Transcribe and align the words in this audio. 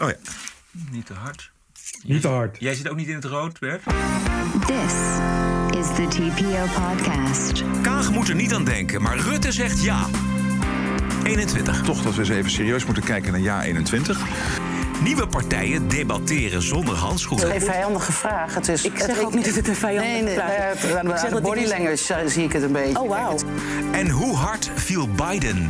Oh 0.00 0.08
ja. 0.08 0.14
Niet 0.90 1.06
te 1.06 1.12
hard. 1.12 1.50
Niet 2.04 2.22
te 2.22 2.28
hard. 2.28 2.56
Jij 2.60 2.74
zit 2.74 2.88
ook 2.88 2.96
niet 2.96 3.08
in 3.08 3.14
het 3.14 3.24
rood, 3.24 3.58
Bert? 3.58 3.82
This 4.66 4.94
is 5.80 5.86
the 5.94 6.06
TPO 6.08 6.64
podcast. 6.82 7.62
Kaag 7.82 8.10
moet 8.10 8.28
er 8.28 8.34
niet 8.34 8.54
aan 8.54 8.64
denken, 8.64 9.02
maar 9.02 9.18
Rutte 9.18 9.52
zegt 9.52 9.82
ja. 9.82 10.06
21. 11.24 11.82
Toch 11.82 12.02
dat 12.02 12.14
we 12.14 12.20
eens 12.20 12.28
even 12.28 12.50
serieus 12.50 12.84
moeten 12.84 13.02
kijken 13.04 13.32
naar 13.32 13.40
jaar 13.40 13.62
21. 13.62 14.20
Nieuwe 15.02 15.26
partijen 15.26 15.88
debatteren 15.88 16.62
zonder 16.62 16.94
handschoenen. 16.94 17.50
Geen 17.50 17.60
vijandige 17.60 18.12
vraag. 18.12 18.54
Het 18.54 18.68
is, 18.68 18.84
Ik 18.84 18.98
zeg 18.98 19.18
ook 19.18 19.34
niet 19.34 19.44
dat 19.44 19.54
het 19.54 19.68
een 19.68 19.76
vijandige 19.76 20.22
nee, 20.24 20.34
vraag 20.34 20.74
is. 20.74 20.82
nee, 20.82 20.92
Ik 20.92 21.18
aan 21.18 21.34
de 21.34 21.40
body 21.40 21.60
ik 21.60 21.66
language 21.68 22.28
zie 22.28 22.44
ik 22.44 22.52
het 22.52 22.62
een 22.62 22.72
beetje. 22.72 23.00
Oh, 23.00 23.08
wauw. 23.08 23.38
En 23.92 24.08
hoe 24.08 24.36
hard 24.36 24.70
viel 24.74 25.08
Biden? 25.08 25.68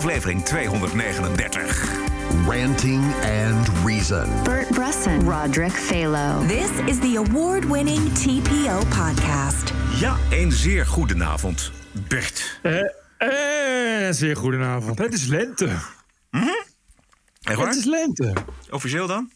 Aflevering 0.00 0.44
239. 0.44 2.46
Ranting 2.46 3.02
and 3.22 3.68
Reason. 3.84 4.28
Bert 4.44 4.68
Bresson, 4.68 5.28
Roderick 5.28 5.72
Phalo. 5.72 6.46
This 6.46 6.70
is 6.86 6.98
the 6.98 7.16
award 7.16 7.64
winning 7.64 8.12
TPO 8.12 8.78
podcast. 8.78 9.72
Ja, 9.98 10.16
een 10.30 10.52
zeer 10.52 10.86
goedenavond, 10.86 11.72
Bert. 12.08 12.60
Eh, 12.62 14.06
eh, 14.08 14.14
zeer 14.14 14.36
goedenavond. 14.36 14.98
Het 14.98 15.12
is 15.12 15.26
lente. 15.26 15.68
Echt 17.42 17.56
waar? 17.56 17.66
Het 17.66 17.76
is 17.76 17.84
lente. 17.84 18.32
Officieel 18.70 19.06
dan? 19.06 19.30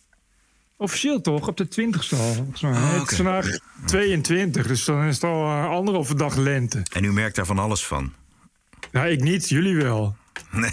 Officieel 0.77 1.20
toch? 1.20 1.48
Op 1.48 1.56
de 1.56 1.69
20ste 1.69 2.17
al. 2.19 2.33
volgens 2.34 2.61
mij. 2.61 2.73
Oh, 2.73 2.91
Het 2.92 3.01
oké. 3.01 3.11
is 3.11 3.17
vandaag 3.17 3.47
22, 3.87 4.67
dus 4.67 4.84
dan 4.84 5.05
is 5.05 5.15
het 5.15 5.25
al 5.25 5.45
eh, 5.45 5.69
anderhalve 5.69 6.15
dag 6.15 6.37
lente. 6.37 6.83
En 6.92 7.05
u 7.05 7.12
merkt 7.12 7.37
daar 7.37 7.47
van 7.47 7.59
alles 7.59 7.87
van. 7.87 8.12
Nou, 8.92 9.09
ik 9.09 9.20
niet, 9.23 9.48
jullie 9.48 9.77
wel. 9.77 10.17
Nee, 10.51 10.70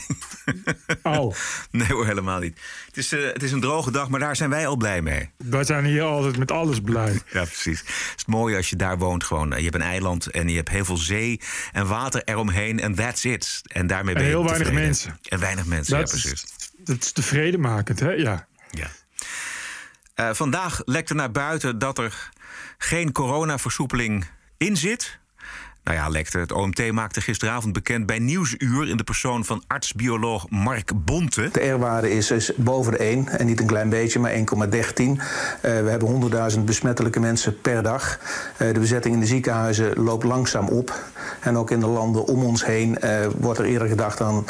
Oh, 1.03 1.35
nee 1.71 1.87
hoor, 1.87 2.05
helemaal 2.05 2.39
niet. 2.39 2.59
Het 2.85 2.97
is, 2.97 3.11
eh, 3.11 3.23
het 3.33 3.43
is 3.43 3.51
een 3.51 3.59
droge 3.61 3.91
dag, 3.91 4.09
maar 4.09 4.19
daar 4.19 4.35
zijn 4.35 4.49
wij 4.49 4.67
al 4.67 4.75
blij 4.75 5.01
mee. 5.01 5.29
wij 5.37 5.63
zijn 5.63 5.85
hier 5.85 6.03
altijd 6.03 6.37
met 6.37 6.51
alles 6.51 6.81
blij. 6.81 7.11
Ja, 7.31 7.43
precies. 7.43 7.79
Het 7.79 8.13
is 8.17 8.25
mooi 8.25 8.55
als 8.55 8.69
je 8.69 8.75
daar 8.75 8.97
woont 8.97 9.23
gewoon. 9.23 9.49
Je 9.49 9.63
hebt 9.63 9.75
een 9.75 9.81
eiland 9.81 10.27
en 10.27 10.49
je 10.49 10.55
hebt 10.55 10.69
heel 10.69 10.85
veel 10.85 10.97
zee 10.97 11.39
en 11.71 11.87
water 11.87 12.21
eromheen 12.25 12.79
en 12.79 12.95
that's 12.95 13.23
it. 13.23 13.61
En 13.67 13.87
daarmee 13.87 14.13
ben 14.13 14.23
En 14.23 14.29
je 14.29 14.35
heel 14.35 14.45
weinig 14.45 14.71
mensen. 14.71 15.19
En 15.29 15.39
weinig 15.39 15.65
mensen, 15.65 15.97
Dat 15.99 16.09
ja 16.09 16.15
is- 16.15 16.21
precies. 16.21 16.45
Dat 16.77 16.97
is 17.03 17.11
tevredenmakend, 17.11 17.99
hè? 17.99 18.11
Ja. 18.11 18.47
Ja. 18.69 18.87
Eh, 20.13 20.29
vandaag 20.33 20.81
lekte 20.85 21.13
naar 21.13 21.31
buiten 21.31 21.79
dat 21.79 21.97
er 21.97 22.29
geen 22.77 23.11
coronaversoepeling 23.11 24.25
in 24.57 24.77
zit. 24.77 25.19
Nou 25.83 25.97
ja, 25.97 26.09
lekte. 26.09 26.37
Het 26.37 26.51
OMT 26.51 26.91
maakte 26.91 27.21
gisteravond 27.21 27.73
bekend 27.73 28.05
bij 28.05 28.19
Nieuwsuur... 28.19 28.87
in 28.87 28.97
de 28.97 29.03
persoon 29.03 29.45
van 29.45 29.63
arts-bioloog 29.67 30.49
Mark 30.49 30.91
Bonte. 30.95 31.49
De 31.51 31.69
R-waarde 31.69 32.11
is, 32.11 32.31
is 32.31 32.51
boven 32.55 32.91
de 32.91 32.97
1 32.97 33.27
en 33.27 33.45
niet 33.45 33.59
een 33.59 33.65
klein 33.65 33.89
beetje, 33.89 34.19
maar 34.19 34.31
1,13. 34.31 34.37
Eh, 34.37 35.17
we 35.61 35.69
hebben 35.69 36.31
100.000 36.53 36.59
besmettelijke 36.59 37.19
mensen 37.19 37.61
per 37.61 37.83
dag. 37.83 38.19
Eh, 38.57 38.73
de 38.73 38.79
bezetting 38.79 39.13
in 39.13 39.19
de 39.19 39.25
ziekenhuizen 39.25 40.03
loopt 40.03 40.23
langzaam 40.23 40.67
op. 40.67 40.99
En 41.39 41.57
ook 41.57 41.71
in 41.71 41.79
de 41.79 41.87
landen 41.87 42.25
om 42.25 42.43
ons 42.43 42.65
heen 42.65 42.97
eh, 42.97 43.27
wordt 43.37 43.59
er 43.59 43.65
eerder 43.65 43.87
gedacht 43.87 44.21
aan 44.21 44.45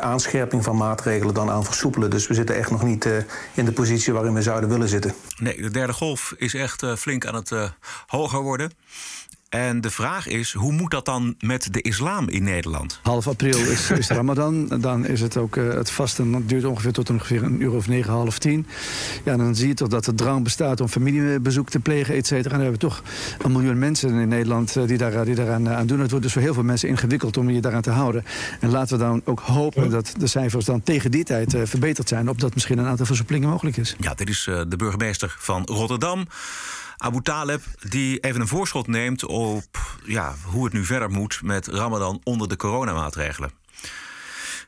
aanscherping 0.00 0.64
van 0.64 0.76
maatregelen 0.76 1.34
dan 1.34 1.50
aan 1.50 1.64
versoepelen. 1.64 2.10
Dus 2.10 2.26
we 2.26 2.34
zitten 2.34 2.56
echt 2.56 2.70
nog 2.70 2.82
niet 2.82 3.08
in 3.54 3.64
de 3.64 3.72
positie 3.72 4.12
waarin 4.12 4.34
we 4.34 4.42
zouden 4.42 4.68
willen 4.68 4.88
zitten. 4.88 5.14
Nee, 5.38 5.62
de 5.62 5.70
derde 5.70 5.92
golf 5.92 6.34
is 6.36 6.54
echt 6.54 6.86
flink 6.96 7.26
aan 7.26 7.34
het 7.34 7.50
hoger 8.06 8.40
worden. 8.40 8.70
En 9.54 9.80
de 9.80 9.90
vraag 9.90 10.26
is, 10.26 10.52
hoe 10.52 10.72
moet 10.72 10.90
dat 10.90 11.04
dan 11.04 11.34
met 11.40 11.72
de 11.72 11.82
islam 11.82 12.28
in 12.28 12.44
Nederland? 12.44 13.00
Half 13.02 13.28
april 13.28 13.58
is, 13.58 13.90
is 13.90 14.08
Ramadan. 14.08 14.66
Dan 14.80 15.06
is 15.06 15.20
het 15.20 15.36
ook 15.36 15.56
eh, 15.56 15.68
het 15.68 15.90
vasten. 15.90 16.32
Dat 16.32 16.48
duurt 16.48 16.64
ongeveer 16.64 16.92
tot 16.92 17.10
ongeveer 17.10 17.42
een 17.42 17.60
uur 17.60 17.72
of 17.72 17.88
negen, 17.88 18.12
half 18.12 18.38
tien. 18.38 18.66
Ja, 19.24 19.36
dan 19.36 19.54
zie 19.54 19.68
je 19.68 19.74
toch 19.74 19.88
dat 19.88 20.06
er 20.06 20.14
drang 20.14 20.42
bestaat 20.42 20.80
om 20.80 20.88
familiebezoek 20.88 21.70
te 21.70 21.80
plegen, 21.80 22.14
et 22.14 22.26
cetera. 22.26 22.54
En 22.54 22.60
dan 22.60 22.60
hebben 22.60 22.80
we 22.80 22.86
toch 22.86 23.02
een 23.38 23.52
miljoen 23.52 23.78
mensen 23.78 24.08
in 24.10 24.28
Nederland 24.28 24.76
eh, 24.76 24.86
die, 24.86 24.98
daar, 24.98 25.24
die 25.24 25.34
daaraan 25.34 25.68
eh, 25.68 25.76
aan 25.76 25.86
doen. 25.86 26.00
Het 26.00 26.10
wordt 26.10 26.24
dus 26.24 26.32
voor 26.32 26.42
heel 26.42 26.54
veel 26.54 26.62
mensen 26.62 26.88
ingewikkeld 26.88 27.36
om 27.36 27.50
je 27.50 27.60
daaraan 27.60 27.82
te 27.82 27.90
houden. 27.90 28.24
En 28.60 28.70
laten 28.70 28.98
we 28.98 29.04
dan 29.04 29.22
ook 29.24 29.40
hopen 29.40 29.90
dat 29.90 30.14
de 30.18 30.26
cijfers 30.26 30.64
dan 30.64 30.82
tegen 30.82 31.10
die 31.10 31.24
tijd 31.24 31.56
verbeterd 31.64 32.08
zijn. 32.08 32.28
Opdat 32.28 32.54
misschien 32.54 32.78
een 32.78 32.86
aantal 32.86 33.06
versoepelingen 33.06 33.48
mogelijk 33.48 33.76
is. 33.76 33.96
Ja, 33.98 34.14
dit 34.14 34.28
is 34.28 34.44
de 34.68 34.76
burgemeester 34.76 35.36
van 35.38 35.62
Rotterdam, 35.64 36.26
Abu 37.04 37.22
Taleb, 37.22 37.62
die 37.88 38.18
even 38.18 38.40
een 38.40 38.48
voorschot 38.48 38.86
neemt 38.86 39.24
op 39.24 39.98
ja, 40.04 40.34
hoe 40.44 40.64
het 40.64 40.72
nu 40.72 40.84
verder 40.84 41.10
moet 41.10 41.40
met 41.42 41.66
Ramadan 41.66 42.20
onder 42.22 42.48
de 42.48 42.56
coronamaatregelen. 42.56 43.50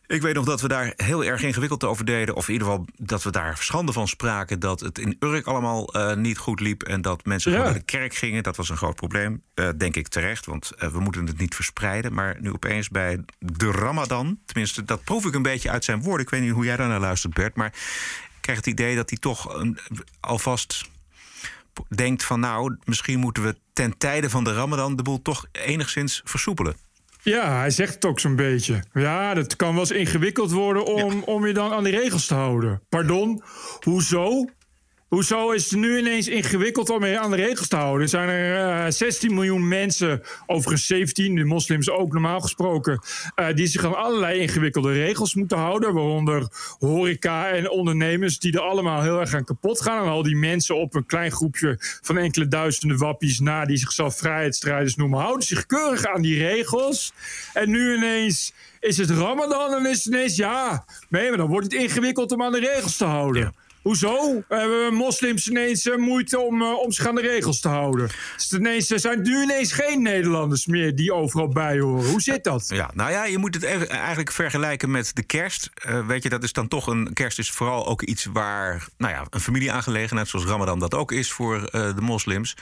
Ik 0.06 0.22
weet 0.22 0.34
nog 0.34 0.44
dat 0.44 0.60
we 0.60 0.68
daar 0.68 0.92
heel 0.96 1.24
erg 1.24 1.42
ingewikkeld 1.42 1.84
over 1.84 2.04
deden. 2.04 2.34
Of 2.36 2.46
in 2.46 2.52
ieder 2.52 2.68
geval 2.68 2.86
dat 2.96 3.22
we 3.22 3.30
daar 3.30 3.56
schande 3.56 3.92
van 3.92 4.08
spraken. 4.08 4.60
Dat 4.60 4.80
het 4.80 4.98
in 4.98 5.16
Urk 5.20 5.46
allemaal 5.46 5.92
eh, 5.94 6.16
niet 6.16 6.38
goed 6.38 6.60
liep. 6.60 6.82
En 6.82 7.02
dat 7.02 7.24
mensen 7.24 7.50
Ja. 7.50 7.56
gewoon 7.56 7.72
naar 7.72 7.80
de 7.80 7.86
kerk 7.86 8.14
gingen. 8.14 8.42
Dat 8.42 8.56
was 8.56 8.68
een 8.68 8.76
groot 8.76 8.94
probleem. 8.96 9.42
eh, 9.54 9.68
denk 9.76 9.96
ik 9.96 10.08
terecht. 10.08 10.46
Want 10.46 10.70
eh, 10.70 10.88
we 10.88 11.00
moeten 11.00 11.26
het 11.26 11.38
niet 11.38 11.54
verspreiden. 11.54 12.12
Maar 12.14 12.36
nu 12.40 12.52
opeens 12.52 12.88
bij 12.88 13.24
de 13.38 13.70
Ramadan. 13.70 14.38
Tenminste, 14.46 14.84
dat 14.84 15.04
proef 15.04 15.24
ik 15.26 15.34
een 15.34 15.42
beetje 15.42 15.70
uit 15.70 15.84
zijn 15.84 16.02
woorden. 16.02 16.26
Ik 16.26 16.30
weet 16.30 16.40
niet 16.40 16.52
hoe 16.52 16.64
jij 16.64 16.76
daar 16.76 16.88
naar 16.88 17.00
luistert, 17.00 17.34
Bert. 17.34 17.56
Maar 17.56 17.72
ik 18.20 18.40
krijg 18.40 18.58
het 18.58 18.66
idee 18.66 18.96
dat 18.96 19.10
hij 19.10 19.18
toch 19.18 19.62
alvast 20.20 20.94
denkt 21.88 22.24
van... 22.24 22.40
nou, 22.40 22.76
misschien 22.84 23.18
moeten 23.18 23.42
we 23.42 23.56
ten 23.72 23.98
tijde 23.98 24.30
van 24.30 24.44
de 24.44 24.52
Ramadan... 24.52 24.96
de 24.96 25.02
boel 25.02 25.22
toch 25.22 25.46
enigszins 25.52 26.20
versoepelen. 26.24 26.76
Ja, 27.22 27.58
hij 27.58 27.70
zegt 27.70 27.94
het 27.94 28.04
ook 28.04 28.20
zo'n 28.20 28.36
beetje. 28.36 28.82
Ja, 28.92 29.34
dat 29.34 29.56
kan 29.56 29.70
wel 29.70 29.80
eens 29.80 29.90
ingewikkeld 29.90 30.50
worden 30.50 30.84
om, 30.84 31.22
om 31.22 31.46
je 31.46 31.52
dan 31.52 31.72
aan 31.72 31.84
die 31.84 31.98
regels 31.98 32.26
te 32.26 32.34
houden. 32.34 32.82
Pardon, 32.88 33.42
hoezo? 33.80 34.44
Hoezo 35.06 35.50
is 35.50 35.70
het 35.70 35.80
nu 35.80 35.98
ineens 35.98 36.28
ingewikkeld 36.28 36.90
om 36.90 37.04
aan 37.04 37.30
de 37.30 37.36
regels 37.36 37.68
te 37.68 37.76
houden? 37.76 38.02
Er 38.02 38.08
zijn 38.08 38.28
er 38.28 38.84
eh, 38.84 38.90
16 38.90 39.34
miljoen 39.34 39.68
mensen, 39.68 40.22
overigens 40.46 40.86
17, 40.86 41.34
de 41.34 41.44
moslims 41.44 41.90
ook 41.90 42.12
normaal 42.12 42.40
gesproken, 42.40 43.00
eh, 43.34 43.46
die 43.54 43.66
zich 43.66 43.84
aan 43.84 43.96
allerlei 43.96 44.40
ingewikkelde 44.40 44.92
regels 44.92 45.34
moeten 45.34 45.58
houden. 45.58 45.94
Waaronder 45.94 46.48
horeca 46.78 47.48
en 47.48 47.70
ondernemers 47.70 48.38
die 48.38 48.52
er 48.52 48.60
allemaal 48.60 49.02
heel 49.02 49.20
erg 49.20 49.34
aan 49.34 49.44
kapot 49.44 49.80
gaan. 49.80 50.04
En 50.04 50.10
al 50.10 50.22
die 50.22 50.36
mensen 50.36 50.76
op 50.76 50.94
een 50.94 51.06
klein 51.06 51.30
groepje 51.30 51.76
van 52.02 52.18
enkele 52.18 52.48
duizenden 52.48 52.98
wappies 52.98 53.40
na, 53.40 53.64
die 53.64 53.76
zichzelf 53.76 54.16
vrijheidsstrijders 54.16 54.96
noemen, 54.96 55.20
houden 55.20 55.46
zich 55.46 55.66
keurig 55.66 56.06
aan 56.06 56.22
die 56.22 56.38
regels. 56.38 57.12
En 57.52 57.70
nu 57.70 57.96
ineens 57.96 58.52
is 58.80 58.96
het 58.96 59.10
Ramadan 59.10 59.74
en 59.74 59.86
is 59.86 60.04
het 60.04 60.14
ineens 60.14 60.36
ja. 60.36 60.84
Nee, 61.08 61.28
maar 61.28 61.38
dan 61.38 61.48
wordt 61.48 61.72
het 61.72 61.82
ingewikkeld 61.82 62.32
om 62.32 62.42
aan 62.42 62.52
de 62.52 62.60
regels 62.60 62.96
te 62.96 63.04
houden. 63.04 63.42
Ja. 63.42 63.64
Hoezo? 63.86 64.42
Hebben 64.48 64.94
moslims 64.94 65.48
ineens 65.48 65.86
eh, 65.88 65.96
moeite 65.96 66.38
om, 66.40 66.62
eh, 66.62 66.72
om 66.72 66.92
zich 66.92 67.06
aan 67.06 67.14
de 67.14 67.20
regels 67.20 67.60
te 67.60 67.68
houden? 67.68 68.08
Ineens, 68.54 68.90
er 68.90 69.00
zijn 69.00 69.22
nu 69.22 69.42
ineens 69.42 69.72
geen 69.72 70.02
Nederlanders 70.02 70.66
meer 70.66 70.94
die 70.94 71.12
overal 71.12 71.48
bij 71.48 71.78
horen. 71.78 72.10
Hoe 72.10 72.20
zit 72.20 72.44
dat? 72.44 72.68
Ja, 72.68 72.90
nou 72.94 73.10
ja, 73.10 73.24
je 73.24 73.38
moet 73.38 73.54
het 73.54 73.64
eigenlijk 73.88 74.32
vergelijken 74.32 74.90
met 74.90 75.10
de 75.14 75.22
kerst. 75.22 75.70
Eh, 75.74 76.06
weet 76.06 76.22
je, 76.22 76.28
dat 76.28 76.42
is 76.42 76.52
dan 76.52 76.68
toch 76.68 76.86
een. 76.86 77.12
Kerst 77.12 77.38
is 77.38 77.50
vooral 77.50 77.86
ook 77.86 78.02
iets 78.02 78.24
waar. 78.24 78.88
Nou 78.98 79.12
ja, 79.12 79.26
een 79.30 79.40
familieaangelegenheid, 79.40 80.28
zoals 80.28 80.46
Ramadan 80.46 80.78
dat 80.78 80.94
ook 80.94 81.12
is 81.12 81.32
voor 81.32 81.64
eh, 81.64 81.94
de 81.94 82.00
moslims. 82.00 82.56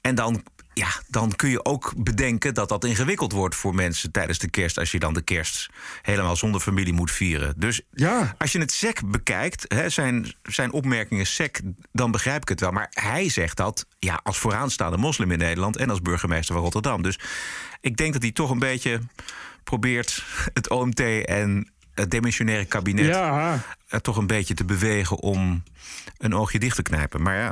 En 0.00 0.14
dan. 0.14 0.42
Ja, 0.74 0.88
dan 1.08 1.36
kun 1.36 1.50
je 1.50 1.64
ook 1.64 1.92
bedenken 1.96 2.54
dat 2.54 2.68
dat 2.68 2.84
ingewikkeld 2.84 3.32
wordt 3.32 3.54
voor 3.54 3.74
mensen 3.74 4.10
tijdens 4.10 4.38
de 4.38 4.50
kerst. 4.50 4.78
Als 4.78 4.90
je 4.90 4.98
dan 4.98 5.14
de 5.14 5.22
kerst 5.22 5.68
helemaal 6.02 6.36
zonder 6.36 6.60
familie 6.60 6.92
moet 6.92 7.10
vieren. 7.10 7.54
Dus 7.56 7.80
Ja. 7.92 8.34
als 8.38 8.52
je 8.52 8.58
het 8.58 8.72
SEC 8.72 9.00
bekijkt, 9.06 9.64
hè, 9.68 9.88
zijn, 9.88 10.34
zijn 10.42 10.72
opmerkingen 10.72 11.26
SEC, 11.26 11.60
dan 11.92 12.10
begrijp 12.10 12.42
ik 12.42 12.48
het 12.48 12.60
wel. 12.60 12.70
Maar 12.70 12.86
hij 12.90 13.28
zegt 13.28 13.56
dat 13.56 13.86
ja, 13.98 14.20
als 14.22 14.38
vooraanstaande 14.38 14.96
moslim 14.96 15.30
in 15.30 15.38
Nederland 15.38 15.76
en 15.76 15.90
als 15.90 16.02
burgemeester 16.02 16.54
van 16.54 16.62
Rotterdam. 16.64 17.02
Dus 17.02 17.18
ik 17.80 17.96
denk 17.96 18.12
dat 18.12 18.22
hij 18.22 18.32
toch 18.32 18.50
een 18.50 18.58
beetje 18.58 19.00
probeert 19.64 20.24
het 20.52 20.68
OMT 20.70 21.00
en 21.24 21.70
het 21.94 22.10
demissionaire 22.10 22.64
kabinet 22.64 23.06
Ja, 23.06 23.62
er 23.88 24.00
toch 24.00 24.16
een 24.16 24.26
beetje 24.26 24.54
te 24.54 24.64
bewegen 24.64 25.18
om 25.18 25.62
een 26.18 26.34
oogje 26.34 26.58
dicht 26.58 26.76
te 26.76 26.82
knijpen. 26.82 27.22
Maar 27.22 27.36
ja, 27.36 27.50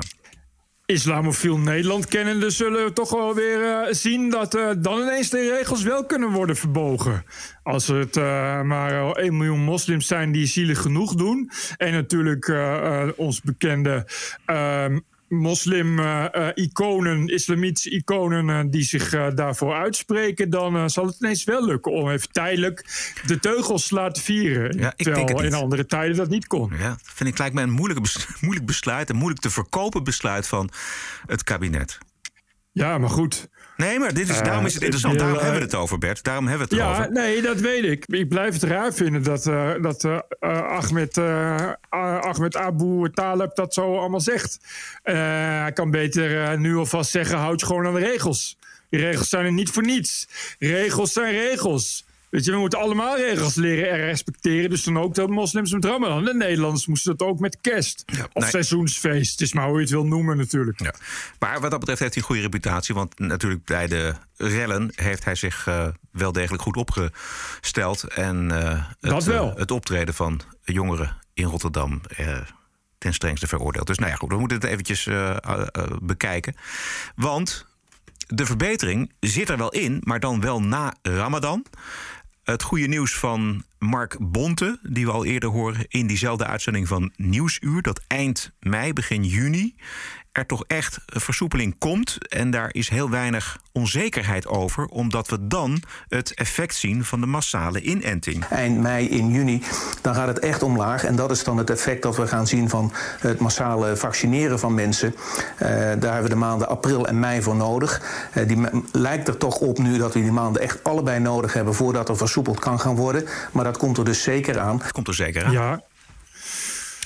islamofiel 0.92 1.58
Nederland 1.58 2.06
kennende 2.06 2.50
zullen 2.50 2.84
we 2.84 2.92
toch 2.92 3.10
wel 3.10 3.34
weer 3.34 3.62
eh, 3.62 3.92
zien 3.92 4.30
dat 4.30 4.54
eh, 4.54 4.70
dan 4.78 5.00
ineens 5.00 5.30
de 5.30 5.56
regels 5.56 5.82
wel 5.82 6.04
kunnen 6.04 6.30
worden 6.30 6.56
verbogen. 6.56 7.24
Als 7.62 7.86
het 7.86 8.16
eh, 8.16 8.62
maar 8.62 9.00
al 9.00 9.16
1 9.16 9.36
miljoen 9.36 9.60
moslims 9.60 10.06
zijn 10.06 10.32
die 10.32 10.46
zielig 10.46 10.80
genoeg 10.80 11.14
doen. 11.14 11.50
En 11.76 11.92
natuurlijk 11.92 12.52
ons 13.16 13.40
bekende 13.40 14.06
ehm, 14.44 14.98
moslim-iconen, 15.28 17.28
islamitische 17.28 17.90
iconen 17.90 18.50
eh, 18.50 18.60
die 18.70 18.82
zich 18.82 19.12
eh, 19.12 19.26
daarvoor 19.34 19.74
uitspreken, 19.74 20.50
dan 20.50 20.76
eh, 20.76 20.84
zal 20.86 21.06
het 21.06 21.16
ineens 21.20 21.44
wel 21.44 21.64
lukken 21.64 21.92
om 21.92 22.10
even 22.10 22.32
tijdelijk 22.32 22.84
de 23.26 23.38
teugels 23.38 23.88
te 23.88 23.94
laten 23.94 24.22
vieren. 24.22 24.78
Ja, 24.78 24.92
terwijl 24.96 25.26
het 25.26 25.40
in 25.40 25.54
andere 25.54 25.86
tijden 25.86 26.16
dat 26.16 26.28
niet 26.28 26.46
kon. 26.46 26.72
ja 26.78 26.88
dat 26.88 27.00
vind 27.02 27.28
ik 27.28 27.38
lijkt 27.38 27.54
mij 27.54 27.62
een 27.62 27.70
moeilijk 28.40 28.66
besluit. 28.66 29.10
Een 29.10 29.16
moeilijk 29.16 29.40
te 29.40 29.50
verkopen 29.50 30.04
besluit 30.04 30.46
van 30.46 30.70
het 31.26 31.44
kabinet. 31.44 31.98
Ja, 32.72 32.98
maar 32.98 33.10
goed. 33.10 33.48
Nee, 33.78 33.98
maar 33.98 34.14
dit 34.14 34.28
is, 34.28 34.38
Eh, 34.38 34.44
daarom 34.44 34.66
is 34.66 34.74
het 34.74 34.82
interessant. 34.82 35.18
Daarom 35.18 35.36
eh, 35.36 35.42
hebben 35.42 35.60
we 35.60 35.66
het 35.66 35.74
over, 35.76 35.98
Bert. 35.98 36.24
Daarom 36.24 36.46
hebben 36.46 36.68
we 36.68 36.74
het 36.74 36.84
Ja, 36.84 36.92
erover. 36.94 37.12
nee, 37.12 37.42
dat 37.42 37.60
weet 37.60 37.84
ik. 37.84 38.04
Ik 38.06 38.28
blijf 38.28 38.52
het 38.54 38.62
raar 38.62 38.94
vinden 38.94 39.22
dat, 39.22 39.46
eh, 39.46 39.70
dat 39.82 40.04
Ahmed, 40.40 41.18
Ahmed 42.20 42.56
Abu 42.56 43.10
Talib 43.10 43.54
dat 43.54 43.74
zo 43.74 43.98
allemaal 43.98 44.20
zegt. 44.20 44.58
Hij 45.02 45.70
kan 45.74 45.90
beter 45.90 46.58
nu 46.58 46.76
alvast 46.76 47.10
zeggen: 47.10 47.38
houd 47.38 47.60
je 47.60 47.66
gewoon 47.66 47.86
aan 47.86 47.94
de 47.94 48.00
regels. 48.00 48.58
Die 48.90 49.00
regels 49.00 49.28
zijn 49.28 49.44
er 49.44 49.52
niet 49.52 49.70
voor 49.70 49.82
niets. 49.84 50.28
Regels 50.58 51.12
zijn 51.12 51.32
regels. 51.32 52.06
Weet 52.30 52.44
je, 52.44 52.50
we 52.50 52.58
moeten 52.58 52.78
allemaal 52.78 53.16
regels 53.16 53.54
leren 53.54 53.90
en 53.90 53.96
respecteren. 53.96 54.70
Dus 54.70 54.82
dan 54.82 54.98
ook 54.98 55.14
de 55.14 55.28
moslims 55.28 55.72
met 55.72 55.84
Ramadan. 55.84 56.24
De 56.24 56.34
Nederlanders 56.34 56.86
moesten 56.86 57.16
dat 57.16 57.28
ook 57.28 57.38
met 57.38 57.58
kerst. 57.60 58.04
of 58.32 58.42
nee. 58.42 58.50
seizoensfeest. 58.50 59.30
Het 59.30 59.40
is 59.40 59.52
maar 59.52 59.66
hoe 59.66 59.74
je 59.74 59.80
het 59.80 59.90
wil 59.90 60.06
noemen 60.06 60.36
natuurlijk. 60.36 60.80
Ja. 60.82 60.94
Maar 61.38 61.60
wat 61.60 61.70
dat 61.70 61.80
betreft 61.80 62.00
heeft 62.00 62.14
hij 62.14 62.22
een 62.22 62.28
goede 62.28 62.42
reputatie. 62.42 62.94
Want 62.94 63.18
natuurlijk 63.18 63.64
bij 63.64 63.86
de 63.86 64.14
rellen 64.36 64.92
heeft 64.94 65.24
hij 65.24 65.34
zich 65.34 65.66
eh, 65.66 65.86
wel 66.10 66.32
degelijk 66.32 66.62
goed 66.62 66.76
opgesteld. 66.76 68.02
En 68.02 68.50
eh, 68.50 68.84
het, 69.00 69.10
Dat 69.10 69.26
eh, 69.26 69.54
het 69.54 69.70
optreden 69.70 70.14
van 70.14 70.40
jongeren 70.64 71.16
in 71.34 71.44
Rotterdam 71.44 72.00
ten 72.98 73.14
strengste 73.14 73.46
veroordeeld. 73.46 73.86
Dus 73.86 73.98
nou 73.98 74.10
ja, 74.10 74.16
goed, 74.16 74.30
we 74.30 74.38
moeten 74.38 74.56
het 74.56 74.66
eventjes 74.66 75.08
bekijken. 76.00 76.56
Want 77.14 77.66
de 78.26 78.46
verbetering 78.46 79.12
zit 79.20 79.48
er 79.48 79.56
wel 79.56 79.72
in, 79.72 80.00
maar 80.04 80.20
dan 80.20 80.40
wel 80.40 80.62
na 80.62 80.94
Ramadan. 81.02 81.64
Het 82.48 82.62
goede 82.62 82.86
nieuws 82.86 83.14
van 83.14 83.64
Mark 83.78 84.16
Bonte, 84.20 84.78
die 84.82 85.06
we 85.06 85.12
al 85.12 85.24
eerder 85.24 85.48
horen 85.48 85.84
in 85.88 86.06
diezelfde 86.06 86.46
uitzending 86.46 86.88
van 86.88 87.12
Nieuwsuur, 87.16 87.82
dat 87.82 88.00
eind 88.06 88.52
mei, 88.60 88.92
begin 88.92 89.24
juni 89.24 89.74
er 90.38 90.46
toch 90.46 90.64
echt 90.66 90.98
een 91.06 91.20
versoepeling 91.20 91.78
komt. 91.78 92.18
En 92.28 92.50
daar 92.50 92.68
is 92.72 92.88
heel 92.88 93.10
weinig 93.10 93.58
onzekerheid 93.72 94.46
over, 94.46 94.84
omdat 94.84 95.28
we 95.28 95.46
dan 95.46 95.82
het 96.08 96.34
effect 96.34 96.74
zien 96.74 97.04
van 97.04 97.20
de 97.20 97.26
massale 97.26 97.80
inenting. 97.80 98.44
Eind 98.44 98.80
mei, 98.80 99.08
in 99.08 99.30
juni, 99.30 99.62
dan 100.02 100.14
gaat 100.14 100.26
het 100.26 100.38
echt 100.38 100.62
omlaag. 100.62 101.04
En 101.04 101.16
dat 101.16 101.30
is 101.30 101.44
dan 101.44 101.56
het 101.56 101.70
effect 101.70 102.02
dat 102.02 102.16
we 102.16 102.26
gaan 102.26 102.46
zien 102.46 102.68
van 102.68 102.92
het 103.20 103.38
massale 103.38 103.96
vaccineren 103.96 104.58
van 104.58 104.74
mensen. 104.74 105.14
Eh, 105.56 105.68
daar 105.68 106.12
hebben 106.12 106.22
we 106.22 106.28
de 106.28 106.34
maanden 106.34 106.68
april 106.68 107.06
en 107.06 107.18
mei 107.18 107.42
voor 107.42 107.56
nodig. 107.56 108.02
Eh, 108.32 108.48
die 108.48 108.58
lijkt 108.92 109.28
er 109.28 109.36
toch 109.36 109.58
op 109.58 109.78
nu 109.78 109.98
dat 109.98 110.14
we 110.14 110.22
die 110.22 110.32
maanden 110.32 110.62
echt 110.62 110.84
allebei 110.84 111.20
nodig 111.20 111.52
hebben 111.52 111.74
voordat 111.74 112.08
er 112.08 112.16
versoepeld 112.16 112.58
kan 112.58 112.80
gaan 112.80 112.96
worden. 112.96 113.24
Maar 113.52 113.64
dat 113.64 113.76
komt 113.76 113.98
er 113.98 114.04
dus 114.04 114.22
zeker 114.22 114.58
aan. 114.58 114.78
Dat 114.78 114.92
komt 114.92 115.08
er 115.08 115.14
zeker 115.14 115.44
aan. 115.44 115.52
Ja. 115.52 115.82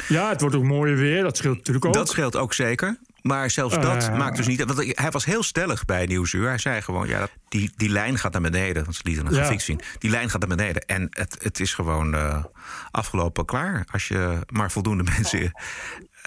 Ja, 0.08 0.28
het 0.28 0.40
wordt 0.40 0.56
ook 0.56 0.62
mooier 0.62 0.96
weer. 0.96 1.22
Dat 1.22 1.36
scheelt 1.36 1.56
natuurlijk 1.56 1.84
ook. 1.86 1.94
Dat 1.94 2.08
scheelt 2.08 2.36
ook 2.36 2.54
zeker. 2.54 2.98
Maar 3.22 3.50
zelfs 3.50 3.80
dat 3.80 4.08
Eh. 4.08 4.16
maakt 4.18 4.36
dus 4.36 4.46
niet. 4.46 4.64
Want 4.64 4.96
hij 4.98 5.10
was 5.10 5.24
heel 5.24 5.42
stellig 5.42 5.84
bij 5.84 6.06
Nieuwsuur. 6.06 6.48
Hij 6.48 6.58
zei 6.58 6.82
gewoon: 6.82 7.08
ja, 7.08 7.18
dat- 7.18 7.30
die, 7.48 7.72
die 7.76 7.88
lijn 7.88 8.18
gaat 8.18 8.32
naar 8.32 8.40
beneden. 8.42 8.82
Want 8.84 8.96
ze 8.96 9.02
lieten 9.04 9.26
een 9.26 9.32
Ja. 9.34 9.38
grafiek 9.38 9.60
zien. 9.60 9.80
Die 9.98 10.10
lijn 10.10 10.30
gaat 10.30 10.40
naar 10.46 10.56
beneden. 10.56 10.82
En 10.86 11.06
het, 11.10 11.36
het 11.42 11.60
is 11.60 11.74
gewoon 11.74 12.14
eh, 12.14 12.44
afgelopen 12.90 13.44
klaar. 13.44 13.86
Als 13.92 14.08
je 14.08 14.38
maar 14.52 14.70
voldoende 14.70 15.02
mensen 15.16 15.40
eh, 15.40 15.44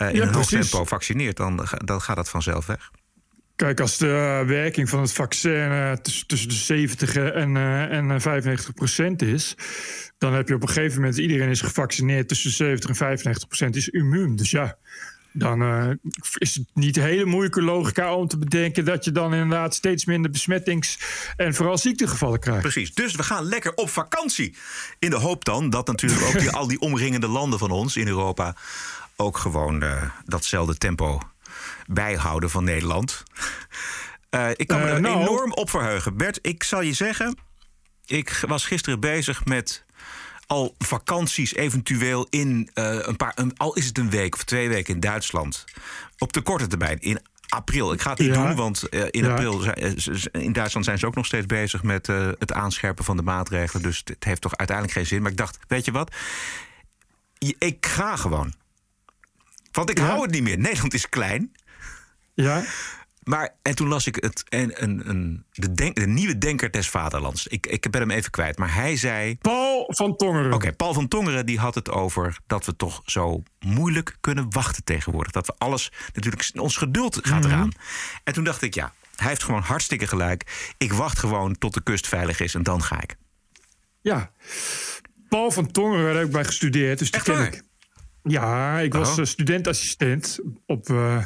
in 0.10 0.16
Ja, 0.16 0.22
een 0.22 0.34
hoog 0.34 0.48
precies. 0.48 0.70
tempo 0.70 0.86
vaccineert, 0.86 1.38
dan, 1.38 1.68
dan 1.86 2.02
gaat 2.02 2.18
het 2.18 2.30
vanzelf 2.30 2.66
weg. 2.66 2.92
Kijk, 3.56 3.80
als 3.80 3.98
de 3.98 4.44
werking 4.48 4.90
van 4.90 5.02
het 5.02 5.14
vaccin 5.14 5.98
tussen, 6.02 6.48
de 6.50 6.54
70 6.54 7.16
en, 7.16 7.58
en 7.90 8.12
eh, 8.12 8.20
95 8.20 8.74
procent 8.74 9.22
is, 9.22 9.56
dan 10.18 10.34
heb 10.34 10.48
je 10.48 10.56
op 10.56 10.62
een 10.62 10.68
gegeven 10.70 11.00
moment 11.02 11.18
iedereen 11.18 11.50
is 11.50 11.62
gevaccineerd 11.62 12.28
tussen 12.28 12.50
de 12.50 12.56
70 12.56 12.90
en 12.90 12.96
95 12.96 13.48
procent 13.48 13.76
is 13.76 13.90
immuun. 13.90 14.36
Dus 14.36 14.52
ja, 14.52 14.78
dan 15.38 15.62
eh, 15.62 15.90
is 16.38 16.56
het 16.56 16.66
niet 16.74 16.96
hele 16.96 17.26
moeilijke 17.26 17.62
logica 17.62 18.16
om 18.16 18.28
te 18.28 18.38
bedenken 18.38 18.86
dat 18.86 19.06
je 19.06 19.12
dan 19.12 19.34
inderdaad 19.34 19.76
steeds 19.76 20.06
minder 20.06 20.32
besmettings- 20.32 21.00
en 21.36 21.54
vooral 21.54 21.78
ziektegevallen 21.78 22.40
krijgt. 22.40 22.62
Precies. 22.62 22.94
Dus 22.94 23.16
we 23.16 23.24
gaan 23.24 23.44
lekker 23.44 23.74
op 23.74 23.90
vakantie. 23.90 24.56
In 25.00 25.10
de 25.10 25.16
hoop 25.16 25.46
dan 25.46 25.70
dat 25.70 25.88
natuurlijk 25.88 26.22
ook 26.24 26.40
die, 26.40 26.52
al 26.60 26.68
die 26.68 26.80
omringende 26.80 27.28
landen 27.28 27.60
van 27.60 27.72
ons 27.72 27.98
in 27.98 28.08
Europa 28.08 28.56
ook 29.16 29.38
gewoon 29.38 29.82
eh, 29.82 30.04
datzelfde 30.26 30.78
tempo 30.78 31.20
bijhouden 31.88 32.50
van 32.50 32.64
Nederland. 32.64 33.24
Eh, 34.30 34.50
ik 34.56 34.68
kan 34.68 34.80
me 34.80 34.86
er 34.86 35.02
nou- 35.02 35.22
enorm 35.22 35.54
op 35.54 35.70
verheugen. 35.70 36.18
Bert, 36.18 36.40
ik 36.42 36.64
zal 36.64 36.82
je 36.82 36.94
zeggen, 36.94 37.38
ik 38.06 38.44
was 38.48 38.66
gisteren 38.66 39.00
bezig 39.00 39.46
met 39.46 39.85
al 40.48 40.76
vakanties 40.78 41.54
eventueel 41.56 42.28
in 42.30 42.70
eh, 42.74 42.98
een 43.02 43.16
paar, 43.16 43.32
een, 43.36 43.58
al 43.58 43.74
is 43.76 43.86
het 43.86 43.98
een 43.98 44.10
week 44.10 44.36
of 44.36 44.44
twee 44.44 44.70
weken 44.70 44.94
in 44.94 45.00
Duitsland. 45.00 45.66
Op 46.18 46.34
de 46.34 46.42
korte 46.42 46.68
termijn, 46.68 47.00
in 47.00 47.20
april. 47.48 47.94
Ik 47.94 48.02
ga 48.02 48.10
het 48.10 48.20
niet 48.20 48.36
Ja. 48.36 48.48
doen, 48.48 48.56
want 48.56 48.90
eh, 48.90 49.04
in 49.12 49.24
Ja. 49.24 49.32
april 49.32 49.60
zijn, 49.60 49.76
eh, 50.32 50.42
in 50.42 50.54
Duitsland 50.54 50.86
zijn 50.86 51.00
ze 51.00 51.06
ook 51.06 51.16
nog 51.16 51.26
steeds 51.26 51.46
bezig 51.46 51.84
met 51.84 52.08
het 52.40 52.54
aanscherpen 52.54 53.06
van 53.06 53.18
de 53.18 53.24
maatregelen. 53.24 53.84
Dus 53.84 54.02
het 54.06 54.24
heeft 54.24 54.42
toch 54.42 54.56
uiteindelijk 54.58 54.98
geen 54.98 55.08
zin. 55.08 55.22
Maar 55.22 55.32
ik 55.32 55.38
dacht, 55.38 55.58
weet 55.68 55.86
je 55.86 55.92
wat? 55.92 56.16
Ik 57.58 57.86
ga 57.86 58.16
gewoon. 58.16 58.54
Want 59.72 59.90
ik 59.90 59.98
Ja. 59.98 60.06
hou 60.06 60.22
het 60.22 60.32
niet 60.32 60.44
meer. 60.44 60.58
Nederland 60.58 60.94
is 60.94 61.10
klein. 61.10 61.54
Ja, 62.34 62.64
Maar, 63.26 63.56
en 63.62 63.76
toen 63.76 63.88
las 63.88 64.08
ik 64.08 64.16
het, 64.16 64.44
en, 64.50 64.84
een, 64.84 65.10
een, 65.10 65.46
de, 65.52 65.72
denk, 65.74 65.96
de 65.96 66.08
nieuwe 66.08 66.38
denker 66.38 66.72
des 66.72 66.90
vaderlands. 66.90 67.48
Ik, 67.48 67.68
ik 67.68 67.92
ben 67.92 68.02
hem 68.02 68.12
even 68.12 68.32
kwijt, 68.32 68.58
maar 68.58 68.74
hij 68.74 68.96
zei... 68.98 69.38
Paul 69.38 69.86
van 69.94 70.16
Tongeren. 70.16 70.54
Oké, 70.54 70.74
Paul 70.74 70.94
van 70.94 71.08
Tongeren 71.08 71.46
die 71.46 71.60
had 71.60 71.76
het 71.76 71.90
over 71.90 72.38
dat 72.48 72.66
we 72.66 72.76
toch 72.76 73.02
zo 73.06 73.44
moeilijk 73.60 74.18
kunnen 74.22 74.46
wachten 74.50 74.84
tegenwoordig. 74.84 75.32
Dat 75.32 75.48
we 75.48 75.54
alles, 75.58 75.92
natuurlijk, 76.14 76.50
ons 76.56 76.78
geduld 76.78 77.20
gaat 77.28 77.44
Mhm. 77.44 77.52
eraan. 77.52 77.72
En 78.24 78.34
toen 78.34 78.44
dacht 78.44 78.62
ik, 78.62 78.74
ja, 78.74 78.94
hij 79.16 79.28
heeft 79.28 79.44
gewoon 79.44 79.62
hartstikke 79.62 80.08
gelijk. 80.08 80.74
Ik 80.78 80.94
wacht 80.94 81.20
gewoon 81.20 81.58
tot 81.58 81.74
de 81.74 81.84
kust 81.84 82.08
veilig 82.08 82.40
is 82.40 82.54
en 82.56 82.64
dan 82.64 82.84
ga 82.84 83.02
ik. 83.02 83.16
Ja. 84.02 84.32
Paul 85.30 85.52
van 85.52 85.72
Tongeren, 85.72 86.06
daar 86.06 86.16
heb 86.16 86.26
ik 86.26 86.32
bij 86.32 86.46
gestudeerd, 86.46 87.00
dus 87.00 87.12
die 87.12 87.20
Echt 87.20 87.30
ken 87.30 87.38
waar? 87.38 87.54
ik. 87.54 87.62
Ja, 88.28 88.80
ik 88.80 88.94
was 88.94 89.12
Oh. 89.12 89.20
eh, 89.20 89.26
studentassistent 89.26 90.40
op, 90.66 90.90
eh, 90.90 91.24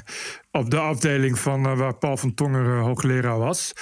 op 0.52 0.70
de 0.70 0.78
afdeling 0.80 1.40
van 1.40 1.66
eh, 1.66 1.78
waar 1.78 1.96
Paul 1.96 2.18
van 2.18 2.34
Tongeren 2.34 2.80
hoogleraar 2.84 3.38
was. 3.38 3.74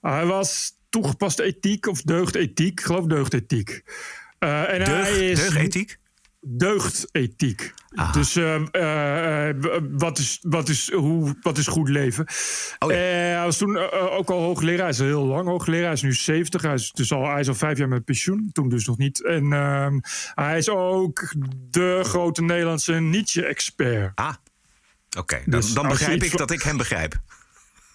hij 0.00 0.26
was 0.26 0.72
toegepaste 0.88 1.42
ethiek 1.42 1.86
of 1.86 2.02
deugdethiek, 2.02 2.80
ik 2.80 2.80
geloof 2.80 3.04
deugdethiek. 3.06 3.82
En 4.38 4.84
Deug, 4.84 4.86
hij 4.88 5.30
is 5.30 5.38
deugethiek? 5.38 5.98
Deugdethiek. 6.46 7.74
Dus 8.12 8.36
eh, 8.36 8.54
eh, 8.70 9.48
eh, 9.48 9.56
wat, 9.90 10.18
is, 10.18 10.38
wat, 10.42 10.68
is, 10.68 10.92
hoe, 10.92 11.36
wat 11.40 11.58
is 11.58 11.66
goed 11.66 11.88
leven? 11.88 12.26
Oh 12.78 12.90
ja. 12.90 12.96
Eh, 12.96 13.36
hij 13.36 13.44
was 13.44 13.56
toen 13.56 13.78
ook 13.92 14.30
al 14.30 14.40
hoogleraar. 14.40 14.78
Hij 14.78 14.88
is 14.88 15.00
al 15.00 15.06
heel 15.06 15.24
lang 15.24 15.46
hoogleraar. 15.46 15.84
Hij 15.84 15.92
is 15.92 16.02
nu 16.02 16.14
70. 16.14 16.62
Hij 16.62 16.74
is, 16.74 16.92
dus 16.92 17.12
al, 17.12 17.30
hij 17.30 17.40
is 17.40 17.48
al 17.48 17.54
vijf 17.54 17.78
jaar 17.78 17.88
met 17.88 18.04
pensioen. 18.04 18.50
Toen 18.52 18.68
dus 18.68 18.86
nog 18.86 18.98
niet. 18.98 19.24
En 19.24 19.52
ehm, 19.52 19.98
hij 20.34 20.58
is 20.58 20.68
ook 20.68 21.34
de 21.70 22.00
grote 22.02 22.42
Nederlandse 22.42 22.92
Nietzsche-expert. 22.92 24.12
Ah, 24.14 24.34
oké. 25.18 25.42
Dan, 25.46 25.60
Dus 25.60 25.72
dan 25.72 25.88
begrijp 25.88 26.22
ik 26.22 26.36
dat 26.36 26.50
ik 26.50 26.62
hem 26.62 26.76
begrijp. 26.76 27.20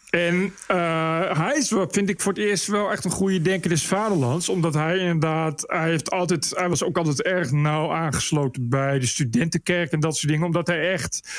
En 0.10 0.54
eh, 0.68 1.38
hij 1.40 1.56
is, 1.58 1.74
vind 1.90 2.10
ik, 2.10 2.22
voor 2.22 2.34
het 2.34 2.42
eerst 2.42 2.68
wel 2.68 2.92
echt 2.92 3.06
een 3.06 3.12
goede 3.12 3.42
denker 3.42 3.70
des 3.70 3.86
vaderlands. 3.88 4.50
Omdat 4.50 4.74
hij 4.74 4.98
inderdaad, 4.98 5.64
hij, 5.68 5.90
heeft 5.90 6.12
altijd, 6.12 6.54
hij 6.56 6.70
was 6.70 6.84
ook 6.84 6.98
altijd 6.98 7.22
erg 7.22 7.52
nauw 7.52 7.92
aangesloten 7.92 8.70
bij 8.70 9.00
de 9.00 9.06
studentenkerk 9.06 9.92
en 9.92 10.00
dat 10.00 10.18
soort 10.18 10.32
dingen. 10.32 10.46
Omdat 10.46 10.68
hij 10.68 10.92
echt, 10.92 11.30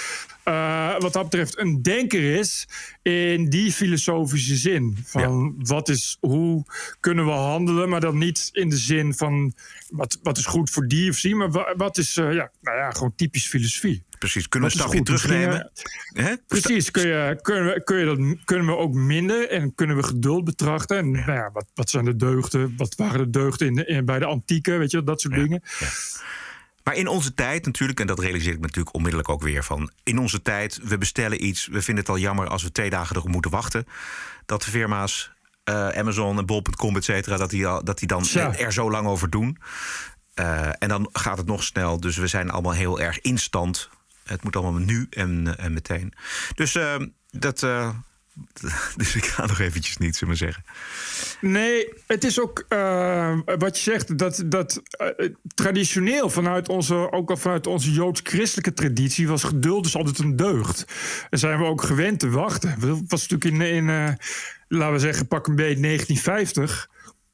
eh, 0.45 0.99
wat 0.99 1.13
dat 1.13 1.23
betreft, 1.23 1.59
een 1.59 1.83
denker 1.83 2.39
is 2.39 2.69
in 3.03 3.49
die 3.49 3.73
filosofische 3.73 4.57
zin. 4.57 4.97
Van 5.05 5.55
wat 5.59 5.89
is, 5.89 6.17
hoe 6.21 6.65
kunnen 7.01 7.25
we 7.25 7.31
handelen, 7.31 7.89
maar 7.89 8.01
dan 8.01 8.19
niet 8.19 8.49
in 8.53 8.69
de 8.69 8.77
zin 8.77 9.15
van 9.15 9.55
wat, 9.89 10.19
wat 10.23 10.39
is 10.39 10.47
goed 10.47 10.71
voor 10.71 10.87
die 10.87 11.11
of 11.11 11.21
die, 11.21 11.35
maar 11.37 11.51
wa- 11.51 11.75
wat 11.77 11.99
is, 11.99 12.17
eh, 12.17 12.35
ja, 12.35 12.51
nou 12.63 12.77
ja, 12.77 12.91
gewoon 12.91 13.15
typisch 13.17 13.47
filosofie. 13.47 14.03
Precies, 14.21 14.49
kunnen 14.49 14.69
we 14.69 14.75
een 14.75 14.81
stapje 14.81 15.03
terugnemen? 15.03 15.71
Hè? 16.13 16.35
Precies, 16.47 16.91
kun 16.91 17.07
je, 17.07 17.39
kunnen, 17.43 17.65
we, 17.65 17.85
kun 17.85 17.99
je 17.99 18.05
dat, 18.05 18.45
kunnen 18.45 18.67
we 18.67 18.77
ook 18.77 18.93
minder 18.95 19.49
en 19.49 19.75
kunnen 19.75 19.97
we 19.97 20.03
geduld 20.03 20.45
betrachten. 20.45 20.97
En 20.99 21.11
nou 21.11 21.33
ja, 21.33 21.51
wat, 21.53 21.67
wat 21.75 21.91
zijn 21.91 22.05
de 22.05 22.17
deugden? 22.17 22.75
Wat 22.77 22.95
waren 22.95 23.19
de 23.19 23.31
deugden 23.31 23.67
in, 23.67 23.87
in, 23.87 24.05
bij 24.05 24.19
de 24.19 24.25
antieke? 24.25 24.77
Weet 24.77 24.91
je, 24.91 25.05
dat 25.05 25.21
soort 25.21 25.35
dingen. 25.35 25.63
Maar 26.85 26.95
in 26.95 27.09
onze 27.09 27.35
tijd 27.35 27.65
natuurlijk, 27.65 28.01
en 28.01 28.07
dat 28.07 28.19
realiseer 28.19 28.53
ik 28.53 28.59
me 28.59 28.67
natuurlijk 28.67 28.95
onmiddellijk 28.95 29.29
ook 29.31 29.43
weer 29.43 29.65
van. 29.65 29.91
In 30.03 30.19
onze 30.19 30.43
tijd, 30.43 30.81
we 30.83 30.99
bestellen 30.99 31.45
iets. 31.45 31.67
We 31.67 31.83
vinden 31.83 32.05
het 32.05 32.13
al 32.13 32.19
jammer 32.19 32.49
als 32.49 32.63
we 32.63 32.73
twee 32.73 32.91
dagen 32.91 33.17
erop 33.17 33.29
moeten 33.29 33.51
wachten. 33.51 33.87
Dat 34.47 34.63
de 34.63 34.71
firma's 34.71 35.31
eh, 35.65 35.89
Amazon 35.89 36.39
en 36.39 36.47
Bol.com, 36.47 36.97
et 36.97 37.05
cetera, 37.05 37.37
dat 37.37 37.51
die, 37.51 37.67
al- 37.67 37.85
dat 37.85 37.99
die 37.99 38.09
dan 38.09 38.27
er 38.59 38.73
zo 38.73 38.91
lang 38.91 39.07
over 39.07 39.31
doen. 39.31 39.59
Eh, 40.35 40.69
en 40.79 40.89
dan 40.89 41.09
gaat 41.13 41.39
het 41.39 41.47
nog 41.47 41.63
snel. 41.63 42.01
Dus 42.01 42.17
we 42.17 42.27
zijn 42.27 42.51
allemaal 42.51 42.73
heel 42.73 43.01
erg 43.01 43.21
instant. 43.21 43.89
Het 44.31 44.43
moet 44.43 44.57
allemaal 44.57 44.81
nu 44.81 45.07
en, 45.11 45.59
en 45.59 45.73
meteen. 45.73 46.13
Dus 46.55 46.75
eh, 46.75 46.97
dat, 47.31 47.63
eh, 47.63 47.91
Dus 48.97 49.17
ik 49.17 49.25
ga 49.25 49.47
nog 49.47 49.59
eventjes 49.59 49.97
niet, 49.97 50.17
zullen 50.17 50.35
we 50.35 50.41
zeggen. 50.41 50.65
Nee, 51.41 51.93
het 52.07 52.25
is 52.25 52.41
ook 52.41 52.65
uh, 52.69 53.39
wat 53.59 53.77
je 53.77 53.91
zegt, 53.91 54.19
dat, 54.19 54.43
dat 54.47 54.83
uh, 55.19 55.29
traditioneel 55.55 56.31
vanuit 56.31 56.69
onze, 56.69 57.13
ook 57.13 57.31
al 57.31 57.37
vanuit 57.37 57.67
onze 57.67 57.93
joods-christelijke 57.93 58.73
traditie, 58.73 59.29
was 59.29 59.43
geduld 59.43 59.83
dus 59.85 59.97
altijd 59.97 60.19
een 60.19 60.37
deugd. 60.37 60.85
En 61.31 61.39
zijn 61.39 61.59
we 61.59 61.65
ook 61.65 61.83
gewend 61.83 62.19
te 62.19 62.31
wachten. 62.31 62.81
Dat 62.81 63.03
was 63.07 63.29
natuurlijk 63.29 63.45
in, 63.45 63.75
in 63.75 63.89
uh, 63.89 64.09
laten 64.69 64.93
we 64.93 64.99
zeggen, 64.99 65.29
pak 65.29 65.47
een 65.47 65.57
beetje 65.57 65.83
1950 65.83 66.89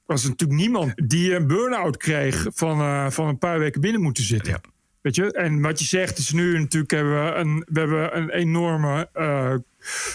was 0.07 0.23
er 0.23 0.29
natuurlijk 0.29 0.61
niemand 0.61 0.93
die 1.09 1.35
een 1.35 1.47
burn-out 1.47 1.97
kreeg 1.97 2.47
van, 2.55 3.13
van 3.13 3.29
een 3.29 3.39
paar 3.39 3.59
weken 3.59 3.81
binnen 3.81 4.03
moeten 4.03 4.25
zitten. 4.25 4.53
Ja. 4.53 4.76
Weet 5.07 5.15
je? 5.15 5.33
En 5.33 5.61
wat 5.61 5.79
je 5.79 5.85
zegt 5.85 6.19
is 6.19 6.33
nu 6.33 6.59
natuurlijk 6.59 6.91
hebben 6.91 7.25
we 7.25 7.31
een, 7.35 7.67
we 7.69 7.79
hebben 7.79 8.17
een 8.17 8.31
enorme 8.31 9.09
uh, 9.15 9.55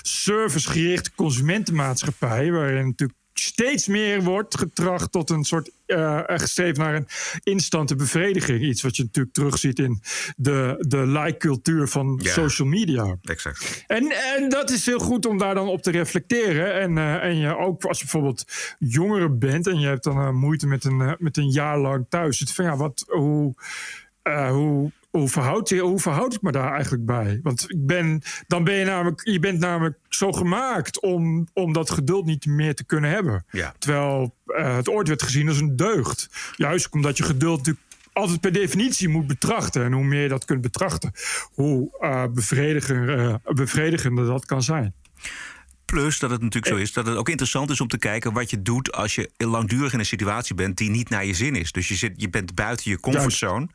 servicegerichte 0.01 1.11
consumentenmaatschappij. 1.15 2.51
Waarin 2.51 2.85
natuurlijk 2.85 3.19
steeds 3.33 3.87
meer 3.87 4.23
wordt 4.23 4.57
getracht 4.57 5.11
tot 5.11 5.29
een 5.29 5.43
soort 5.43 5.71
uh, 5.87 6.19
gestreefd 6.25 6.77
naar 6.77 6.95
een 6.95 7.07
instante 7.43 7.95
bevrediging. 7.95 8.61
Iets 8.61 8.81
wat 8.81 8.95
je 8.95 9.03
natuurlijk 9.03 9.35
terugziet 9.35 9.79
in 9.79 10.01
de, 10.35 10.75
de 10.79 11.07
like-cultuur 11.07 11.87
van 11.87 12.19
social 12.23 12.67
media. 12.67 13.17
Exact. 13.23 13.83
En, 13.87 14.11
en 14.35 14.49
dat 14.49 14.69
is 14.69 14.85
heel 14.85 14.99
goed 14.99 15.25
om 15.25 15.37
daar 15.37 15.55
dan 15.55 15.67
op 15.67 15.81
te 15.81 15.91
reflecteren. 15.91 16.79
En, 16.79 16.97
eh, 16.97 17.23
en 17.23 17.37
je 17.37 17.57
ook 17.57 17.85
als 17.85 17.97
je 17.97 18.03
bijvoorbeeld 18.03 18.45
jongere 18.79 19.29
bent 19.29 19.67
en 19.67 19.79
je 19.79 19.87
hebt 19.87 20.03
dan 20.03 20.17
eh, 20.17 20.31
moeite 20.31 20.67
met 20.67 20.83
een, 20.83 21.01
eh, 21.01 21.11
met 21.17 21.37
een 21.37 21.49
jaar 21.49 21.79
lang 21.79 22.05
thuis. 22.09 22.39
Het 22.39 22.51
van 22.51 22.65
ja, 22.65 22.75
wat, 22.75 23.05
hoe, 23.07 23.53
eh, 24.21 24.49
hoe, 24.49 24.91
hoe, 25.09 25.27
verhoud 25.27 25.69
je, 25.69 25.79
hoe 25.79 25.99
verhoud 25.99 26.33
ik 26.33 26.41
me 26.41 26.51
daar 26.51 26.73
eigenlijk 26.73 27.05
bij? 27.05 27.39
Want 27.43 27.65
ik 27.67 27.85
ben, 27.85 28.21
dan 28.47 28.63
ben 28.63 28.73
je 28.73 28.85
namelijk, 28.85 29.21
je 29.23 29.39
bent 29.39 29.59
namelijk 29.59 29.97
zo 30.09 30.31
gemaakt 30.31 31.01
om, 31.01 31.47
om 31.53 31.73
dat 31.73 31.89
geduld 31.89 32.25
niet 32.25 32.45
meer 32.45 32.75
te 32.75 32.85
kunnen 32.85 33.09
hebben. 33.09 33.45
Ja. 33.51 33.73
Terwijl 33.77 34.35
eh, 34.45 34.75
het 34.75 34.89
ooit 34.89 35.07
werd 35.07 35.23
gezien 35.23 35.47
als 35.47 35.59
een 35.59 35.75
deugd. 35.75 36.29
Juist 36.55 36.89
omdat 36.89 37.17
je 37.17 37.23
geduld 37.23 37.57
natuurlijk 37.57 37.85
altijd 38.13 38.41
per 38.41 38.51
definitie 38.51 39.09
moet 39.09 39.27
betrachten. 39.27 39.83
En 39.83 39.91
hoe 39.91 40.03
meer 40.03 40.21
je 40.21 40.27
dat 40.27 40.45
kunt 40.45 40.61
betrachten, 40.61 41.11
hoe 41.53 41.89
bevredigender, 42.33 43.19
eh, 43.19 43.53
bevredigender 43.53 44.25
dat 44.25 44.45
kan 44.45 44.63
zijn. 44.63 44.93
Plus 45.91 46.19
dat 46.19 46.29
het 46.29 46.41
natuurlijk 46.41 46.73
zo 46.73 46.79
is 46.79 46.93
dat 46.93 47.05
het 47.05 47.17
ook 47.17 47.29
interessant 47.29 47.69
is 47.69 47.81
om 47.81 47.87
te 47.87 47.97
kijken 47.97 48.33
wat 48.33 48.49
je 48.49 48.61
doet 48.61 48.91
als 48.91 49.15
je 49.15 49.29
langdurig 49.37 49.93
in 49.93 49.99
een 49.99 50.05
situatie 50.05 50.55
bent 50.55 50.77
die 50.77 50.89
niet 50.89 51.09
naar 51.09 51.25
je 51.25 51.33
zin 51.33 51.55
is. 51.55 51.71
Dus 51.71 51.87
je, 51.87 51.95
zit, 51.95 52.13
je 52.15 52.29
bent 52.29 52.55
buiten 52.55 52.91
je 52.91 52.99
comfortzone. 52.99 53.67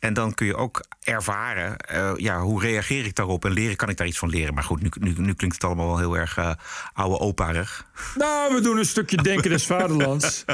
En 0.00 0.14
dan 0.14 0.34
kun 0.34 0.46
je 0.46 0.56
ook 0.56 0.84
ervaren, 1.02 1.76
eh, 1.76 2.12
ja, 2.16 2.40
hoe 2.40 2.60
reageer 2.60 3.04
ik 3.04 3.14
daarop 3.14 3.44
en 3.44 3.52
leren, 3.52 3.76
kan 3.76 3.88
ik 3.88 3.96
daar 3.96 4.06
iets 4.06 4.18
van 4.18 4.28
leren. 4.28 4.54
Maar 4.54 4.62
goed, 4.62 4.82
nu, 4.82 4.88
nu, 5.00 5.14
nu 5.16 5.34
klinkt 5.34 5.54
het 5.54 5.64
allemaal 5.64 5.86
wel 5.86 5.98
heel 5.98 6.16
erg 6.16 6.38
uh, 6.38 6.52
oude 6.92 7.18
oparig. 7.18 7.86
Nou, 8.14 8.54
we 8.54 8.60
doen 8.60 8.78
een 8.78 8.84
stukje 8.84 9.16
denken 9.32 9.50
des 9.50 9.66
vaderlands. 9.66 10.44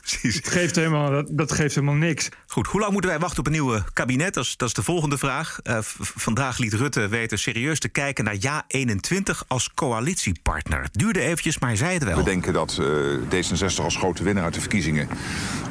Precies. 0.00 0.42
Dat 0.42 0.52
geeft, 0.52 0.76
helemaal, 0.76 1.10
dat, 1.10 1.26
dat 1.30 1.52
geeft 1.52 1.74
helemaal 1.74 1.94
niks. 1.96 2.28
Goed, 2.46 2.66
hoe 2.66 2.80
lang 2.80 2.92
moeten 2.92 3.10
wij 3.10 3.18
wachten 3.18 3.38
op 3.38 3.46
een 3.46 3.52
nieuwe 3.52 3.84
kabinet? 3.92 4.34
Dat 4.34 4.44
is, 4.44 4.56
dat 4.56 4.68
is 4.68 4.74
de 4.74 4.82
volgende 4.82 5.18
vraag. 5.18 5.58
Uh, 5.64 5.78
vandaag 5.98 6.58
liet 6.58 6.72
Rutte 6.72 7.08
weten 7.08 7.38
serieus 7.38 7.78
te 7.78 7.88
kijken 7.88 8.24
naar 8.24 8.36
Ja 8.38 8.64
21 8.66 9.44
als 9.48 9.74
coalitiepartner. 9.74 10.82
Het 10.82 10.94
duurde 10.94 11.20
eventjes, 11.20 11.58
maar 11.58 11.68
hij 11.68 11.78
zei 11.78 11.94
het 11.94 12.04
wel. 12.04 12.16
We 12.16 12.22
denken 12.22 12.52
dat 12.52 12.78
uh, 12.80 13.18
D66 13.18 13.82
als 13.82 13.96
grote 13.96 14.22
winnaar 14.22 14.44
uit 14.44 14.54
de 14.54 14.60
verkiezingen 14.60 15.08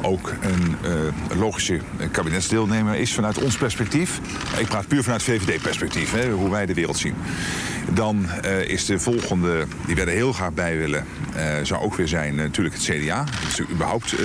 ook 0.02 0.34
een 0.42 0.76
uh, 0.84 1.38
logische 1.40 1.80
kabinetsdeelnemer 2.12 2.96
is 2.96 3.14
vanuit 3.22 3.44
ons 3.44 3.58
perspectief. 3.58 4.20
Ik 4.58 4.68
praat 4.68 4.88
puur 4.88 5.04
vanuit 5.04 5.24
VVD-perspectief, 5.24 6.14
hoe 6.32 6.50
wij 6.50 6.66
de 6.66 6.74
wereld 6.74 6.98
zien. 6.98 7.16
Dan 7.94 8.26
uh, 8.46 8.70
is 8.70 8.86
de 8.86 9.00
volgende, 9.00 9.66
die 9.86 9.96
wij 9.96 10.06
er 10.06 10.12
heel 10.12 10.34
graag 10.34 10.54
bij 10.54 10.78
willen, 10.78 11.06
uh, 11.36 11.44
zou 11.64 11.82
ook 11.82 11.96
weer 11.96 12.08
zijn 12.08 12.36
natuurlijk 12.36 12.76
het 12.76 12.84
CDA. 12.84 13.24
Dat 13.24 13.52
is 13.52 13.62
überhaupt 13.70 14.16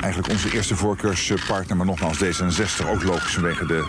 eigenlijk 0.00 0.32
onze 0.32 0.52
eerste 0.52 0.76
voorkeurspartner, 0.76 1.76
maar 1.76 1.86
nogmaals 1.86 2.24
D66 2.24 2.88
ook 2.88 3.02
logisch 3.02 3.34
vanwege 3.34 3.66
de 3.66 3.84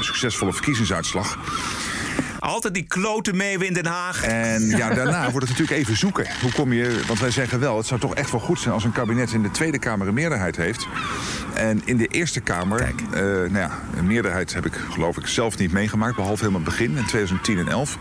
succesvolle 0.00 0.52
verkiezingsuitslag. 0.52 1.38
Altijd 2.38 2.74
die 2.74 2.86
kloten 2.86 3.36
meewen 3.36 3.66
in 3.66 3.72
Den 3.72 3.86
Haag. 3.86 4.22
En 4.22 4.66
ja, 4.66 4.94
daarna 4.94 5.30
wordt 5.30 5.48
het 5.48 5.58
natuurlijk 5.58 5.78
even 5.78 5.96
zoeken. 5.96 6.26
Hoe 6.40 6.52
kom 6.52 6.72
je, 6.72 7.02
want 7.06 7.20
wij 7.20 7.30
zeggen 7.30 7.60
wel, 7.60 7.76
het 7.76 7.86
zou 7.86 8.00
toch 8.00 8.14
echt 8.14 8.30
wel 8.30 8.40
goed 8.40 8.60
zijn 8.60 8.74
als 8.74 8.84
een 8.84 8.92
kabinet 8.92 9.32
in 9.32 9.42
de 9.42 9.50
Tweede 9.50 9.78
Kamer 9.78 10.08
een 10.08 10.14
meerderheid 10.14 10.56
heeft. 10.56 10.86
En 11.54 11.82
in 11.84 11.96
de 11.96 12.06
Eerste 12.06 12.40
Kamer, 12.40 12.80
uh, 12.80 13.20
nou 13.20 13.58
ja, 13.58 13.70
een 13.96 14.06
meerderheid 14.06 14.54
heb 14.54 14.66
ik 14.66 14.74
geloof 14.90 15.16
ik 15.16 15.26
zelf 15.26 15.58
niet 15.58 15.72
meegemaakt, 15.72 16.16
behalve 16.16 16.44
helemaal 16.44 16.60
het 16.60 16.70
begin 16.70 16.96
in 16.96 17.06
2010 17.06 17.58
en 17.58 17.68
11. 17.68 17.98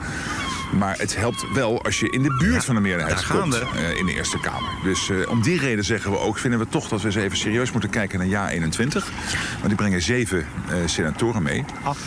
Maar 0.78 0.98
het 0.98 1.16
helpt 1.16 1.46
wel 1.54 1.84
als 1.84 2.00
je 2.00 2.10
in 2.10 2.24
de 2.24 2.36
buurt 2.38 2.54
ja, 2.54 2.62
van 2.62 2.76
de 2.76 2.82
meerderheid 2.82 3.28
komt 3.28 3.56
uh, 3.56 3.98
in 3.98 4.06
de 4.06 4.14
Eerste 4.14 4.40
Kamer. 4.40 4.70
Dus 4.84 5.10
uh, 5.10 5.30
om 5.30 5.42
die 5.42 5.60
reden 5.60 5.86
zeggen 5.86 6.12
we 6.12 6.18
ook, 6.18 6.38
vinden 6.38 6.60
we 6.60 6.68
toch 6.70 6.88
dat 6.88 7.02
we 7.02 7.06
eens 7.06 7.16
even 7.16 7.38
serieus 7.38 7.72
moeten 7.72 7.90
kijken 7.90 8.20
naar 8.20 8.28
jaar 8.28 8.50
21. 8.50 9.12
Want 9.54 9.68
die 9.68 9.76
brengen 9.76 10.02
zeven 10.02 10.46
senatoren 10.86 11.44
mee. 11.44 11.66
Acht. 11.84 12.00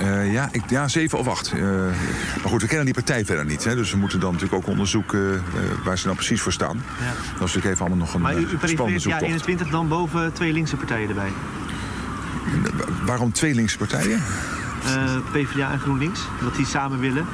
Uh, 0.00 0.32
ja, 0.32 0.48
ik, 0.52 0.62
ja, 0.70 0.88
zeven 0.88 1.18
of 1.18 1.28
acht. 1.28 1.52
Uh, 1.54 1.60
maar 1.62 2.48
goed, 2.50 2.60
we 2.60 2.66
kennen 2.66 2.84
die 2.84 2.94
partij 2.94 3.24
verder 3.24 3.44
niet. 3.44 3.64
Hè, 3.64 3.74
dus 3.74 3.90
we 3.90 3.96
moeten 3.96 4.20
dan 4.20 4.32
natuurlijk 4.32 4.62
ook 4.62 4.68
onderzoeken 4.68 5.18
uh, 5.18 5.40
waar 5.84 5.98
ze 5.98 6.04
nou 6.04 6.16
precies 6.16 6.40
voor 6.40 6.52
staan. 6.52 6.82
Ja. 7.00 7.06
Dat 7.06 7.16
is 7.32 7.38
natuurlijk 7.38 7.64
even 7.64 7.80
allemaal 7.80 7.98
nog 7.98 8.14
een 8.14 8.20
maar 8.20 8.34
u, 8.34 8.38
u 8.38 8.68
spannende 8.68 9.00
zoektocht. 9.00 9.20
Ja, 9.20 9.26
21 9.26 9.68
dan 9.68 9.88
boven 9.88 10.32
twee 10.32 10.52
linkse 10.52 10.76
partijen 10.76 11.08
erbij? 11.08 11.32
Waarom 13.04 13.32
twee 13.32 13.54
linkse 13.54 13.76
partijen? 13.76 14.22
PvdA 15.32 15.72
en 15.72 15.80
GroenLinks, 15.80 16.20
dat 16.40 16.56
die 16.56 16.66
samen 16.66 16.98
willen. 16.98 17.26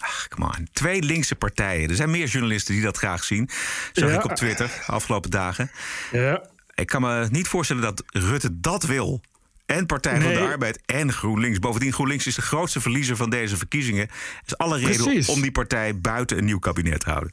Ach, 0.00 0.28
come 0.28 0.46
on. 0.46 0.68
Twee 0.72 1.02
linkse 1.02 1.34
partijen. 1.34 1.88
Er 1.88 1.94
zijn 1.94 2.10
meer 2.10 2.26
journalisten 2.26 2.74
die 2.74 2.82
dat 2.82 2.96
graag 2.96 3.24
zien. 3.24 3.50
Zag 3.92 4.08
ja. 4.10 4.14
ik 4.14 4.24
op 4.24 4.34
Twitter 4.34 4.70
afgelopen 4.86 5.30
dagen. 5.30 5.70
Ja. 6.12 6.42
Ik 6.74 6.86
kan 6.86 7.00
me 7.00 7.26
niet 7.30 7.48
voorstellen 7.48 7.82
dat 7.82 8.02
Rutte 8.06 8.60
dat 8.60 8.84
wil. 8.84 9.20
En 9.66 9.86
Partij 9.86 10.18
nee. 10.18 10.22
van 10.22 10.46
de 10.46 10.52
Arbeid 10.52 10.80
en 10.86 11.12
GroenLinks. 11.12 11.58
Bovendien, 11.58 11.92
GroenLinks 11.92 12.26
is 12.26 12.34
de 12.34 12.42
grootste 12.42 12.80
verliezer 12.80 13.16
van 13.16 13.30
deze 13.30 13.56
verkiezingen. 13.56 14.02
Er 14.02 14.42
is 14.46 14.58
alle 14.58 14.78
reden 14.78 15.28
om 15.28 15.40
die 15.40 15.52
partij 15.52 15.98
buiten 16.00 16.38
een 16.38 16.44
nieuw 16.44 16.58
kabinet 16.58 17.00
te 17.00 17.10
houden. 17.10 17.32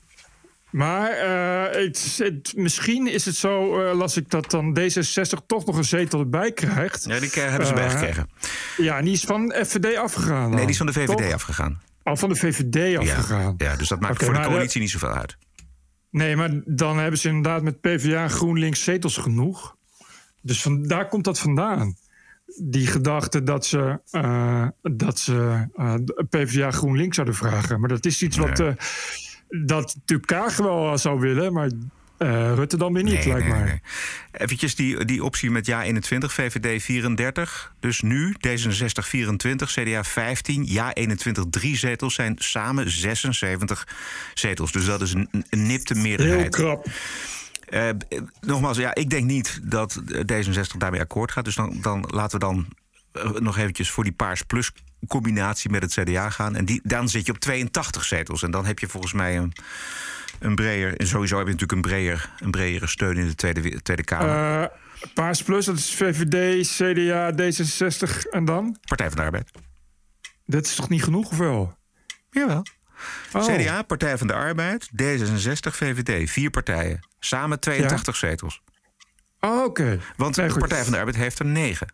Maar 0.70 1.12
uh, 1.12 1.76
het, 1.84 2.16
het, 2.18 2.54
misschien 2.56 3.08
is 3.08 3.26
het 3.26 3.36
zo, 3.36 3.82
uh, 3.82 3.98
las 3.98 4.18
ik 4.18 4.30
dat 4.30 4.52
dan 4.52 4.80
D66 4.80 5.46
toch 5.48 5.66
nog 5.66 5.78
een 5.78 5.84
zetel 5.84 6.20
erbij 6.20 6.52
krijgt. 6.52 7.04
Ja, 7.08 7.20
die 7.20 7.30
hebben 7.30 7.68
ze 7.68 7.74
uh, 7.74 7.80
bijgekregen. 7.80 8.30
Ja, 8.78 8.98
en 8.98 9.04
die 9.04 9.14
is 9.14 9.24
van 9.24 9.54
FVD 9.66 9.98
afgegaan. 9.98 10.50
Nee, 10.50 10.60
die 10.60 10.70
is 10.70 10.78
van 10.78 10.86
de 10.86 10.94
VVD 10.94 11.18
toch? 11.18 11.34
afgegaan. 11.34 11.82
Al 12.04 12.14
oh, 12.14 12.20
van 12.20 12.30
de 12.30 12.36
VVD 12.36 12.98
afgegaan. 12.98 13.56
Ja, 13.58 13.70
ja 13.70 13.76
dus 13.76 13.88
dat 13.88 14.00
maakt 14.00 14.14
okay, 14.14 14.28
voor 14.28 14.44
de 14.44 14.50
coalitie 14.50 14.82
niet 14.82 14.90
zoveel 14.90 15.14
uit. 15.14 15.38
Nee, 16.10 16.36
maar 16.36 16.62
dan 16.66 16.98
hebben 17.00 17.20
ze 17.20 17.28
inderdaad 17.28 17.62
met 17.62 17.82
PvdA 17.82 18.24
en 18.24 18.30
GroenLinks 18.30 18.84
zetels 18.84 19.18
genoeg. 19.18 19.76
Dus 20.42 20.62
van, 20.62 20.84
daar 20.84 21.08
komt 21.08 21.24
dat 21.24 21.40
vandaan 21.40 21.96
die 22.58 22.88
gedachte 22.88 23.44
dat 23.44 23.66
ze, 23.66 24.00
uh, 24.12 24.68
dat 24.82 25.20
ze 25.20 25.68
uh, 25.76 25.94
PvdA 26.30 26.72
GroenLinks 26.72 27.16
zouden 27.16 27.36
vragen. 27.36 27.80
Maar 27.80 27.90
dat 27.90 28.06
is 28.06 28.22
iets 28.22 28.38
wat 28.38 28.60
uh, 28.60 28.72
dat 29.50 29.96
natuurlijk 29.96 30.28
Kaag 30.28 30.58
wel 30.58 30.98
zou 30.98 31.20
willen, 31.20 31.54
maar 31.54 31.70
Rutte 32.56 32.78
dan 32.78 32.94
weer 32.94 33.04
niet, 33.04 33.14
nee, 33.14 33.28
lijkt 33.28 33.48
nee, 33.48 33.60
mij. 33.60 33.82
Eventjes 34.32 34.76
die, 34.76 35.06
die 35.06 35.24
optie 35.24 35.52
met 35.52 35.66
ja 35.66 35.84
21, 35.84 36.34
VVD 36.34 36.84
34. 36.84 37.74
Dus 37.80 38.02
nu 38.02 38.36
D66 38.48 38.92
24, 38.92 39.72
CDA 39.72 40.04
15, 40.04 40.66
ja 40.66 40.94
21 40.94 41.44
drie 41.50 41.78
zetels 41.78 42.14
zijn 42.14 42.36
samen 42.38 42.90
76 42.90 43.88
zetels. 44.34 44.72
Dus 44.72 44.86
dat 44.86 45.02
is 45.02 45.14
een, 45.14 45.30
een 45.50 45.68
nipte 45.68 45.96
meerderheid. 45.96 46.40
Heel 46.40 46.50
krap. 46.50 46.86
Uh, 47.72 47.90
nogmaals, 48.42 48.78
ja, 48.78 48.96
ik 48.96 49.10
denk 49.10 49.26
niet 49.26 49.60
dat 49.64 50.02
D66 50.06 50.78
daarmee 50.78 51.00
akkoord 51.00 51.32
gaat. 51.32 51.46
Dus 51.46 51.56
dan, 51.56 51.78
dan 51.82 52.06
laten 52.08 52.40
we 52.40 52.46
dan 52.46 52.68
uh, 53.14 53.32
nog 53.32 53.58
eventjes 53.58 53.92
voor 53.92 54.04
die 54.04 54.14
Paars 54.14 54.42
Plus 54.42 54.72
combinatie 55.08 55.70
met 55.70 55.82
het 55.82 55.94
CDA 55.94 56.30
gaan. 56.30 56.56
En 56.56 56.66
die, 56.66 56.82
dan 56.84 57.10
zit 57.10 57.26
je 57.26 57.32
op 57.32 57.38
82 57.38 58.04
zetels. 58.04 58.44
En 58.44 58.52
dan 58.52 58.66
heb 58.66 58.80
je 58.80 58.88
volgens 58.88 59.14
mij 59.14 59.38
een, 59.38 59.54
een 60.40 60.56
breder... 60.56 60.98
En 60.98 61.08
sowieso 61.08 61.38
heb 61.38 61.46
je 61.46 61.52
natuurlijk 61.52 61.86
een, 61.86 61.92
breder, 61.92 62.30
een 62.40 62.52
bredere 62.52 62.88
steun 62.88 63.18
in 63.18 63.28
de 63.28 63.36
Tweede, 63.36 63.82
tweede 63.82 64.04
Kamer. 64.04 64.62
Uh, 64.62 64.68
Paars 65.14 65.44
Plus, 65.44 65.66
dat 65.66 65.78
is 65.78 65.96
VVD, 65.96 66.68
CDA, 66.68 67.32
D66 67.32 68.30
en 68.30 68.46
dan? 68.46 68.78
Partij 68.86 69.08
van 69.08 69.18
de 69.18 69.24
Arbeid. 69.24 69.52
Dat 70.46 70.66
is 70.66 70.76
toch 70.76 70.90
niet 70.90 71.04
genoeg, 71.04 71.32
of 71.32 71.38
wel? 71.38 71.78
Jawel. 72.30 72.64
Oh. 73.34 73.46
CDA, 73.46 73.82
Partij 73.82 74.18
van 74.18 74.28
de 74.28 74.34
Arbeid, 74.34 74.90
D66, 75.02 75.72
VVD. 75.72 76.30
Vier 76.30 76.50
partijen. 76.50 77.00
Samen 77.20 77.60
82 77.60 78.22
ja. 78.22 78.28
zetels. 78.28 78.62
Oh, 79.40 79.58
oké. 79.58 79.82
Okay. 79.82 80.00
Want 80.16 80.36
de 80.36 80.56
Partij 80.60 80.84
van 80.84 80.92
de 80.92 80.98
Arbeid 80.98 81.16
heeft 81.16 81.40
er 81.40 81.46
negen. 81.46 81.94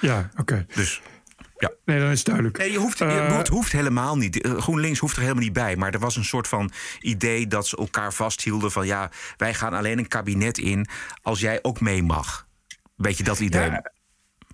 Ja, 0.00 0.30
oké. 0.30 0.40
Okay. 0.40 0.66
Dus, 0.74 1.02
ja. 1.58 1.70
Nee, 1.84 2.00
dan 2.00 2.10
is 2.10 2.16
het 2.16 2.26
duidelijk. 2.26 2.58
Nee, 2.58 2.72
je 2.72 2.78
hoeft, 2.78 2.98
je 2.98 3.04
uh, 3.04 3.32
hoeft, 3.34 3.48
hoeft 3.48 3.72
helemaal 3.72 4.16
niet. 4.16 4.48
GroenLinks 4.58 4.98
hoeft 4.98 5.16
er 5.16 5.22
helemaal 5.22 5.42
niet 5.42 5.52
bij. 5.52 5.76
Maar 5.76 5.92
er 5.92 5.98
was 5.98 6.16
een 6.16 6.24
soort 6.24 6.48
van 6.48 6.70
idee 7.00 7.46
dat 7.46 7.66
ze 7.66 7.76
elkaar 7.76 8.12
vasthielden 8.12 8.72
van... 8.72 8.86
ja, 8.86 9.10
wij 9.36 9.54
gaan 9.54 9.72
alleen 9.72 9.98
een 9.98 10.08
kabinet 10.08 10.58
in 10.58 10.86
als 11.22 11.40
jij 11.40 11.58
ook 11.62 11.80
mee 11.80 12.02
mag. 12.02 12.46
Weet 12.96 13.16
je 13.16 13.24
dat 13.24 13.40
idee? 13.40 13.70
Ja. 13.70 13.92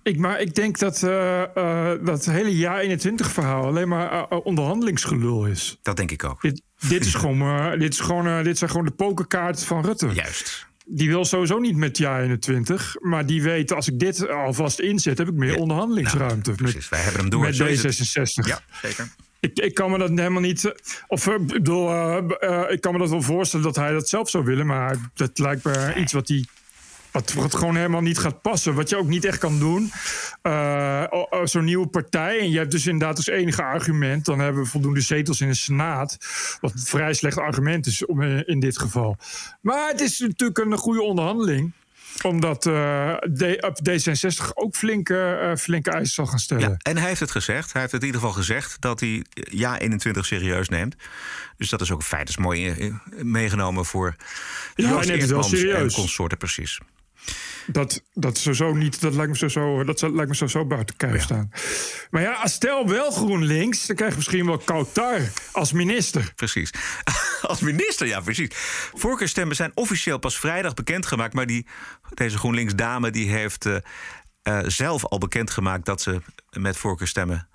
Ik, 0.07 0.17
maar 0.17 0.41
ik 0.41 0.55
denk 0.55 0.79
dat 0.79 1.01
uh, 1.01 1.43
uh, 1.57 1.91
dat 2.01 2.25
hele 2.25 2.57
jaar 2.57 2.79
21 2.79 3.31
verhaal 3.31 3.65
alleen 3.65 3.87
maar 3.87 4.13
uh, 4.13 4.39
onderhandelingsgelul 4.43 5.45
is. 5.45 5.77
Dat 5.81 5.97
denk 5.97 6.11
ik 6.11 6.23
ook. 6.23 6.41
Dit, 6.41 6.61
dit 6.87 7.05
is 7.05 7.13
gewoon, 7.13 7.79
dit, 7.79 7.93
is 7.93 7.99
gewoon 7.99 8.43
dit 8.43 8.57
zijn 8.57 8.69
gewoon 8.69 8.85
de 8.85 8.91
pokerkaarten 8.91 9.65
van 9.65 9.85
Rutte. 9.85 10.07
Juist. 10.07 10.67
Die 10.85 11.09
wil 11.09 11.25
sowieso 11.25 11.59
niet 11.59 11.75
met 11.75 11.97
jaar 11.97 12.21
21. 12.21 12.95
Maar 12.99 13.25
die 13.25 13.43
weet, 13.43 13.73
als 13.73 13.87
ik 13.87 13.99
dit 13.99 14.29
alvast 14.29 14.79
inzet, 14.79 15.17
heb 15.17 15.27
ik 15.27 15.33
meer 15.33 15.53
ja. 15.53 15.59
onderhandelingsruimte. 15.59 16.49
Nou, 16.49 16.61
precies, 16.61 16.89
wij 16.89 16.99
hebben 16.99 17.21
hem 17.21 17.29
door. 17.29 17.41
Met 17.41 17.55
D66. 17.55 18.47
Ja, 18.47 18.59
zeker. 18.81 19.07
Ik, 19.39 19.59
ik, 19.59 19.73
kan 19.73 19.91
me 19.91 19.97
dat 19.97 20.09
helemaal 20.09 20.41
niet. 20.41 20.73
Of 21.07 21.27
ik 21.27 21.47
bedoel, 21.47 22.17
ik 22.69 22.81
kan 22.81 22.93
me 22.93 22.99
dat 22.99 23.09
wel 23.09 23.21
voorstellen 23.21 23.65
dat 23.65 23.75
hij 23.75 23.91
dat 23.91 24.09
zelf 24.09 24.29
zou 24.29 24.43
willen. 24.43 24.65
Maar 24.65 24.97
dat 25.13 25.39
lijkt 25.39 25.63
me 25.63 25.93
iets 25.95 26.13
wat 26.13 26.27
hij 26.27 26.45
wat, 27.17 27.33
wat, 27.33 27.55
gewoon 27.55 27.75
helemaal 27.75 28.01
niet 28.01 28.17
gaat 28.17 28.41
passen. 28.41 28.73
Wat 28.73 28.89
je 28.89 28.97
ook 28.97 29.07
niet 29.07 29.25
echt 29.25 29.37
kan 29.37 29.59
doen. 29.59 29.91
Uh, 30.43 31.03
Zo'n 31.43 31.63
nieuwe 31.63 31.87
partij. 31.87 32.39
En 32.39 32.51
je 32.51 32.57
hebt 32.57 32.71
dus 32.71 32.87
inderdaad 32.87 33.17
als 33.17 33.27
enige 33.27 33.63
argument. 33.63 34.25
Dan 34.25 34.39
hebben 34.39 34.63
we 34.63 34.69
voldoende 34.69 35.01
zetels 35.01 35.41
in 35.41 35.47
de 35.47 35.53
Senaat. 35.53 36.17
Wat 36.61 36.73
een 36.73 36.79
vrij 36.79 37.13
slecht 37.13 37.37
argument 37.37 37.85
is 37.85 38.01
in 38.45 38.59
dit 38.59 38.79
geval. 38.79 39.17
Maar 39.61 39.87
het 39.87 40.01
is 40.01 40.19
natuurlijk 40.19 40.57
een 40.57 40.77
goede 40.77 41.01
onderhandeling 41.01 41.73
omdat 42.21 42.65
uh, 42.65 43.13
D66 43.13 44.53
ook 44.53 44.75
flinke, 44.75 45.39
uh, 45.41 45.55
flinke 45.55 45.91
eisen 45.91 46.13
zal 46.13 46.25
gaan 46.25 46.39
stellen. 46.39 46.69
Ja, 46.69 46.75
en 46.81 46.97
hij 46.97 47.07
heeft 47.07 47.19
het 47.19 47.31
gezegd. 47.31 47.71
Hij 47.71 47.81
heeft 47.81 47.93
het 47.93 48.01
in 48.01 48.07
ieder 48.07 48.21
geval 48.21 48.35
gezegd 48.35 48.81
dat 48.81 48.99
hij 48.99 49.25
ja 49.33 49.79
21 49.79 50.25
serieus 50.25 50.69
neemt. 50.69 50.95
Dus 51.57 51.69
dat 51.69 51.81
is 51.81 51.91
ook 51.91 51.99
een 51.99 52.05
feit. 52.05 52.27
Dat 52.27 52.37
is 52.37 52.43
mooi 52.43 52.93
meegenomen 53.21 53.85
voor 53.85 54.15
ja, 54.75 54.97
hij 54.97 55.05
neemt 55.05 55.21
het 55.21 55.29
wel 55.29 55.43
serieus. 55.43 55.93
en 55.93 56.01
consorten, 56.01 56.37
precies. 56.37 56.79
Dat, 57.67 58.03
dat, 58.13 58.37
zo 58.37 58.73
niet, 58.73 59.01
dat 59.01 59.13
lijkt 59.13 59.41
me 59.41 59.49
zo, 59.49 59.83
dat 59.83 60.01
lijkt 60.01 60.27
me 60.27 60.35
zo, 60.35 60.47
zo 60.47 60.65
buiten 60.65 60.95
kijf 60.95 61.13
ja. 61.13 61.19
staan. 61.19 61.51
Maar 62.09 62.21
ja, 62.21 62.47
stel 62.47 62.87
wel 62.87 63.11
GroenLinks, 63.11 63.85
dan 63.85 63.95
krijg 63.95 64.11
je 64.11 64.17
misschien 64.17 64.45
wel 64.45 64.57
Kautar 64.57 65.21
als 65.51 65.71
minister. 65.71 66.31
Precies. 66.35 66.71
Als 67.41 67.59
minister, 67.59 68.07
ja, 68.07 68.19
precies. 68.19 68.49
Voorkeurstemmen 68.93 69.55
zijn 69.55 69.71
officieel 69.73 70.17
pas 70.17 70.39
vrijdag 70.39 70.73
bekendgemaakt. 70.73 71.33
Maar 71.33 71.45
die, 71.45 71.67
deze 72.13 72.37
GroenLinks-dame 72.37 73.09
die 73.09 73.29
heeft 73.29 73.65
uh, 73.65 73.77
uh, 74.43 74.59
zelf 74.65 75.05
al 75.05 75.17
bekendgemaakt 75.17 75.85
dat 75.85 76.01
ze 76.01 76.21
met 76.49 76.77
voorkeurstemmen 76.77 77.47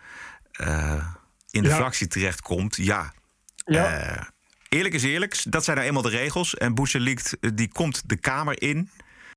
uh, 0.61 1.07
in 1.51 1.63
de 1.63 1.69
ja. 1.69 1.77
fractie 1.77 2.07
terechtkomt. 2.07 2.77
Ja. 2.77 3.13
ja. 3.65 4.33
eerlijk 4.69 4.95
is 4.95 5.03
eerlijk, 5.03 5.43
dat 5.49 5.65
zijn 5.65 5.77
nou 5.77 5.89
eenmaal 5.89 6.03
de 6.03 6.09
regels. 6.09 6.55
En 6.55 6.75
Bouchelikt 6.75 7.37
die 7.55 7.73
komt 7.73 8.03
de 8.07 8.17
Kamer 8.17 8.63
in. 8.63 8.91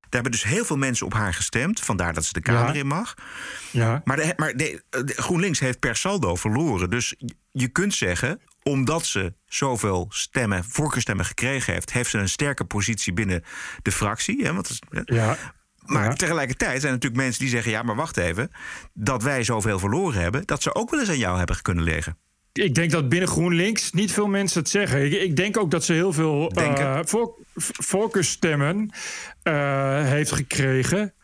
Daar 0.08 0.22
hebben 0.22 0.32
dus 0.32 0.42
heel 0.42 0.64
veel 0.64 0.76
mensen 0.76 1.06
op 1.06 1.12
haar 1.12 1.34
gestemd. 1.34 1.80
Vandaar 1.80 2.12
dat 2.14 2.24
ze 2.24 2.32
de 2.32 2.40
Kamer 2.40 2.74
ja. 2.74 2.80
in 2.80 2.86
mag. 2.86 3.14
Ja. 3.70 4.00
Maar, 4.04 4.16
de, 4.16 4.32
maar 4.36 4.56
de, 4.56 4.82
de 4.90 5.12
GroenLinks 5.16 5.58
heeft 5.58 5.78
per 5.78 5.96
saldo 5.96 6.34
verloren. 6.34 6.90
Dus 6.90 7.14
je 7.52 7.68
kunt 7.68 7.94
zeggen, 7.94 8.40
omdat 8.62 9.06
ze 9.06 9.34
zoveel 9.46 10.06
stemmen, 10.08 10.64
voorkeurstemmen 10.64 11.24
gekregen 11.24 11.72
heeft, 11.72 11.92
heeft 11.92 12.10
ze 12.10 12.18
een 12.18 12.28
sterke 12.28 12.64
positie 12.64 13.12
binnen 13.12 13.44
de 13.82 13.92
fractie. 13.92 14.44
Hè, 14.44 14.52
want, 14.54 14.78
ja. 15.04 15.36
Maar 15.86 16.04
Ja. 16.04 16.12
tegelijkertijd 16.12 16.80
zijn 16.80 16.84
er 16.84 16.98
natuurlijk 16.98 17.22
mensen 17.22 17.40
die 17.40 17.50
zeggen: 17.50 17.70
ja, 17.70 17.82
maar 17.82 17.96
wacht 17.96 18.16
even. 18.16 18.50
Dat 18.94 19.22
wij 19.22 19.44
zoveel 19.44 19.78
verloren 19.78 20.20
hebben, 20.20 20.46
dat 20.46 20.62
ze 20.62 20.74
ook 20.74 20.90
wel 20.90 21.00
eens 21.00 21.08
aan 21.08 21.18
jou 21.18 21.38
hebben 21.38 21.62
kunnen 21.62 21.84
liggen. 21.84 22.18
Ik 22.56 22.74
denk 22.74 22.90
dat 22.90 23.08
binnen 23.08 23.28
GroenLinks 23.28 23.92
niet 23.92 24.12
veel 24.12 24.26
mensen 24.26 24.60
het 24.60 24.68
zeggen. 24.68 25.04
Ik, 25.04 25.12
ik 25.12 25.36
denk 25.36 25.56
ook 25.56 25.70
dat 25.70 25.84
ze 25.84 25.92
heel 25.92 26.12
veel 26.12 26.52
uh, 26.58 26.98
voor, 27.04 27.34
uh, 29.42 30.04
heeft 30.04 30.32
gekregen. 30.32 31.14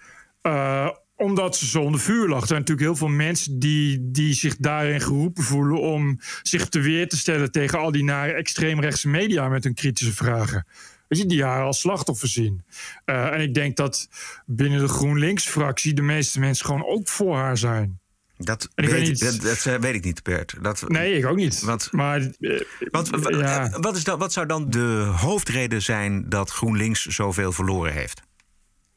Uh, 0.42 0.88
omdat 1.16 1.56
ze 1.56 1.66
zo 1.66 1.82
onder 1.82 2.00
vuur 2.00 2.28
lag. 2.28 2.40
Er 2.40 2.46
zijn 2.46 2.58
natuurlijk 2.58 2.86
heel 2.86 2.96
veel 2.96 3.16
mensen 3.16 3.58
die, 3.58 4.10
die 4.10 4.34
zich 4.34 4.56
daarin 4.56 5.00
geroepen 5.00 5.42
voelen 5.42 5.80
om 5.80 6.20
zich 6.42 6.68
te 6.68 6.80
weer 6.80 7.08
te 7.08 7.16
stellen 7.16 7.50
tegen 7.50 7.78
al 7.78 7.92
die 7.92 8.04
nare 8.04 8.32
extreemrechtse 8.32 9.08
media 9.08 9.48
met 9.48 9.64
hun 9.64 9.74
kritische 9.74 10.12
vragen. 10.12 10.66
Weet 11.08 11.18
je, 11.20 11.26
die 11.26 11.44
haar 11.44 11.62
als 11.62 11.80
slachtoffer 11.80 12.28
zien. 12.28 12.64
En 13.04 13.40
ik 13.40 13.54
denk 13.54 13.76
dat 13.76 14.08
binnen 14.46 14.80
de 14.80 14.88
GroenLinks-fractie 14.88 15.94
de 15.94 16.02
meeste 16.02 16.40
mensen 16.40 16.66
gewoon 16.66 16.86
ook 16.86 17.08
voor 17.08 17.36
haar 17.36 17.58
zijn. 17.58 18.00
Dat, 18.36 18.68
weet, 18.74 19.08
niet- 19.08 19.20
dat, 19.42 19.62
dat 19.64 19.80
weet 19.80 19.94
ik 19.94 20.04
niet, 20.04 20.22
Bert. 20.22 20.54
Dat, 20.62 20.88
Nee, 20.88 21.14
ik 21.18 21.26
ook 21.26 21.36
niet. 21.36 21.60
Want- 21.60 21.92
maar 21.92 22.20
eh, 22.20 22.60
ja. 23.30 23.70
wat, 23.80 23.96
is 23.96 24.04
dan, 24.04 24.18
wat 24.18 24.32
zou 24.32 24.46
dan 24.46 24.70
de 24.70 25.12
hoofdreden 25.16 25.82
zijn 25.82 26.28
dat 26.28 26.50
GroenLinks 26.50 27.04
zoveel 27.06 27.52
verloren 27.52 27.92
heeft? 27.92 28.20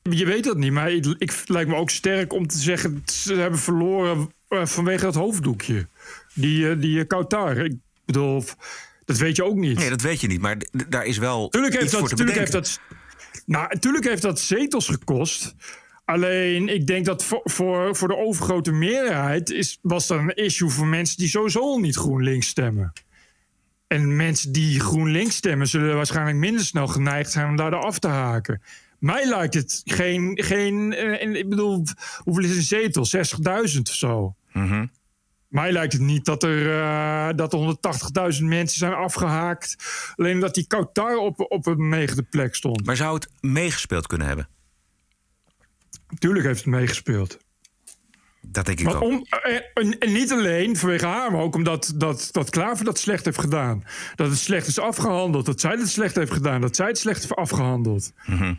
Je 0.01 0.25
weet 0.25 0.43
dat 0.43 0.57
niet, 0.57 0.71
maar 0.71 0.91
ik, 0.91 1.05
ik 1.17 1.33
lijkt 1.45 1.69
me 1.69 1.75
ook 1.75 1.89
sterk 1.89 2.33
om 2.33 2.47
te 2.47 2.57
zeggen... 2.57 3.03
ze 3.05 3.33
hebben 3.35 3.59
verloren 3.59 4.29
eh, 4.47 4.65
vanwege 4.65 5.03
dat 5.03 5.15
hoofddoekje. 5.15 5.87
Die, 6.33 6.69
eh, 6.69 6.79
die 6.79 7.05
Kautar. 7.05 7.57
Ik 7.57 7.75
bedoel, 8.05 8.43
dat 9.05 9.17
weet 9.17 9.35
je 9.35 9.43
ook 9.43 9.55
niet. 9.55 9.77
Nee, 9.77 9.89
dat 9.89 10.01
weet 10.01 10.21
je 10.21 10.27
niet, 10.27 10.41
maar 10.41 10.57
daar 10.89 11.05
is 11.05 11.17
wel 11.17 11.49
Tuurlijk 11.49 11.73
heeft, 11.73 11.83
iets 11.85 11.93
dat, 11.93 12.01
voor 12.01 12.09
te 12.09 12.15
tuurlijk 12.15 12.37
heeft 12.37 12.51
dat. 12.51 12.79
Nou, 13.45 13.67
natuurlijk 13.69 14.05
heeft 14.05 14.21
dat 14.21 14.39
zetels 14.39 14.87
gekost. 14.87 15.55
Alleen, 16.05 16.69
ik 16.69 16.87
denk 16.87 17.05
dat 17.05 17.23
voor, 17.23 17.41
voor, 17.43 17.95
voor 17.95 18.07
de 18.07 18.17
overgrote 18.17 18.71
meerderheid 18.71 19.49
is, 19.49 19.79
was 19.81 20.07
dat 20.07 20.19
een 20.19 20.35
issue 20.35 20.69
voor 20.69 20.87
mensen 20.87 21.17
die 21.17 21.27
sowieso 21.27 21.59
al 21.59 21.79
niet 21.79 21.95
GroenLinks 21.95 22.47
stemmen. 22.47 22.93
En 23.87 24.15
mensen 24.15 24.51
die 24.51 24.79
GroenLinks 24.79 25.35
stemmen, 25.35 25.67
zullen 25.67 25.95
waarschijnlijk 25.95 26.37
minder 26.37 26.65
snel 26.65 26.87
geneigd 26.87 27.31
zijn 27.31 27.47
om 27.47 27.55
daar 27.55 27.75
af 27.75 27.99
te 27.99 28.07
haken. 28.07 28.61
Mij 28.99 29.25
lijkt 29.25 29.53
het 29.53 29.81
geen. 29.85 30.43
geen 30.43 30.93
eh, 30.93 31.21
en 31.21 31.35
ik 31.35 31.49
bedoel, 31.49 31.83
hoeveel 32.23 32.43
is 32.43 32.55
een 32.55 32.61
zetel? 32.61 33.05
60.000 33.73 33.81
of 33.81 33.95
zo. 33.95 34.35
Mhm. 34.51 34.85
Mij 35.47 35.71
lijkt 35.71 35.93
het 35.93 36.01
niet 36.01 36.25
dat 36.25 36.43
er, 36.43 36.79
eh, 36.79 37.29
dat 37.35 37.53
er 37.53 37.59
180.000 37.59 38.47
mensen 38.47 38.77
zijn 38.77 38.93
afgehaakt. 38.93 39.75
Alleen 40.15 40.33
omdat 40.33 40.53
die 40.55 40.67
Kautar 40.67 41.17
op, 41.17 41.45
op 41.51 41.65
een 41.65 41.89
negende 41.89 42.23
plek 42.23 42.55
stond. 42.55 42.85
Maar 42.85 42.95
zou 42.95 43.15
het 43.15 43.29
meegespeeld 43.39 44.07
kunnen 44.07 44.27
hebben? 44.27 44.47
Tuurlijk 46.17 46.45
heeft 46.45 46.59
het 46.59 46.67
meegespeeld. 46.67 47.37
Dat 48.41 48.65
denk 48.65 48.79
ik 48.79 48.85
Maar 48.85 48.99
om, 48.99 49.25
eh, 49.29 49.55
en, 49.73 49.99
en 49.99 50.13
niet 50.13 50.31
alleen 50.31 50.77
vanwege 50.77 51.05
haar, 51.05 51.31
maar 51.31 51.41
ook 51.41 51.55
omdat 51.55 51.93
dat, 51.95 52.29
dat 52.31 52.49
Klaver 52.49 52.85
dat 52.85 52.99
slecht 52.99 53.25
heeft 53.25 53.39
gedaan. 53.39 53.83
Dat 54.15 54.29
het 54.29 54.37
slecht 54.37 54.67
is 54.67 54.79
afgehandeld. 54.79 55.45
Dat 55.45 55.59
zij 55.59 55.71
het 55.71 55.89
slecht 55.89 56.15
heeft 56.15 56.31
gedaan. 56.31 56.61
Dat 56.61 56.75
zij 56.75 56.87
het 56.87 56.97
slecht 56.97 57.19
heeft 57.19 57.35
afgehandeld. 57.35 58.11
Mhm. 58.25 58.53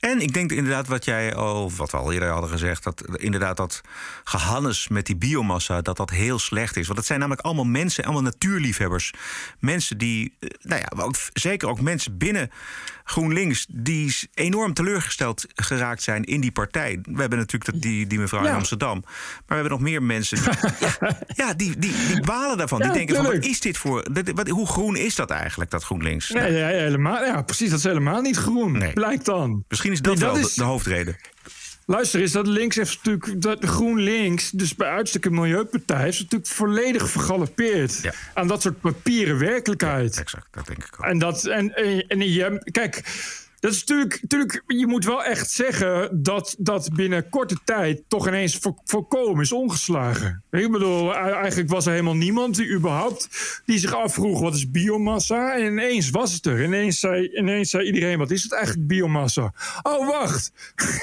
En 0.00 0.20
ik 0.20 0.32
denk 0.32 0.52
inderdaad 0.52 0.86
wat 0.88 1.04
jij 1.04 1.34
al, 1.34 1.72
wat 1.76 1.90
we 1.90 1.96
al 1.96 2.12
eerder 2.12 2.28
hadden 2.28 2.50
gezegd, 2.50 2.82
dat 2.84 3.02
inderdaad 3.16 3.56
dat 3.56 3.80
gehannes 4.24 4.88
met 4.88 5.06
die 5.06 5.16
biomassa, 5.16 5.80
dat 5.82 5.96
dat 5.96 6.10
heel 6.10 6.38
slecht 6.38 6.76
is. 6.76 6.86
Want 6.86 6.98
het 6.98 7.06
zijn 7.06 7.18
namelijk 7.18 7.44
allemaal 7.46 7.64
mensen, 7.64 8.04
allemaal 8.04 8.22
natuurliefhebbers. 8.22 9.12
Mensen 9.58 9.98
die, 9.98 10.34
eh, 10.40 10.48
nou 10.62 10.80
ja, 10.80 11.02
ook, 11.04 11.14
zeker 11.32 11.68
ook 11.68 11.80
mensen 11.80 12.18
binnen 12.18 12.50
GroenLinks, 13.04 13.66
die 13.70 14.14
enorm 14.34 14.74
teleurgesteld 14.74 15.44
geraakt 15.54 16.02
zijn 16.02 16.24
in 16.24 16.40
die 16.40 16.52
partij. 16.52 16.98
We 17.02 17.20
hebben 17.20 17.38
natuurlijk 17.38 17.72
dat- 17.72 17.82
die, 17.82 18.06
die 18.06 18.18
mevrouw 18.18 18.44
in. 18.44 18.52
Amsterdam. 18.52 19.00
Maar 19.04 19.42
we 19.46 19.54
hebben 19.54 19.70
nog 19.72 19.80
meer 19.80 20.02
mensen. 20.02 20.38
ja, 21.00 21.18
ja, 21.34 21.54
die, 21.54 21.78
die, 21.78 21.92
die 22.06 22.20
balen 22.20 22.56
daarvan. 22.58 22.78
Ja, 22.78 22.84
die 22.84 22.94
denken 22.94 23.14
van, 23.16 23.24
wat 23.24 23.44
is 23.44 23.60
dit 23.60 23.78
voor, 23.78 24.06
dit- 24.12 24.32
wat, 24.34 24.48
hoe 24.48 24.66
groen 24.66 24.96
is 24.96 25.14
dat 25.14 25.30
eigenlijk, 25.30 25.70
dat 25.70 25.84
GroenLinks? 25.84 26.30
Nee, 26.30 26.42
Nou, 26.42 26.54
ja, 26.54 26.66
helemaal, 26.66 27.24
ja, 27.24 27.42
precies. 27.42 27.68
Dat 27.70 27.78
is 27.78 27.84
helemaal 27.84 28.20
niet 28.20 28.36
groen. 28.36 28.72
Nee. 28.72 28.92
Blijkt 28.92 29.24
dan. 29.24 29.64
Misschien 29.68 29.92
is 29.92 30.00
dat, 30.00 30.14
Nee, 30.14 30.22
dat 30.24 30.32
wel 30.32 30.42
de- 30.42 30.48
is- 30.48 30.54
de 30.54 30.64
hoofdreden. 30.64 31.16
Luister, 31.86 32.20
is 32.20 32.32
dat 32.32 32.46
links 32.46 32.76
heeft 32.76 32.96
natuurlijk 33.04 33.42
dat 33.42 33.64
GroenLinks, 33.64 34.50
dus 34.50 34.74
bij 34.74 34.88
uitstek 34.88 35.24
een 35.24 35.34
milieupartij, 35.34 36.08
is 36.08 36.18
natuurlijk 36.20 36.50
volledig 36.50 37.10
vergalopeerd 37.10 37.98
Ja. 38.02 38.12
aan 38.34 38.48
dat 38.48 38.62
soort 38.62 38.80
papieren 38.80 39.38
werkelijkheid. 39.38 40.16
Exact, 40.18 40.46
dat 40.50 40.66
denk 40.66 40.84
ik 40.84 40.94
ook. 40.98 41.04
En 41.06 41.18
dat 41.18 41.44
en, 41.44 41.74
en, 41.76 42.06
en 42.08 42.32
je, 42.32 42.68
kijk, 42.70 43.02
dat 43.66 43.74
is 43.74 43.80
natuurlijk, 43.84 44.18
natuurlijk, 44.22 44.62
je 44.66 44.86
moet 44.86 45.04
wel 45.04 45.24
echt 45.24 45.50
zeggen 45.50 46.22
dat 46.22 46.54
dat 46.58 46.88
binnen 46.94 47.28
korte 47.28 47.56
tijd 47.64 48.02
toch 48.08 48.26
ineens 48.26 48.56
vo- 48.56 48.78
voorkomen 48.84 49.42
is 49.42 49.52
omgeslagen. 49.52 50.42
Ik 50.50 50.70
bedoel, 50.70 51.10
e- 51.10 51.14
eigenlijk 51.14 51.70
was 51.70 51.86
er 51.86 51.90
helemaal 51.92 52.14
niemand 52.16 52.56
die 52.56 52.70
überhaupt 52.70 53.28
die 53.64 53.78
zich 53.78 53.94
afvroeg 53.94 54.40
wat 54.40 54.54
is 54.54 54.70
biomassa. 54.70 55.54
En 55.56 55.64
ineens 55.64 56.10
was 56.10 56.32
het 56.32 56.46
er. 56.46 56.62
Ineens 56.62 57.00
zei, 57.00 57.28
ineens 57.36 57.70
zei 57.70 57.86
iedereen, 57.86 58.18
wat 58.18 58.30
is 58.30 58.42
het 58.42 58.52
eigenlijk 58.52 58.86
biomassa? 58.86 59.52
Oh, 59.82 60.06
wacht. 60.08 60.52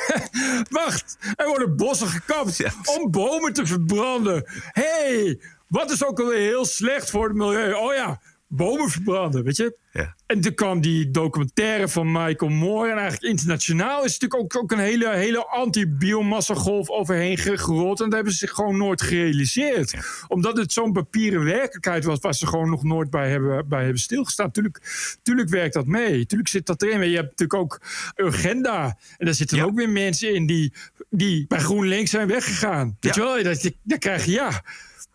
wacht. 0.84 1.17
Er 1.36 1.47
worden 1.47 1.76
bossen 1.76 2.08
gekapt 2.08 2.58
Ja. 2.58 2.71
om 2.97 3.12
bomen 3.12 3.54
te 3.54 3.65
verbranden. 3.65 4.43
hey, 4.71 5.39
wat 5.67 5.91
is 5.91 6.06
ook 6.06 6.19
alweer 6.19 6.38
heel 6.39 6.65
slecht 6.65 7.10
voor 7.10 7.28
het 7.28 7.38
milieu? 7.38 7.73
Oh 7.73 7.93
ja, 7.93 8.19
bomen 8.56 8.89
verbranden, 8.89 9.44
weet 9.44 9.58
je. 9.58 9.78
Ja. 9.92 10.16
En 10.26 10.42
toen 10.42 10.54
kwam 10.54 10.82
die 10.82 11.12
documentaire 11.12 11.88
van 11.88 12.12
Michael 12.12 12.52
Moore. 12.52 12.92
En 12.92 12.98
eigenlijk 12.98 13.32
internationaal 13.34 14.04
is 14.04 14.20
natuurlijk 14.20 14.42
ook, 14.42 14.63
ook 14.63 14.72
een 14.72 14.80
hele, 14.80 15.10
hele 15.10 15.48
anti-biomassa-golf 15.48 16.89
overheen 16.89 17.38
ge- 17.38 17.58
gerold. 17.58 18.00
En 18.00 18.06
dat 18.06 18.13
hebben 18.13 18.32
ze 18.32 18.38
zich 18.38 18.52
gewoon 18.52 18.78
nooit 18.78 19.02
gerealiseerd. 19.02 19.94
Omdat 20.28 20.58
het 20.58 20.74
zo'n 20.74 20.92
papieren 20.92 21.44
werkelijkheid 21.44 22.04
was... 22.04 22.20
waar 22.20 22.34
ze 22.34 22.48
gewoon 22.48 22.70
nog 22.70 22.84
nooit 22.84 23.10
bij 23.10 23.30
hebben, 23.30 23.68
bij 23.68 23.84
hebben 23.84 24.02
stilgestaan. 24.02 24.52
Tuurlijk, 24.52 24.82
tuurlijk 25.24 25.50
werkt 25.50 25.74
dat 25.74 25.86
mee. 25.86 26.26
Tuurlijk 26.26 26.50
zit 26.50 26.66
dat 26.66 26.82
erin. 26.82 26.98
Maar 26.98 27.08
je 27.08 27.16
hebt 27.16 27.30
natuurlijk 27.39 27.60
ook 27.60 27.82
Urgenda. 28.16 28.98
En 29.18 29.26
daar 29.26 29.36
zitten 29.36 29.62
ook 29.62 29.76
weer 29.76 29.89
mensen 29.89 30.34
in 30.34 30.46
die, 30.46 30.74
die 31.10 31.48
bij 31.48 31.60
GroenLinks 31.60 32.12
zijn 32.12 32.28
weggegaan. 32.28 32.98
Weet 33.00 33.16
je 33.16 33.22
wel? 33.22 33.44
Dat, 33.44 33.72
dan 33.84 33.98
krijg 34.00 34.26
je 34.26 34.32
ja... 34.32 34.63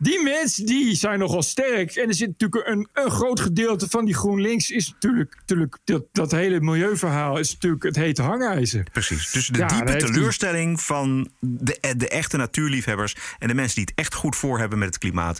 Die 0.00 0.22
mensen 0.22 0.66
die 0.66 0.94
zijn 0.94 1.18
nogal 1.18 1.42
sterk. 1.42 1.94
En 1.96 2.08
er 2.08 2.14
zit 2.14 2.28
natuurlijk 2.28 2.68
een, 2.68 2.88
een 2.92 3.10
groot 3.10 3.40
gedeelte 3.40 3.88
van 3.88 4.04
die 4.04 4.14
GroenLinks 4.14 4.70
is 4.70 4.88
natuurlijk, 4.92 5.34
natuurlijk 5.36 5.78
dat, 5.84 6.02
dat 6.12 6.30
hele 6.30 6.60
milieuverhaal 6.60 7.38
is 7.38 7.52
natuurlijk 7.52 7.82
het 7.82 7.96
hete 7.96 8.22
hangijzer. 8.22 8.86
Precies. 8.92 9.30
Dus 9.30 9.46
de 9.46 9.58
Ja, 9.58 9.66
diepe 9.66 9.96
teleurstelling 9.96 10.80
van 10.80 11.30
de, 11.40 11.94
de 11.96 12.08
echte 12.08 12.36
natuurliefhebbers 12.36 13.14
en 13.38 13.48
de 13.48 13.54
mensen 13.54 13.74
die 13.74 13.84
het 13.84 13.94
echt 13.94 14.14
goed 14.14 14.36
voor 14.36 14.58
hebben 14.58 14.78
met 14.78 14.88
het 14.88 14.98
klimaat. 14.98 15.38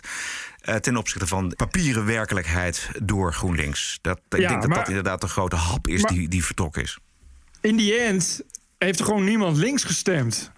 eh, 0.59 0.75
ten 0.75 0.97
opzichte 0.97 1.27
van 1.27 1.53
papieren 1.55 2.05
werkelijkheid 2.05 2.89
door 3.03 3.33
GroenLinks. 3.33 3.99
Dat, 4.01 4.19
ik 4.29 4.39
Ja, 4.39 4.47
denk 4.47 4.59
dat 4.61 4.69
maar- 4.69 4.77
dat 4.79 4.87
inderdaad 4.87 5.21
de 5.21 5.27
grote 5.27 5.55
hap 5.55 5.87
is 5.87 6.01
maar- 6.01 6.11
die, 6.13 6.27
die 6.27 6.45
vertrokken 6.45 6.81
is. 6.81 6.97
In 7.61 7.75
die 7.75 7.93
end 7.95 8.41
heeft 8.79 8.99
er 8.99 9.05
gewoon 9.05 9.23
niemand 9.23 9.57
links 9.57 9.83
gestemd. 9.83 10.51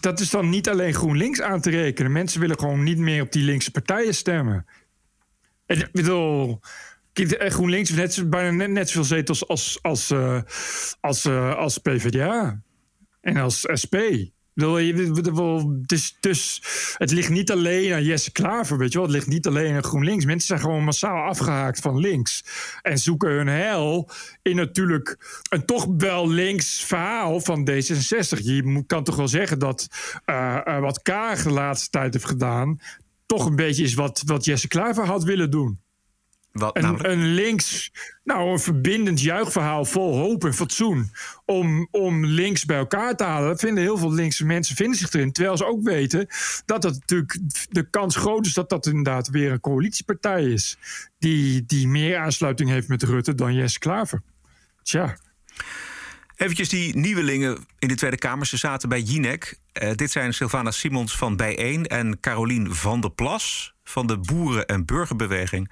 Dat 0.00 0.20
is, 0.20 0.30
dan 0.30 0.48
niet 0.48 0.68
alleen 0.68 0.94
GroenLinks 0.94 1.40
aan 1.40 1.60
te 1.60 1.70
rekenen. 1.70 2.12
Mensen 2.12 2.40
willen 2.40 2.58
gewoon 2.58 2.82
niet 2.82 2.98
meer 2.98 3.22
op 3.22 3.32
die 3.32 3.42
linkse 3.42 3.70
partijen 3.70 4.14
stemmen. 4.14 4.66
En 5.66 5.80
ik 5.80 5.92
bedoel, 5.92 6.60
GroenLinks 7.28 7.90
heeft 7.90 8.16
net, 8.16 8.30
bijna 8.30 8.50
net, 8.50 8.70
net 8.70 8.88
zoveel 8.88 9.04
zetels 9.04 9.48
als, 9.48 9.78
als, 9.82 10.10
eh, 10.10 10.42
als, 11.00 11.24
eh, 11.24 11.54
als 11.56 11.78
PvdA 11.78 12.62
en 13.20 13.36
als 13.36 13.66
SP. 13.82 13.96
Dus, 15.86 16.16
dus 16.20 16.62
het 16.96 17.10
ligt 17.10 17.30
niet 17.30 17.50
alleen 17.50 17.92
aan 17.92 18.04
Jesse 18.04 18.32
Klaver, 18.32 18.78
weet 18.78 18.92
je 18.92 18.98
wel. 18.98 19.06
Het 19.06 19.16
ligt 19.16 19.26
niet 19.26 19.46
alleen 19.46 19.74
aan 19.74 19.84
GroenLinks. 19.84 20.24
Mensen 20.24 20.46
zijn 20.46 20.60
gewoon 20.60 20.84
massaal 20.84 21.28
afgehaakt 21.28 21.80
van 21.80 21.98
links. 21.98 22.44
En 22.82 22.98
zoeken 22.98 23.30
hun 23.30 23.46
heil 23.46 24.10
in 24.42 24.56
natuurlijk 24.56 25.18
een 25.48 25.64
toch 25.64 25.86
wel 25.96 26.28
links 26.28 26.84
verhaal 26.84 27.40
van 27.40 27.70
D66. 27.70 28.38
Je 28.42 28.84
kan 28.86 29.04
toch 29.04 29.16
wel 29.16 29.28
zeggen 29.28 29.58
dat 29.58 29.88
eh, 30.24 30.60
eh, 30.64 30.80
wat 30.80 31.02
Kaag 31.02 31.42
de 31.42 31.50
laatste 31.50 31.90
tijd 31.90 32.12
heeft 32.12 32.26
gedaan... 32.26 32.80
toch 33.26 33.46
een 33.46 33.56
beetje 33.56 33.84
is 33.84 33.94
wat, 33.94 34.22
wat 34.26 34.44
Jesse 34.44 34.68
Klaver 34.68 35.06
had 35.06 35.24
willen 35.24 35.50
doen. 35.50 35.83
Wat 36.54 36.76
Een, 36.76 37.10
een 37.10 37.24
links, 37.24 37.92
nou 38.24 38.50
een 38.50 38.58
verbindend 38.58 39.20
juichverhaal 39.20 39.84
vol 39.84 40.16
hoop 40.16 40.44
en 40.44 40.54
fatsoen. 40.54 41.10
Om, 41.44 41.88
om 41.90 42.26
links 42.26 42.64
bij 42.64 42.76
elkaar 42.76 43.16
te 43.16 43.24
halen. 43.24 43.48
Dat 43.48 43.60
vinden 43.60 43.82
heel 43.82 43.98
veel 43.98 44.12
linkse 44.12 44.44
mensen 44.44 44.76
vinden 44.76 44.98
zich 44.98 45.12
erin. 45.12 45.32
Terwijl 45.32 45.56
ze 45.56 45.66
ook 45.66 45.82
weten 45.82 46.26
dat 46.64 46.82
het 46.82 46.94
natuurlijk 46.94 47.38
de 47.68 47.90
kans 47.90 48.16
groot 48.16 48.46
is 48.46 48.52
dat 48.52 48.68
dat 48.68 48.86
inderdaad 48.86 49.28
weer 49.28 49.52
een 49.52 49.60
coalitiepartij 49.60 50.44
is. 50.44 50.78
Die, 51.18 51.64
die 51.66 51.88
meer 51.88 52.18
aansluiting 52.18 52.70
heeft 52.70 52.88
met 52.88 53.02
Rutte 53.02 53.34
dan 53.34 53.54
Jesse 53.54 53.78
Klaver. 53.78 54.22
Tja. 54.82 55.16
Eventjes 56.36 56.68
die 56.68 56.96
nieuwelingen 56.96 57.66
in 57.78 57.88
de 57.88 57.94
Tweede 57.94 58.18
Kamer. 58.18 58.46
Ze 58.46 58.56
zaten 58.56 58.88
bij 58.88 59.00
Jinek. 59.00 59.58
Eh, 59.72 59.94
dit 59.94 60.10
zijn 60.10 60.34
Sylvana 60.34 60.70
Simons 60.70 61.16
van 61.16 61.36
Bijeen 61.36 61.86
en 61.86 62.20
Carolien 62.20 62.74
van 62.74 63.00
der 63.00 63.10
Plas 63.10 63.74
van 63.84 64.06
de 64.06 64.18
Boeren- 64.18 64.66
en 64.66 64.84
Burgerbeweging. 64.84 65.70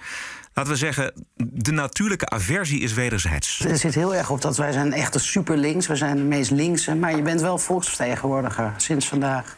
Laten 0.55 0.73
we 0.73 0.79
zeggen, 0.79 1.13
de 1.37 1.73
natuurlijke 1.73 2.29
aversie 2.29 2.81
is 2.81 2.93
wederzijds. 2.93 3.59
Het 3.59 3.81
zit 3.81 3.95
heel 3.95 4.15
erg 4.15 4.31
op 4.31 4.41
dat 4.41 4.57
wij 4.57 4.73
zijn 4.73 4.93
echt 4.93 5.21
super 5.21 5.57
links. 5.57 5.87
We 5.87 5.97
zijn 5.97 6.17
de 6.17 6.23
meest 6.23 6.51
linkse. 6.51 6.95
Maar 6.95 7.17
je 7.17 7.23
bent 7.23 7.41
wel 7.41 7.59
volksvertegenwoordiger 7.59 8.73
sinds 8.77 9.09
vandaag. 9.09 9.57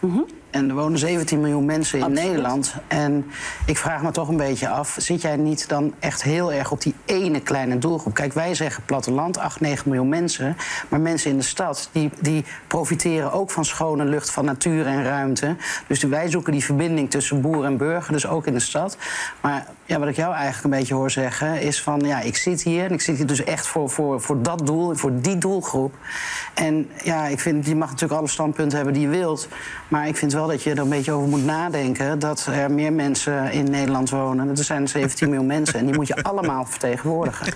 En 0.54 0.68
er 0.68 0.74
wonen 0.74 0.98
17 0.98 1.40
miljoen 1.40 1.64
mensen 1.64 1.98
in 1.98 2.12
Nederland. 2.12 2.74
En 2.88 3.26
ik 3.66 3.78
vraag 3.78 4.02
me 4.02 4.10
toch 4.10 4.28
een 4.28 4.36
beetje 4.36 4.68
af... 4.68 4.96
zit 4.98 5.22
jij 5.22 5.36
niet 5.36 5.68
dan 5.68 5.94
echt 5.98 6.22
heel 6.22 6.52
erg 6.52 6.70
op 6.70 6.80
die 6.80 6.94
ene 7.04 7.40
kleine 7.40 7.78
doelgroep? 7.78 8.14
Kijk, 8.14 8.32
wij 8.32 8.54
zeggen 8.54 8.84
platteland, 8.84 9.38
8, 9.38 9.60
9 9.60 9.88
miljoen 9.88 10.08
mensen. 10.08 10.56
Maar 10.88 11.00
mensen 11.00 11.30
in 11.30 11.36
de 11.36 11.42
stad, 11.42 11.88
die, 11.92 12.10
die 12.20 12.44
profiteren 12.66 13.32
ook 13.32 13.50
van 13.50 13.64
schone 13.64 14.04
lucht... 14.04 14.30
van 14.30 14.44
natuur 14.44 14.86
en 14.86 15.04
ruimte. 15.04 15.56
Dus 15.86 16.02
wij 16.02 16.30
zoeken 16.30 16.52
die 16.52 16.64
verbinding 16.64 17.10
tussen 17.10 17.40
boer 17.40 17.64
en 17.64 17.76
burger, 17.76 18.12
dus 18.12 18.26
ook 18.26 18.46
in 18.46 18.54
de 18.54 18.60
stad. 18.60 18.96
Maar 19.40 19.66
ja, 19.84 19.98
wat 19.98 20.08
ik 20.08 20.16
jou 20.16 20.34
eigenlijk 20.34 20.64
een 20.64 20.80
beetje 20.80 20.94
hoor 20.94 21.10
zeggen... 21.10 21.60
is 21.60 21.82
van, 21.82 22.00
ja, 22.00 22.20
ik 22.20 22.36
zit 22.36 22.62
hier 22.62 22.84
en 22.84 22.92
ik 22.92 23.00
zit 23.00 23.16
hier 23.16 23.26
dus 23.26 23.44
echt 23.44 23.66
voor, 23.66 23.90
voor, 23.90 24.20
voor 24.20 24.42
dat 24.42 24.66
doel... 24.66 24.94
voor 24.94 25.20
die 25.20 25.38
doelgroep. 25.38 25.94
En 26.54 26.90
ja, 27.02 27.26
ik 27.26 27.40
vind, 27.40 27.66
je 27.66 27.76
mag 27.76 27.90
natuurlijk 27.90 28.20
alle 28.20 28.28
standpunten 28.28 28.76
hebben 28.76 28.94
die 28.94 29.02
je 29.02 29.08
wilt... 29.08 29.48
maar 29.88 30.08
ik 30.08 30.16
vind 30.16 30.32
wel 30.32 30.42
dat 30.48 30.62
je 30.62 30.70
er 30.70 30.78
een 30.78 30.88
beetje 30.88 31.12
over 31.12 31.28
moet 31.28 31.44
nadenken... 31.44 32.18
dat 32.18 32.46
er 32.52 32.70
meer 32.70 32.92
mensen 32.92 33.52
in 33.52 33.70
Nederland 33.70 34.10
wonen. 34.10 34.48
Er 34.48 34.64
zijn 34.64 34.88
17 34.88 35.28
miljoen 35.28 35.46
mensen 35.46 35.78
en 35.78 35.86
die 35.86 35.94
moet 35.94 36.06
je 36.06 36.22
allemaal 36.30 36.64
vertegenwoordigen. 36.66 37.46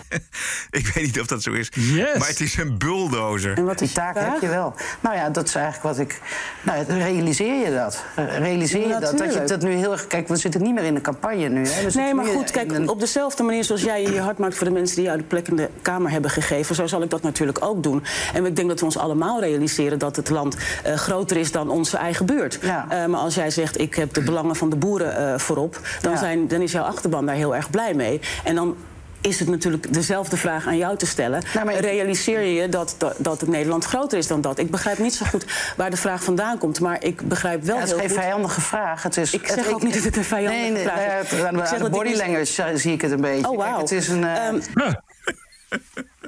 Ik 0.70 0.87
weet 0.94 1.05
niet 1.05 1.20
of 1.20 1.27
dat 1.27 1.42
zo 1.42 1.53
is, 1.53 1.68
Yes. 1.74 2.18
maar 2.18 2.29
het 2.29 2.40
is 2.40 2.57
een 2.57 2.79
bulldozer. 2.79 3.57
En 3.57 3.64
wat 3.64 3.79
die 3.79 3.92
taak 3.92 4.18
heb 4.18 4.40
je 4.40 4.48
wel. 4.48 4.74
Nou 5.01 5.16
ja, 5.16 5.31
dat 5.31 5.46
is 5.48 5.55
eigenlijk 5.55 5.85
wat 5.96 5.98
ik. 6.07 6.20
Nou, 6.62 6.85
realiseer 6.88 7.64
je 7.66 7.74
dat? 7.74 8.05
Realiseer 8.38 8.81
je 8.88 8.98
dat? 9.01 9.18
Dat 9.18 9.35
je 9.35 9.44
dat 9.44 9.62
nu 9.62 9.70
heel 9.72 9.92
erg. 9.92 10.07
Kijk, 10.07 10.29
we 10.29 10.37
zitten 10.37 10.62
niet 10.62 10.74
meer 10.74 10.85
in 10.85 10.94
de 10.94 11.01
campagne 11.01 11.48
nu. 11.48 11.66
Hè? 11.68 11.85
We 11.90 11.98
Nee, 11.98 12.14
maar 12.14 12.27
goed, 12.27 12.51
kijk, 12.51 12.72
een- 12.72 12.88
op 12.88 13.01
dezelfde 13.01 13.42
manier 13.42 13.64
zoals 13.64 13.83
jij 13.83 14.03
je 14.03 14.20
hart 14.20 14.38
maakt 14.38 14.55
voor 14.57 14.66
de 14.66 14.72
mensen 14.72 14.96
die 14.96 15.05
jou 15.05 15.18
de 15.18 15.24
plek 15.24 15.48
in 15.48 15.57
de 15.57 15.68
Kamer 15.83 16.11
hebben 16.11 16.31
gegeven, 16.31 16.74
zo 16.74 16.87
zal 16.87 17.03
ik 17.03 17.11
dat 17.11 17.22
natuurlijk 17.22 17.64
ook 17.64 17.83
doen. 17.83 18.05
En 18.35 18.46
ik 18.46 18.57
denk 18.57 18.68
dat 18.68 18.79
we 18.79 18.85
ons 18.85 18.98
allemaal 18.98 19.40
realiseren 19.40 19.98
dat 19.98 20.16
het 20.16 20.29
land 20.31 20.57
eh, 20.85 20.94
groter 20.94 21.37
is 21.37 21.53
dan 21.53 21.70
onze 21.70 21.96
eigen 21.96 22.27
buurt. 22.27 22.59
Ja. 22.62 22.78
Eh, 22.88 23.05
maar 23.07 23.21
als 23.21 23.35
jij 23.35 23.51
zegt, 23.51 23.81
ik 23.81 23.95
heb 23.95 24.14
de 24.14 24.23
belangen 24.23 24.57
van 24.57 24.71
de 24.71 24.77
boeren 24.77 25.17
eh, 25.33 25.38
voorop, 25.38 25.81
dan, 26.01 26.12
Ja. 26.12 26.19
zijn, 26.19 26.49
dan 26.49 26.61
is 26.61 26.73
jouw 26.73 26.85
achterban 26.85 27.27
daar 27.27 27.35
heel 27.35 27.57
erg 27.57 27.71
blij 27.71 27.95
mee. 27.95 28.21
En 28.45 28.55
dan 28.55 28.77
is 29.21 29.38
het 29.38 29.49
natuurlijk 29.49 29.93
dezelfde 29.95 30.37
vraag 30.37 30.67
aan 30.67 30.77
jou 30.77 30.97
te 30.97 31.07
stellen. 31.07 31.43
Nou, 31.55 31.71
ik- 31.71 31.81
Realiseer 31.81 32.41
je 32.41 32.69
dat, 32.69 32.95
dat, 32.99 33.14
dat 33.19 33.41
het 33.41 33.51
Nederland 33.51 33.85
groter 33.85 34.19
is 34.19 34.27
dan 34.27 34.41
dat? 34.41 34.59
Ik 34.59 34.71
begrijp 34.71 34.99
niet 34.99 35.14
zo 35.14 35.25
goed 35.31 35.45
waar 35.77 35.91
de 35.91 35.97
vraag 35.97 36.23
vandaan 36.25 36.59
komt, 36.59 36.81
maar 36.81 37.05
ik 37.05 37.29
begrijp 37.29 37.62
wel 37.62 37.75
Ja, 37.75 37.81
het 37.81 37.91
is 37.91 37.97
heel 37.97 38.07
geen 38.07 38.17
goed... 38.17 38.25
vijandige 38.25 38.61
vraag. 38.61 39.03
Het 39.03 39.17
is, 39.17 39.33
Ik 39.35 39.47
het- 39.47 39.55
zeg 39.64 39.73
ook 39.73 39.83
niet 39.83 39.95
dat 39.95 40.03
het 40.05 40.17
een 40.17 40.25
vijandige 40.25 40.55
nee, 40.62 40.71
nee, 40.71 40.83
vraag 40.83 41.23
is. 41.23 41.31
het- 41.31 41.45
aan 41.45 41.62
aan 41.67 41.83
de 41.83 41.91
body 41.91 42.09
is- 42.09 42.61
zie 42.75 42.93
ik 42.93 43.01
het 43.01 43.11
een 43.11 43.21
beetje. 43.21 43.49
Oh, 43.51 43.59
Kijk, 43.59 43.69
wauw. 43.71 43.81
het 43.81 43.91
is 43.91 44.09
een. 44.09 44.25
eh, 44.25 44.47
Ehm, 44.47 44.61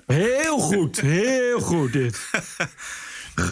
Heel 0.06 0.58
goed, 0.58 1.00
heel 1.00 1.60
goed 1.60 1.92
dit. 1.92 2.18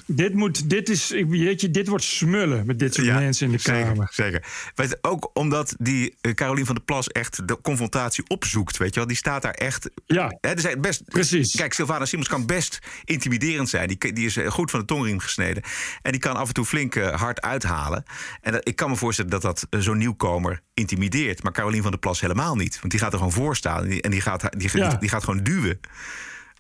dit, 0.06 0.34
moet, 0.34 0.70
dit, 0.70 0.88
is, 0.88 1.10
ik 1.10 1.26
weet 1.26 1.60
je, 1.60 1.70
dit 1.70 1.88
wordt 1.88 2.04
smullen 2.04 2.66
met 2.66 2.78
dit 2.78 2.94
soort 2.94 3.06
mensen 3.06 3.46
in 3.46 3.52
de 3.52 3.58
zeker, 3.58 3.82
Kamer. 3.84 4.08
Zeker. 4.12 4.44
Weet 4.74 4.98
ook 5.00 5.30
omdat 5.34 5.74
die 5.78 6.16
eh, 6.20 6.32
Carolien 6.34 6.66
van 6.66 6.74
der 6.74 6.84
Plas 6.84 7.08
echt 7.08 7.48
de 7.48 7.60
confrontatie 7.62 8.24
opzoekt. 8.28 8.76
Weet 8.76 8.88
je 8.94 8.98
wel, 9.00 9.08
die 9.08 9.16
staat 9.16 9.42
daar 9.42 9.54
echt. 9.54 9.90
Ja, 10.06 10.36
Hè, 10.40 10.60
zijn 10.60 10.80
best, 10.80 11.04
precies. 11.04 11.54
Kijk, 11.56 11.72
Sylvana 11.72 12.04
Simons 12.04 12.28
kan 12.28 12.46
best 12.46 12.78
intimiderend 13.04 13.68
zijn. 13.68 13.88
Die, 13.88 14.12
die 14.12 14.26
is 14.26 14.36
eh, 14.36 14.50
goed 14.50 14.70
van 14.70 14.80
de 14.80 14.86
tongriem 14.86 15.18
gesneden. 15.18 15.62
En 16.02 16.12
die 16.12 16.20
kan 16.20 16.36
af 16.36 16.48
en 16.48 16.54
toe 16.54 16.64
flink 16.64 16.94
eh, 16.94 17.14
hard 17.20 17.40
uithalen. 17.40 18.04
En 18.40 18.52
dat, 18.52 18.68
ik 18.68 18.76
kan 18.76 18.90
me 18.90 18.96
voorstellen 18.96 19.30
dat 19.30 19.42
dat 19.42 19.66
zo'n 19.70 19.98
nieuwkomer 19.98 20.60
intimideert. 20.74 21.42
Maar 21.42 21.52
Carolien 21.52 21.82
van 21.82 21.90
der 21.90 22.00
Plas 22.00 22.20
helemaal 22.20 22.54
niet. 22.56 22.78
Want 22.80 22.90
die 22.90 23.00
gaat 23.00 23.12
er 23.12 23.18
gewoon 23.18 23.32
voor 23.32 23.56
staan. 23.56 23.82
En 23.82 23.88
die, 23.88 24.02
en 24.02 24.10
die, 24.10 24.20
gaat, 24.20 24.42
haar- 24.42 24.58
die, 24.58 24.70
Ja. 24.72 24.88
die, 24.88 24.98
die 24.98 25.08
gaat 25.08 25.24
gewoon 25.24 25.42
duwen. 25.42 25.80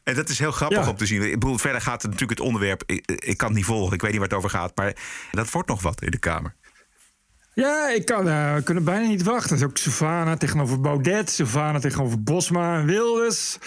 En 0.08 0.14
dat 0.14 0.28
is 0.28 0.38
heel 0.38 0.52
grappig 0.52 0.84
Ja. 0.84 0.90
om 0.90 0.96
te 0.96 1.06
zien. 1.06 1.22
Ik 1.22 1.38
bedoel, 1.40 1.58
verder 1.58 1.80
gaat 1.80 2.02
het 2.02 2.10
natuurlijk 2.10 2.38
het 2.38 2.46
onderwerp. 2.48 2.82
Ik, 2.86 3.06
ik 3.14 3.36
kan 3.36 3.48
het 3.48 3.56
niet 3.56 3.66
volgen. 3.66 3.94
Ik 3.94 4.00
weet 4.00 4.10
niet 4.10 4.20
waar 4.20 4.28
het 4.28 4.38
over 4.38 4.50
gaat. 4.50 4.76
Maar 4.76 4.96
dat 5.30 5.50
wordt 5.50 5.68
nog 5.68 5.82
wat 5.82 6.02
in 6.02 6.10
de 6.10 6.18
Kamer. 6.18 6.54
Ja, 7.54 7.88
ik 7.88 8.04
kan, 8.04 8.28
eh, 8.28 8.54
we 8.54 8.62
kunnen 8.62 8.84
bijna 8.84 9.06
niet 9.08 9.22
wachten. 9.22 9.50
Het 9.50 9.58
is 9.58 9.64
ook 9.64 9.76
Sylvana 9.78 10.36
tegenover 10.36 10.80
Baudet, 10.80 11.30
Sylvana 11.30 11.78
tegenover 11.78 12.22
Bosma 12.22 12.78
en 12.78 12.86
Wilders, 12.86 13.58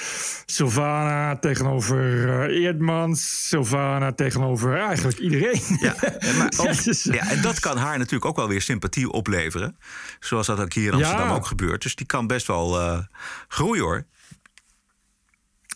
Sylvana 0.46 1.38
tegenover 1.38 2.30
eh, 2.50 2.64
Eerdmans, 2.64 3.48
Sylvana 3.48 4.12
tegenover 4.12 4.78
eigenlijk 4.80 5.18
iedereen. 5.20 5.62
Ja, 5.80 5.96
maar 6.38 6.52
ook- 6.58 6.72
Ja, 6.74 6.84
dus- 6.84 7.04
ja, 7.04 7.30
en 7.30 7.42
dat 7.42 7.60
kan 7.60 7.78
haar 7.78 7.98
natuurlijk 7.98 8.26
ook 8.26 8.36
wel 8.36 8.48
weer 8.48 8.62
sympathie 8.62 9.12
opleveren. 9.12 9.78
Zoals 10.20 10.48
dat 10.48 10.60
ook 10.60 10.74
hier 10.74 10.92
in 10.94 10.98
Ja. 10.98 11.06
Amsterdam 11.06 11.36
ook 11.36 11.46
gebeurt. 11.46 11.82
Dus 11.82 11.96
die 11.96 12.06
kan 12.06 12.28
best 12.28 12.48
wel 12.48 12.80
eh, 12.80 13.00
groeien 13.48 13.84
hoor. 13.84 14.06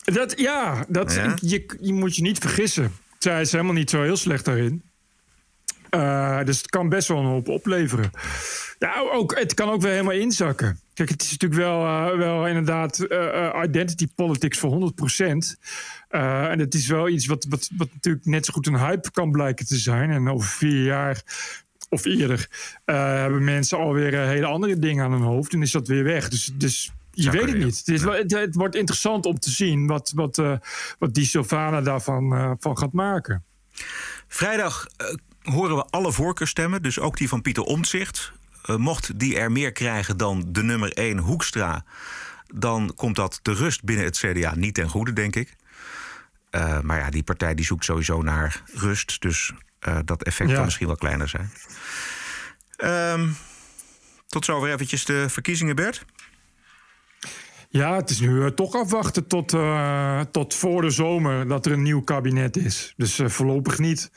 Dat, 0.05 0.39
ja, 0.39 0.85
dat, 0.87 1.13
Ja? 1.13 1.35
Je, 1.41 1.77
je 1.81 1.93
moet 1.93 2.15
je 2.15 2.21
niet 2.21 2.37
vergissen. 2.37 2.91
Zij 3.19 3.41
is 3.41 3.51
helemaal 3.51 3.73
niet 3.73 3.89
zo 3.89 4.01
heel 4.01 4.17
slecht 4.17 4.45
daarin. 4.45 4.83
Eh, 5.89 6.43
dus 6.43 6.57
het 6.57 6.69
kan 6.69 6.89
best 6.89 7.07
wel 7.07 7.17
een 7.17 7.25
hoop 7.25 7.47
opleveren. 7.47 8.11
Ja, 8.79 8.99
ook, 9.11 9.39
het 9.39 9.53
kan 9.53 9.69
ook 9.69 9.81
weer 9.81 9.91
helemaal 9.91 10.13
inzakken. 10.13 10.79
Kijk, 10.93 11.09
het 11.09 11.21
is 11.21 11.31
natuurlijk 11.31 11.61
wel, 11.61 11.85
eh, 11.85 12.17
wel 12.17 12.47
inderdaad 12.47 12.99
eh, 12.99 13.61
identity 13.63 14.07
politics 14.15 14.57
voor 14.57 14.71
100%. 14.71 15.57
Eh, 16.07 16.51
en 16.51 16.59
het 16.59 16.73
is 16.73 16.87
wel 16.87 17.09
iets 17.09 17.25
wat, 17.25 17.45
wat, 17.49 17.69
wat 17.77 17.87
natuurlijk 17.93 18.25
net 18.25 18.45
zo 18.45 18.53
goed 18.53 18.67
een 18.67 18.79
hype 18.79 19.11
kan 19.11 19.31
blijken 19.31 19.65
te 19.65 19.77
zijn. 19.77 20.11
En 20.11 20.29
over 20.29 20.47
vier 20.47 20.83
jaar 20.83 21.21
of 21.89 22.05
eerder 22.05 22.49
hebben 22.85 23.43
mensen 23.43 23.77
alweer 23.77 24.19
hele 24.19 24.45
andere 24.45 24.79
dingen 24.79 25.05
aan 25.05 25.11
hun 25.11 25.21
hoofd. 25.21 25.53
En 25.53 25.61
is 25.61 25.71
dat 25.71 25.87
weer 25.87 26.03
weg. 26.03 26.29
Dus, 26.29 26.51
dus 26.53 26.91
Je 27.15 27.31
weet 27.31 27.47
het 27.49 27.57
niet. 27.57 27.77
Het, 27.77 27.87
is, 27.87 28.01
wel- 28.03 28.13
het, 28.13 28.31
het 28.31 28.55
wordt 28.55 28.75
interessant 28.75 29.25
om 29.25 29.39
te 29.39 29.49
zien 29.49 29.87
wat, 29.87 30.11
wat, 30.15 30.37
eh, 30.37 30.57
wat 30.99 31.13
die 31.13 31.25
Silvana 31.25 31.81
daarvan 31.81 32.35
eh, 32.35 32.51
van 32.59 32.77
gaat 32.77 32.93
maken. 32.93 33.43
Vrijdag 34.27 34.87
eh, 34.97 35.13
horen 35.53 35.75
we 35.75 35.85
alle 35.89 36.11
voorkeurstemmen, 36.11 36.81
dus 36.81 36.99
ook 36.99 37.17
die 37.17 37.29
van 37.29 37.41
Pieter 37.41 37.63
Omtzigt. 37.63 38.31
Eh, 38.65 38.75
mocht 38.75 39.19
die 39.19 39.37
er 39.37 39.51
meer 39.51 39.71
krijgen 39.71 40.17
dan 40.17 40.43
de 40.47 40.63
nummer 40.63 40.91
1 40.91 41.17
Hoekstra, 41.17 41.85
dan 42.53 42.91
komt 42.95 43.15
dat 43.15 43.39
de 43.41 43.53
rust 43.53 43.83
binnen 43.83 44.05
het 44.05 44.17
CDA 44.17 44.55
niet 44.55 44.73
ten 44.73 44.89
goede, 44.89 45.13
denk 45.13 45.35
ik. 45.35 45.55
Eh, 46.49 46.79
maar 46.79 46.99
ja, 46.99 47.09
die 47.09 47.23
partij 47.23 47.55
die 47.55 47.65
zoekt 47.65 47.85
sowieso 47.85 48.21
naar 48.21 48.61
rust, 48.73 49.21
dus 49.21 49.51
eh, 49.79 49.97
dat 50.05 50.23
effect 50.23 50.49
Ja. 50.49 50.55
kan 50.55 50.65
misschien 50.65 50.87
wel 50.87 50.95
kleiner 50.95 51.29
zijn. 51.29 51.51
Ehm, 52.75 53.29
tot 54.27 54.45
zover 54.45 54.69
eventjes 54.71 55.05
de 55.05 55.29
verkiezingen, 55.29 55.75
Bert. 55.75 56.05
Ja, 57.75 57.95
het 57.95 58.09
is 58.09 58.19
nu 58.19 58.43
eh, 58.43 58.47
toch 58.47 58.75
afwachten 58.75 59.27
tot, 59.27 59.53
eh, 59.53 60.19
tot 60.31 60.53
voor 60.53 60.81
de 60.81 60.89
zomer 60.89 61.47
dat 61.47 61.65
er 61.65 61.71
een 61.71 61.81
nieuw 61.81 62.01
kabinet 62.01 62.57
is. 62.57 62.93
Dus 62.97 63.19
eh, 63.19 63.27
voorlopig 63.27 63.79
niet. 63.79 64.11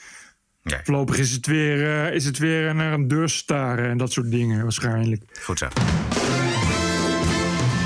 Nee. 0.62 0.80
Voorlopig 0.84 1.18
is 1.18 1.32
het, 1.32 1.46
weer, 1.46 2.04
eh, 2.06 2.14
is 2.14 2.24
het 2.24 2.38
weer 2.38 2.74
naar 2.74 2.92
een 2.92 3.08
deur 3.08 3.28
staren 3.28 3.90
en 3.90 3.98
dat 3.98 4.12
soort 4.12 4.30
dingen 4.30 4.62
waarschijnlijk. 4.62 5.22
Goed 5.42 5.58
zo. 5.58 5.68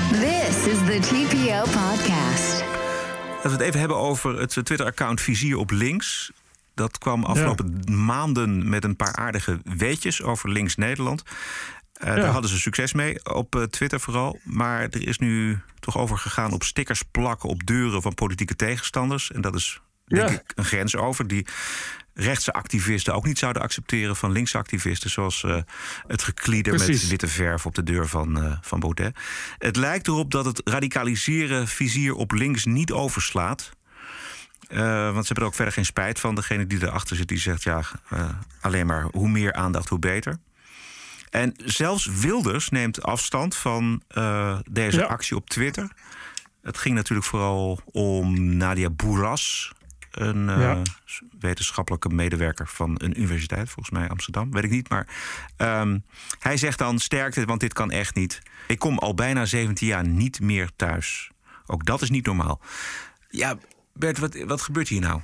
This 0.09 0.65
is 0.65 0.77
the 0.77 0.99
TPO 1.01 1.61
podcast. 1.61 2.63
Laten 3.33 3.41
we 3.41 3.49
het 3.49 3.61
even 3.61 3.79
hebben 3.79 3.97
over 3.97 4.39
het 4.39 4.49
Twitter-account 4.49 5.21
Vizier 5.21 5.57
op 5.57 5.71
Links. 5.71 6.31
Dat 6.73 6.97
kwam 6.97 7.23
afgelopen 7.23 7.79
maanden 7.91 8.69
met 8.69 8.83
een 8.83 8.95
paar 8.95 9.15
aardige 9.15 9.59
weetjes 9.63 10.21
over 10.21 10.49
Links 10.49 10.75
Nederland. 10.75 11.23
Eh, 11.93 12.15
Daar 12.15 12.25
hadden 12.25 12.49
ze 12.49 12.59
succes 12.59 12.93
mee, 12.93 13.25
op 13.33 13.55
eh, 13.55 13.63
Twitter 13.63 13.99
vooral. 13.99 14.39
Maar 14.43 14.81
er 14.81 15.07
is 15.07 15.17
nu 15.17 15.59
toch 15.79 15.97
over 15.97 16.17
gegaan 16.17 16.51
op 16.51 16.63
stickers 16.63 17.01
plakken 17.11 17.49
op 17.49 17.65
deuren 17.65 18.01
van 18.01 18.13
politieke 18.13 18.55
tegenstanders. 18.55 19.31
En 19.31 19.41
dat 19.41 19.55
is 19.55 19.81
denk 20.05 20.29
Ja. 20.29 20.35
ik 20.35 20.51
een 20.55 20.65
grens 20.65 20.95
over 20.95 21.27
die 21.27 21.47
rechtse 22.13 22.53
activisten 22.53 23.13
ook 23.13 23.25
niet 23.25 23.37
zouden 23.39 23.61
accepteren 23.61 24.15
van 24.15 24.31
linkse 24.31 24.57
activisten. 24.57 25.09
Zoals 25.09 25.43
eh, 25.43 25.57
het 26.07 26.21
geklieder 26.23 26.73
met 26.79 27.07
witte 27.07 27.27
verf 27.27 27.65
op 27.65 27.75
de 27.75 27.83
deur 27.83 28.07
van, 28.07 28.57
van 28.61 28.79
Baudet. 28.79 29.17
Het 29.57 29.75
lijkt 29.75 30.07
erop 30.07 30.31
dat 30.31 30.45
het 30.45 30.61
radicaliseren 30.63 31.67
vizier 31.67 32.13
op 32.13 32.31
links 32.31 32.65
niet 32.65 32.91
overslaat. 32.91 33.71
Want 34.69 34.79
ze 35.25 35.33
hebben 35.33 35.35
er 35.35 35.43
ook 35.43 35.53
verder 35.55 35.73
geen 35.73 35.85
spijt 35.85 36.19
van. 36.19 36.35
Degene 36.35 36.67
die 36.67 36.81
erachter 36.83 37.15
zit, 37.15 37.27
die 37.27 37.37
zegt 37.39 37.63
ja, 37.63 37.81
alleen 38.61 38.85
maar 38.85 39.03
hoe 39.11 39.29
meer 39.29 39.53
aandacht, 39.53 39.89
hoe 39.89 39.99
beter. 39.99 40.37
En 41.33 41.53
zelfs 41.65 42.05
Wilders 42.05 42.69
neemt 42.69 43.03
afstand 43.03 43.55
van 43.55 44.01
eh, 44.07 44.59
deze 44.71 44.99
Ja. 44.99 45.05
actie 45.05 45.35
op 45.35 45.49
Twitter. 45.49 45.91
Het 46.61 46.77
ging 46.77 46.95
natuurlijk 46.95 47.27
vooral 47.27 47.79
om 47.85 48.55
Nadia 48.57 48.89
Boeras, 48.89 49.73
een 50.11 50.49
eh, 50.49 50.81
wetenschappelijke 51.39 52.09
medewerker 52.09 52.67
van 52.67 52.95
een 52.97 53.19
universiteit, 53.19 53.69
volgens 53.69 53.89
mij 53.89 54.09
Amsterdam, 54.09 54.51
weet 54.51 54.63
ik 54.63 54.69
niet. 54.69 54.89
Maar 54.89 55.07
ehm, 55.57 55.99
hij 56.39 56.57
zegt 56.57 56.77
dan 56.77 56.99
sterkte, 56.99 57.45
want 57.45 57.59
dit 57.59 57.73
kan 57.73 57.91
echt 57.91 58.15
niet. 58.15 58.41
Ik 58.67 58.79
kom 58.79 58.97
al 58.99 59.13
bijna 59.13 59.45
17 59.45 59.87
jaar 59.87 60.07
niet 60.07 60.39
meer 60.41 60.69
thuis. 60.75 61.29
Ook 61.65 61.85
dat 61.85 62.01
is 62.01 62.09
niet 62.09 62.25
normaal. 62.25 62.61
Ja, 63.29 63.57
Bert, 63.93 64.17
wat, 64.17 64.35
wat 64.45 64.61
gebeurt 64.61 64.87
hier 64.87 65.01
nou? 65.01 65.21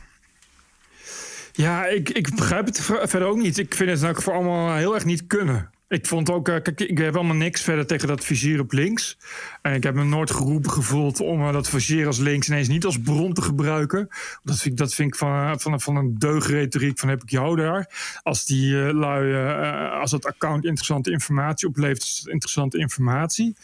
Ja, 1.52 1.86
ik, 1.86 2.10
ik 2.10 2.36
begrijp 2.36 2.66
het 2.66 2.82
ver- 2.82 3.08
verder 3.10 3.28
ook 3.28 3.38
niet. 3.38 3.58
Ik 3.58 3.76
vind 3.76 3.90
het 3.90 4.02
nou 4.02 4.22
voor 4.22 4.34
allemaal 4.34 4.76
heel 4.76 4.94
erg 4.94 5.06
niet 5.06 5.28
kunnen. 5.28 5.70
Ik 5.90 6.06
vond 6.06 6.30
ook, 6.30 6.48
eh, 6.48 6.56
ik 6.56 6.98
heb 6.98 7.14
helemaal 7.14 7.36
niks 7.36 7.62
verder 7.62 7.86
tegen 7.86 8.08
dat 8.08 8.26
vizier 8.26 8.60
op 8.60 8.72
links. 8.72 9.18
En 9.62 9.74
ik 9.74 9.84
heb 9.84 9.96
me 9.96 10.04
nooit 10.04 10.32
geroepen 10.32 10.72
gevoeld 10.72 11.20
om 11.20 11.42
eh, 11.42 11.54
dat 11.54 11.70
vizier 11.70 12.08
als 12.08 12.18
links 12.18 12.48
ineens 12.48 12.68
niet 12.68 12.86
als 12.86 13.02
bron 13.02 13.34
te 13.34 13.42
gebruiken. 13.42 14.08
Dat 14.44 14.60
vind 14.60 14.74
ik, 14.74 14.78
dat 14.78 14.94
vind 14.94 15.08
ik 15.08 15.16
van, 15.16 15.60
van, 15.60 15.82
van 15.82 15.96
een 15.96 16.16
deugretoriek 16.18 17.00
van 17.00 17.10
heb 17.10 17.22
ik 17.22 17.30
jou 17.30 17.56
daar. 17.56 17.90
Als 18.24 18.46
die 18.46 18.82
eh, 18.82 18.94
lui, 18.94 19.34
eh, 19.34 20.00
als 20.00 20.12
het 20.12 20.26
account 20.26 20.66
interessante 20.66 21.12
informatie 21.12 21.68
oplevert, 21.68 22.04
is 22.04 22.18
het 22.18 22.28
interessante 22.28 22.78
informatie. 22.78 23.56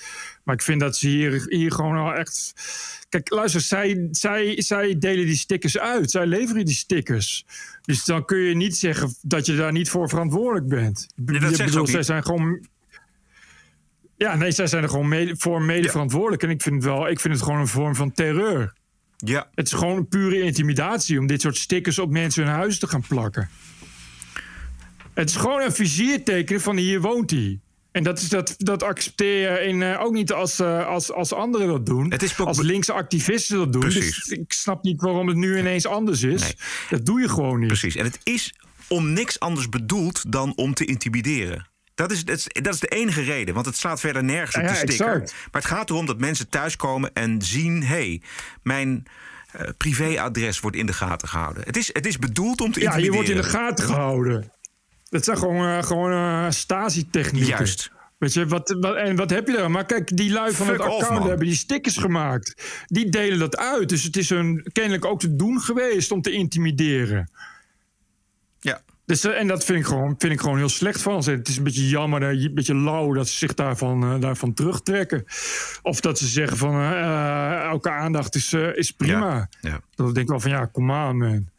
Maar 0.44 0.56
ik 0.56 0.62
vind 0.62 0.80
dat 0.80 0.98
ze 0.98 1.08
hier, 1.08 1.46
hier 1.48 1.72
gewoon 1.72 1.96
al 1.96 2.14
echt. 2.14 2.54
Kijk, 3.10 3.30
luister, 3.30 3.62
zij, 3.62 4.08
zij, 4.12 4.62
zij 4.62 4.98
delen 4.98 5.26
die 5.26 5.36
stickers 5.36 5.78
uit. 5.78 6.12
Zij 6.12 6.26
leveren 6.26 6.66
die 6.66 6.76
stickers. 6.76 7.46
Dus 7.86 8.04
dan 8.04 8.26
kun 8.26 8.38
je 8.38 8.56
niet 8.56 8.78
zeggen 8.78 9.16
dat 9.22 9.46
je 9.46 9.56
daar 9.56 9.72
niet 9.72 9.90
voor 9.90 10.10
verantwoordelijk 10.10 10.68
bent. 10.68 11.08
Nee, 11.16 11.40
dat 11.40 11.60
ik 11.60 11.66
bedoel, 11.66 11.88
zij 11.88 12.04
zijn 12.04 12.24
gewoon. 12.24 12.68
Ja, 14.18 14.36
nee, 14.36 14.52
zij 14.52 14.68
zijn 14.68 14.84
er 14.84 14.90
gewoon 14.90 15.08
mede, 15.08 15.36
voor 15.38 15.62
mede 15.62 15.90
verantwoordelijk. 15.90 16.44
En 16.44 16.50
ik 16.50 16.62
vind, 16.62 16.76
het 16.76 16.84
wel, 16.84 17.10
ik 17.10 17.20
vind 17.20 17.34
het 17.34 17.44
gewoon 17.44 17.60
een 17.60 17.68
vorm 17.68 17.96
van 17.96 18.12
terreur. 18.12 18.74
Ja. 19.18 19.50
Het 19.56 19.66
is 19.66 19.74
gewoon 19.74 19.98
een 19.98 20.08
pure 20.08 20.42
intimidatie 20.42 21.20
om 21.20 21.28
dit 21.28 21.42
soort 21.42 21.58
stickers 21.58 22.00
op 22.00 22.12
mensen 22.12 22.44
hun 22.44 22.54
huis 22.54 22.80
te 22.80 22.88
gaan 22.88 23.04
plakken. 23.08 23.50
Het 25.14 25.30
is 25.30 25.36
gewoon 25.36 25.62
een 25.62 25.72
vizierteken 25.72 26.62
van 26.62 26.78
hier 26.78 27.02
woont 27.02 27.32
hij. 27.32 27.60
En 27.96 28.04
dat, 28.04 28.20
is, 28.20 28.30
dat, 28.30 28.56
dat 28.58 28.84
accepteer 28.84 29.52
je 29.52 29.68
in, 29.68 29.82
eh, 29.82 30.02
ook 30.02 30.14
niet 30.14 30.32
als, 30.32 30.60
eh, 30.60 30.88
als, 30.88 31.12
als 31.12 31.34
anderen 31.34 31.68
dat 31.68 31.86
doen. 31.86 32.12
Het 32.12 32.24
is 32.24 32.40
ook- 32.40 32.48
als 32.48 32.62
linkse 32.62 32.94
activisten 32.94 33.58
dat 33.58 33.72
doen. 33.74 33.82
Precies. 33.82 34.24
Dus 34.24 34.38
ik 34.38 34.54
snap 34.54 34.84
niet 34.84 35.02
waarom 35.02 35.28
het 35.28 35.38
nu 35.38 35.58
ineens 35.58 35.86
anders 35.88 36.24
is. 36.24 36.56
Dat 36.90 37.06
doe 37.06 37.20
je 37.22 37.30
gewoon 37.30 37.60
niet. 37.60 37.68
Precies. 37.68 37.96
En 37.96 38.04
het 38.06 38.20
is 38.24 38.54
om 38.88 39.14
niks 39.14 39.40
anders 39.40 39.70
bedoeld 39.70 40.32
dan 40.32 40.54
om 40.56 40.74
te 40.74 40.86
intimideren. 40.86 41.68
Dat 41.94 42.12
is, 42.12 42.26
dat, 42.26 42.38
is, 42.38 42.48
dat 42.62 42.74
is 42.74 42.80
de 42.80 42.88
enige 42.88 43.22
reden, 43.22 43.54
want 43.54 43.66
het 43.66 43.78
slaat 43.78 44.00
verder 44.00 44.24
nergens 44.24 44.56
op 44.56 44.62
Ja, 44.62 44.68
de 44.68 44.74
ja, 44.74 44.80
sticker. 44.80 45.06
exact. 45.14 45.34
Maar 45.52 45.62
het 45.62 45.72
gaat 45.72 45.90
erom 45.90 46.06
dat 46.06 46.20
mensen 46.20 46.50
thuiskomen 46.50 47.14
en 47.14 47.42
zien... 47.42 47.82
hé, 47.84 47.88
hey, 47.96 48.22
mijn 48.64 49.04
eh, 49.52 49.68
privéadres 49.78 50.60
wordt 50.60 50.78
in 50.78 50.86
de 50.86 50.94
gaten 50.94 51.28
gehouden. 51.28 51.64
Het 51.64 51.78
is, 51.78 51.90
het 51.94 52.06
is 52.06 52.20
bedoeld 52.20 52.62
om 52.62 52.72
te 52.72 52.80
Ja, 52.80 52.96
je 52.96 53.04
intimideren. 53.06 53.36
wordt 53.36 53.48
in 53.48 53.52
de 53.52 53.58
gaten 53.58 53.86
gehouden. 53.86 54.52
Dat 55.10 55.24
zijn 55.24 55.38
gewoon, 55.38 55.68
eh, 55.68 55.84
gewoon 55.84 56.12
eh, 56.12 56.46
Stasi-technieken. 56.50 57.50
Juist. 57.50 57.92
Weet 58.18 58.34
je, 58.34 58.48
wat, 58.48 58.76
wat, 58.80 58.96
en 58.96 59.16
wat 59.16 59.30
heb 59.30 59.48
je 59.48 59.56
daar? 59.56 59.72
Maar 59.72 59.86
kijk, 59.86 60.18
die 60.18 60.32
lui 60.32 60.54
van 60.54 60.66
Fuck 60.66 60.78
het 60.78 60.92
account 60.92 61.28
hebben 61.28 61.48
die 61.48 61.56
stickers 61.56 61.98
gemaakt. 61.98 62.56
Die 62.86 63.10
delen 63.10 63.40
dat 63.40 63.58
uit. 63.58 63.90
Dus 63.90 64.04
het 64.04 64.18
is 64.18 64.30
hun 64.30 64.68
kennelijk 64.72 65.06
ook 65.06 65.20
te 65.20 65.36
doen 65.36 65.62
geweest 65.62 66.12
om 66.12 66.22
te 66.22 66.32
intimideren. 66.32 67.32
Ja. 68.60 68.82
Dus, 69.06 69.24
eh, 69.24 69.40
en 69.40 69.48
dat 69.48 69.64
vind 69.66 69.80
ik, 69.80 69.86
gewoon, 69.86 70.16
vind 70.18 70.34
ik 70.34 70.40
gewoon 70.40 70.58
heel 70.58 70.70
slecht 70.70 71.02
van 71.02 71.24
ze. 71.24 71.32
Het 71.32 71.48
is 71.48 71.58
een 71.58 71.64
beetje 71.64 71.90
jammer, 71.90 72.24
een 72.24 72.54
beetje 72.54 72.76
lauw 72.76 73.14
dat 73.14 73.28
ze 73.28 73.38
zich 73.38 73.54
daarvan, 73.54 74.20
daarvan 74.20 74.54
terugtrekken. 74.54 75.24
Of 75.82 76.00
dat 76.00 76.18
ze 76.18 76.28
zeggen 76.28 76.58
van 76.58 76.82
elke 77.62 77.90
aandacht 77.90 78.36
is, 78.36 78.54
is 78.54 78.92
prima. 78.92 79.50
Ja. 79.62 79.82
Dan 79.96 80.06
denk 80.06 80.18
ik 80.18 80.28
wel 80.28 80.40
van 80.40 80.52
ja, 80.52 80.66
kom 80.66 80.92
aan 80.92 81.18
man. 81.18 81.54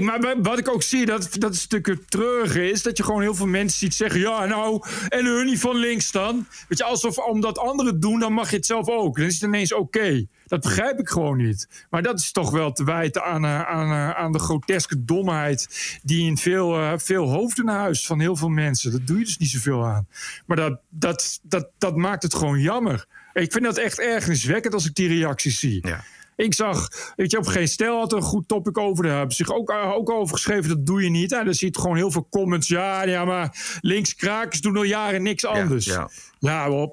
Maar 0.00 0.20
wa- 0.20 0.40
wat 0.40 0.58
ik 0.58 0.68
ook 0.68 0.82
zie, 0.82 1.06
dat, 1.06 1.28
dat 1.38 1.52
is 1.54 1.66
natuurlijk 1.68 2.00
het 2.00 2.10
treurige 2.10 2.70
is... 2.70 2.82
dat 2.82 2.96
je 2.96 3.02
gewoon 3.02 3.20
heel 3.20 3.34
veel 3.34 3.46
mensen 3.46 3.78
ziet 3.78 3.94
zeggen... 3.94 4.20
ja, 4.20 4.44
nou, 4.46 4.82
en 5.08 5.24
hun 5.24 5.46
niet 5.46 5.60
van 5.60 5.76
links 5.76 6.10
dan. 6.10 6.46
Weet 6.68 6.78
je, 6.78 6.84
alsof 6.84 7.18
omdat 7.18 7.58
anderen 7.58 8.00
doen, 8.00 8.20
dan 8.20 8.32
mag 8.32 8.50
je 8.50 8.56
het 8.56 8.66
zelf 8.66 8.88
ook. 8.88 9.16
Dan 9.16 9.26
is 9.26 9.34
het 9.34 9.42
ineens 9.42 9.72
oké. 9.74 10.26
Dat 10.46 10.60
begrijp 10.60 10.98
ik 10.98 11.08
gewoon 11.08 11.36
niet. 11.36 11.86
Maar 11.90 12.02
dat 12.02 12.18
is 12.18 12.32
toch 12.32 12.50
wel 12.50 12.72
te 12.72 12.84
wijten 12.84 13.24
aan, 13.24 13.44
eh, 13.44 13.62
aan, 13.62 13.90
eh, 13.90 14.10
aan 14.10 14.32
de 14.32 14.38
groteske 14.38 15.04
domheid... 15.04 15.68
die 16.02 16.26
in 16.26 16.36
veel, 16.36 16.78
eh, 16.78 16.92
veel 16.96 17.28
hoofden 17.28 17.68
huist 17.68 18.06
van 18.06 18.20
heel 18.20 18.36
veel 18.36 18.48
mensen. 18.48 18.92
Dat 18.92 19.06
doe 19.06 19.18
je 19.18 19.24
dus 19.24 19.38
niet 19.38 19.50
zoveel 19.50 19.86
aan. 19.86 20.06
Maar 20.46 20.56
dat, 20.56 20.80
dat, 20.88 21.40
dat, 21.42 21.68
dat 21.78 21.96
maakt 21.96 22.22
het 22.22 22.34
gewoon 22.34 22.60
jammer. 22.60 23.06
Ik 23.32 23.52
vind 23.52 23.64
dat 23.64 23.78
echt 23.78 23.98
ergerniswekkend 24.00 24.74
als 24.74 24.86
ik 24.86 24.94
die 24.94 25.08
reacties 25.08 25.58
zie. 25.58 25.86
Ja. 25.86 26.04
Ik 26.36 26.54
zag, 26.54 26.88
weet 27.16 27.30
je, 27.30 27.38
op 27.38 27.46
geen 27.46 27.68
stel 27.68 27.98
had 27.98 28.12
een 28.12 28.22
goed 28.22 28.48
topic 28.48 28.78
over. 28.78 29.04
Daar 29.04 29.16
hebben 29.16 29.36
zich 29.36 29.52
ook, 29.52 29.70
eh, 29.70 29.92
ook 29.92 30.10
over 30.10 30.34
geschreven. 30.34 30.68
Dat 30.68 30.86
doe 30.86 31.02
je 31.02 31.10
niet. 31.10 31.32
En 31.32 31.44
dan 31.44 31.54
zie 31.54 31.70
je 31.72 31.80
gewoon 31.80 31.96
heel 31.96 32.10
veel 32.10 32.26
comments. 32.30 32.68
Ja, 32.68 33.02
ja, 33.02 33.24
maar 33.24 33.78
linkskrakers 33.80 34.60
doen 34.60 34.76
al 34.76 34.82
jaren 34.82 35.22
niks 35.22 35.46
anders. 35.46 35.84
ja. 35.84 36.10
Ja, 36.38 36.66
Rob. 36.66 36.92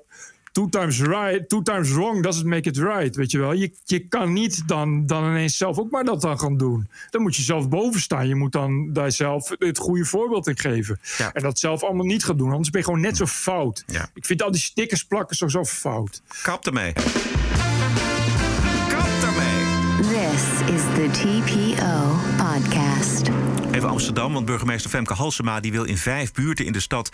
Two 0.51 0.69
times 0.69 1.01
right, 1.01 1.49
two 1.49 1.61
times 1.61 1.91
wrong 1.91 2.23
doesn't 2.23 2.45
make 2.45 2.69
it 2.69 2.77
right. 2.77 3.15
Weet 3.15 3.31
je 3.31 3.39
wel. 3.39 3.53
Je, 3.53 3.71
je 3.85 4.07
kan 4.07 4.33
niet 4.33 4.67
dan, 4.67 5.05
dan 5.05 5.23
ineens 5.25 5.57
zelf 5.57 5.77
ook 5.79 5.91
maar 5.91 6.03
dat 6.03 6.21
dan 6.21 6.39
gaan 6.39 6.57
doen. 6.57 6.89
Dan 7.09 7.21
moet 7.21 7.35
je 7.35 7.41
zelf 7.41 7.69
boven 7.69 8.01
staan. 8.01 8.27
Je 8.27 8.35
moet 8.35 8.51
dan 8.51 8.93
daar 8.93 9.11
zelf 9.11 9.49
het 9.59 9.77
goede 9.77 10.05
voorbeeld 10.05 10.47
in 10.47 10.57
geven. 10.57 10.99
Ja. 11.17 11.33
En 11.33 11.41
dat 11.41 11.59
zelf 11.59 11.83
allemaal 11.83 12.05
niet 12.05 12.25
gaan 12.25 12.37
doen. 12.37 12.51
Anders 12.51 12.69
ben 12.69 12.79
je 12.79 12.85
gewoon 12.85 13.01
net 13.01 13.17
zo 13.17 13.25
fout. 13.25 13.83
Ja. 13.87 14.09
Ik 14.13 14.25
vind 14.25 14.43
al 14.43 14.51
die 14.51 14.61
stickers 14.61 15.05
plakken 15.05 15.35
zo, 15.35 15.47
zo 15.47 15.65
fout. 15.65 16.21
Kap 16.41 16.65
ermee. 16.65 16.93
This 19.99 20.61
is 20.75 20.81
the 20.81 21.09
TPO 21.11 22.15
podcast. 22.37 23.29
Even 23.71 23.89
Amsterdam, 23.89 24.33
want 24.33 24.45
burgemeester 24.45 24.89
Femke 24.89 25.13
Halsema 25.13 25.59
die 25.59 25.71
wil 25.71 25.83
in 25.83 25.97
vijf 25.97 26.31
buurten 26.31 26.65
in 26.65 26.71
de 26.71 26.79
stad 26.79 27.11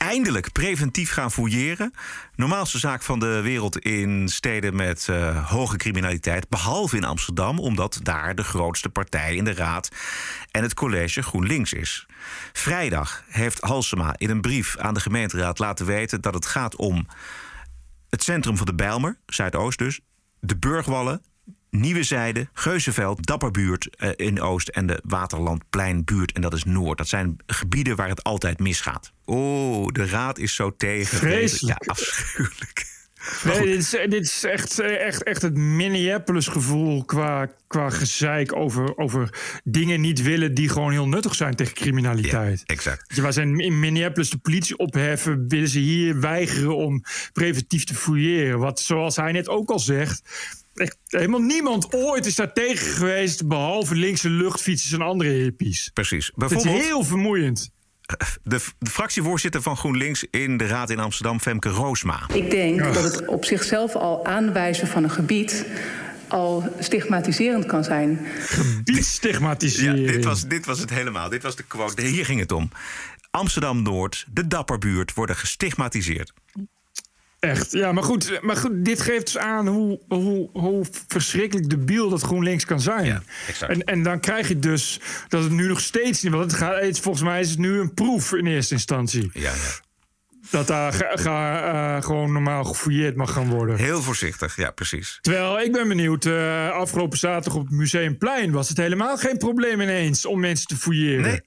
eindelijk 0.00 0.52
preventief 0.52 1.10
gaan 1.10 1.30
fouilleren. 1.30 1.92
Normaalste 2.34 2.78
zaak 2.78 3.02
van 3.02 3.18
de 3.18 3.40
wereld 3.40 3.78
in 3.78 4.28
steden 4.28 4.76
met 4.76 5.08
eh, 5.08 5.50
hoge 5.50 5.76
criminaliteit, 5.76 6.48
behalve 6.48 6.96
in 6.96 7.04
Amsterdam, 7.04 7.58
omdat 7.58 8.00
daar 8.02 8.34
de 8.34 8.44
grootste 8.44 8.88
partij 8.88 9.34
in 9.34 9.44
de 9.44 9.54
raad 9.54 9.88
en 10.50 10.62
het 10.62 10.74
college 10.74 11.22
GroenLinks 11.22 11.72
is. 11.72 12.06
Vrijdag 12.52 13.24
heeft 13.28 13.60
Halsema 13.60 14.14
in 14.16 14.30
een 14.30 14.40
brief 14.40 14.76
aan 14.76 14.94
de 14.94 15.00
gemeenteraad 15.00 15.58
laten 15.58 15.86
weten 15.86 16.20
dat 16.20 16.34
het 16.34 16.46
gaat 16.46 16.76
om 16.76 17.06
het 18.08 18.22
centrum 18.22 18.56
van 18.56 18.66
de 18.66 18.74
Bijlmer, 18.74 19.18
Zuidoost 19.26 19.78
dus, 19.78 20.00
de 20.40 20.56
Burgwallen, 20.56 21.22
Nieuwe 21.70 22.02
Zijde, 22.02 22.48
Geuzenveld, 22.52 23.26
Dapperbuurt 23.26 23.96
eh, 23.96 24.10
in 24.16 24.40
Oost 24.40 24.68
en 24.68 24.86
de 24.86 25.00
Waterlandpleinbuurt 25.04 26.32
en 26.32 26.40
dat 26.40 26.54
is 26.54 26.64
Noord. 26.64 26.98
Dat 26.98 27.08
zijn 27.08 27.36
gebieden 27.46 27.96
waar 27.96 28.08
het 28.08 28.22
altijd 28.22 28.58
misgaat. 28.58 29.12
Oh, 29.24 29.86
de 29.86 30.06
raad 30.06 30.38
is 30.38 30.54
zo 30.54 30.76
tegen. 30.76 31.18
Vreselijk. 31.18 31.84
Ja, 31.84 31.90
afschuwelijk. 31.92 32.98
Nee, 33.44 33.66
dit 33.66 33.78
is, 33.78 33.90
dit 33.90 34.24
is 34.24 34.44
echt, 34.44 34.78
eh, 34.78 35.06
echt, 35.06 35.22
echt 35.22 35.42
het 35.42 35.56
Minneapolis-gevoel 35.56 37.04
qua, 37.04 37.50
qua 37.66 37.90
gezeik 37.90 38.56
over, 38.56 38.96
over 38.96 39.38
dingen 39.64 40.00
niet 40.00 40.22
willen 40.22 40.54
die 40.54 40.68
gewoon 40.68 40.90
heel 40.92 41.08
nuttig 41.08 41.34
zijn 41.34 41.54
tegen 41.54 41.74
criminaliteit. 41.74 42.62
exact. 42.66 43.20
Waar 43.20 43.32
zijn 43.32 43.58
in 43.58 43.80
Minneapolis 43.80 44.30
de 44.30 44.38
politie 44.38 44.76
opheffen, 44.76 45.48
willen 45.48 45.68
ze 45.68 45.78
hier 45.78 46.20
weigeren 46.20 46.76
om 46.76 47.04
preventief 47.32 47.84
te 47.84 47.94
fouilleren. 47.94 48.58
Wat, 48.58 48.80
zoals 48.80 49.16
hij 49.16 49.32
net 49.32 49.48
ook 49.48 49.70
al 49.70 49.78
zegt, 49.78 50.22
echt 50.80 50.96
helemaal 51.06 51.40
niemand 51.40 51.94
ooit 51.94 52.26
is 52.26 52.34
daar 52.34 52.52
tegen 52.52 52.86
geweest, 52.86 53.48
behalve 53.48 53.94
linkse 53.94 54.30
luchtfietsers 54.30 54.92
en 54.92 55.02
andere 55.02 55.30
hippies. 55.30 55.90
Precies. 55.94 56.26
Het 56.26 56.36
Bijvoorbeeld 56.36 56.76
is 56.76 56.84
heel 56.84 57.04
vermoeiend. 57.04 57.70
de, 58.42 58.60
de 58.78 58.90
fractievoorzitter 58.90 59.62
van 59.62 59.76
GroenLinks 59.76 60.24
in 60.30 60.56
de 60.56 60.66
Raad 60.66 60.90
in 60.90 60.98
Amsterdam, 60.98 61.40
Femke 61.40 61.68
Roosma. 61.68 62.28
Ik 62.32 62.50
denk 62.50 62.78
dat 62.94 63.02
het 63.02 63.26
op 63.26 63.44
zichzelf 63.44 63.94
al 63.94 64.26
aanwijzen 64.26 64.86
van 64.86 65.04
een 65.04 65.10
gebied 65.10 65.66
al 66.28 66.74
stigmatiserend 66.78 67.66
kan 67.66 67.84
zijn. 67.84 68.26
Gebied 68.38 69.04
stigmatiseren. 69.04 70.00
Ja, 70.00 70.12
dit, 70.12 70.24
was, 70.24 70.46
dit 70.46 70.66
was 70.66 70.78
het 70.78 70.90
helemaal. 70.90 71.28
Dit 71.28 71.42
was 71.42 71.56
de 71.56 71.62
quote. 71.62 72.02
Hier 72.02 72.24
ging 72.24 72.40
het 72.40 72.52
om. 72.52 72.70
Amsterdam-Noord, 73.30 74.26
de 74.32 74.46
Dapperbuurt 74.46 75.14
worden 75.14 75.36
gestigmatiseerd. 75.36 76.32
Echt, 77.40 77.72
ja, 77.72 77.92
maar 77.92 78.02
goed, 78.02 78.42
maar 78.42 78.56
goed 78.56 78.84
dit 78.84 79.00
geeft 79.00 79.24
dus 79.24 79.38
aan 79.38 79.66
hoe, 79.66 80.00
hoe, 80.08 80.48
hoe 80.52 80.84
verschrikkelijk 81.08 81.70
debiel 81.70 82.08
dat 82.08 82.22
GroenLinks 82.22 82.64
kan 82.64 82.80
zijn. 82.80 83.22
exact. 83.48 83.72
en, 83.72 83.84
en 83.84 84.02
dan 84.02 84.20
krijg 84.20 84.48
je 84.48 84.58
dus 84.58 85.00
dat 85.28 85.42
het 85.42 85.52
nu 85.52 85.68
nog 85.68 85.80
steeds 85.80 86.22
niet... 86.22 86.32
Want 86.32 86.50
het 86.50 86.60
gaat, 86.60 86.98
volgens 86.98 87.24
mij 87.24 87.40
is 87.40 87.50
het 87.50 87.58
nu 87.58 87.80
een 87.80 87.94
proef 87.94 88.32
in 88.32 88.46
eerste 88.46 88.74
instantie. 88.74 89.30
Ja, 89.32 89.40
ja. 89.40 89.88
Dat 90.50 90.66
daar 90.66 90.92
ga, 90.92 91.10
ga, 91.16 91.96
uh, 91.96 92.02
gewoon 92.02 92.32
normaal 92.32 92.64
gefouilleerd 92.64 93.16
mag 93.16 93.32
gaan 93.32 93.48
worden. 93.48 93.76
Heel 93.76 94.02
voorzichtig, 94.02 94.56
ja, 94.56 94.70
precies. 94.70 95.18
Terwijl 95.20 95.60
ik 95.60 95.72
ben 95.72 95.88
benieuwd, 95.88 96.24
uh, 96.24 96.70
afgelopen 96.70 97.18
zaterdag 97.18 97.60
op 97.60 97.66
het 97.66 97.76
Museumplein 97.76 98.50
was 98.50 98.68
het 98.68 98.76
helemaal 98.76 99.16
geen 99.16 99.38
probleem 99.38 99.80
ineens 99.80 100.26
om 100.26 100.40
mensen 100.40 100.66
te 100.66 100.76
fouilleren. 100.76 101.22
Nee. 101.22 101.40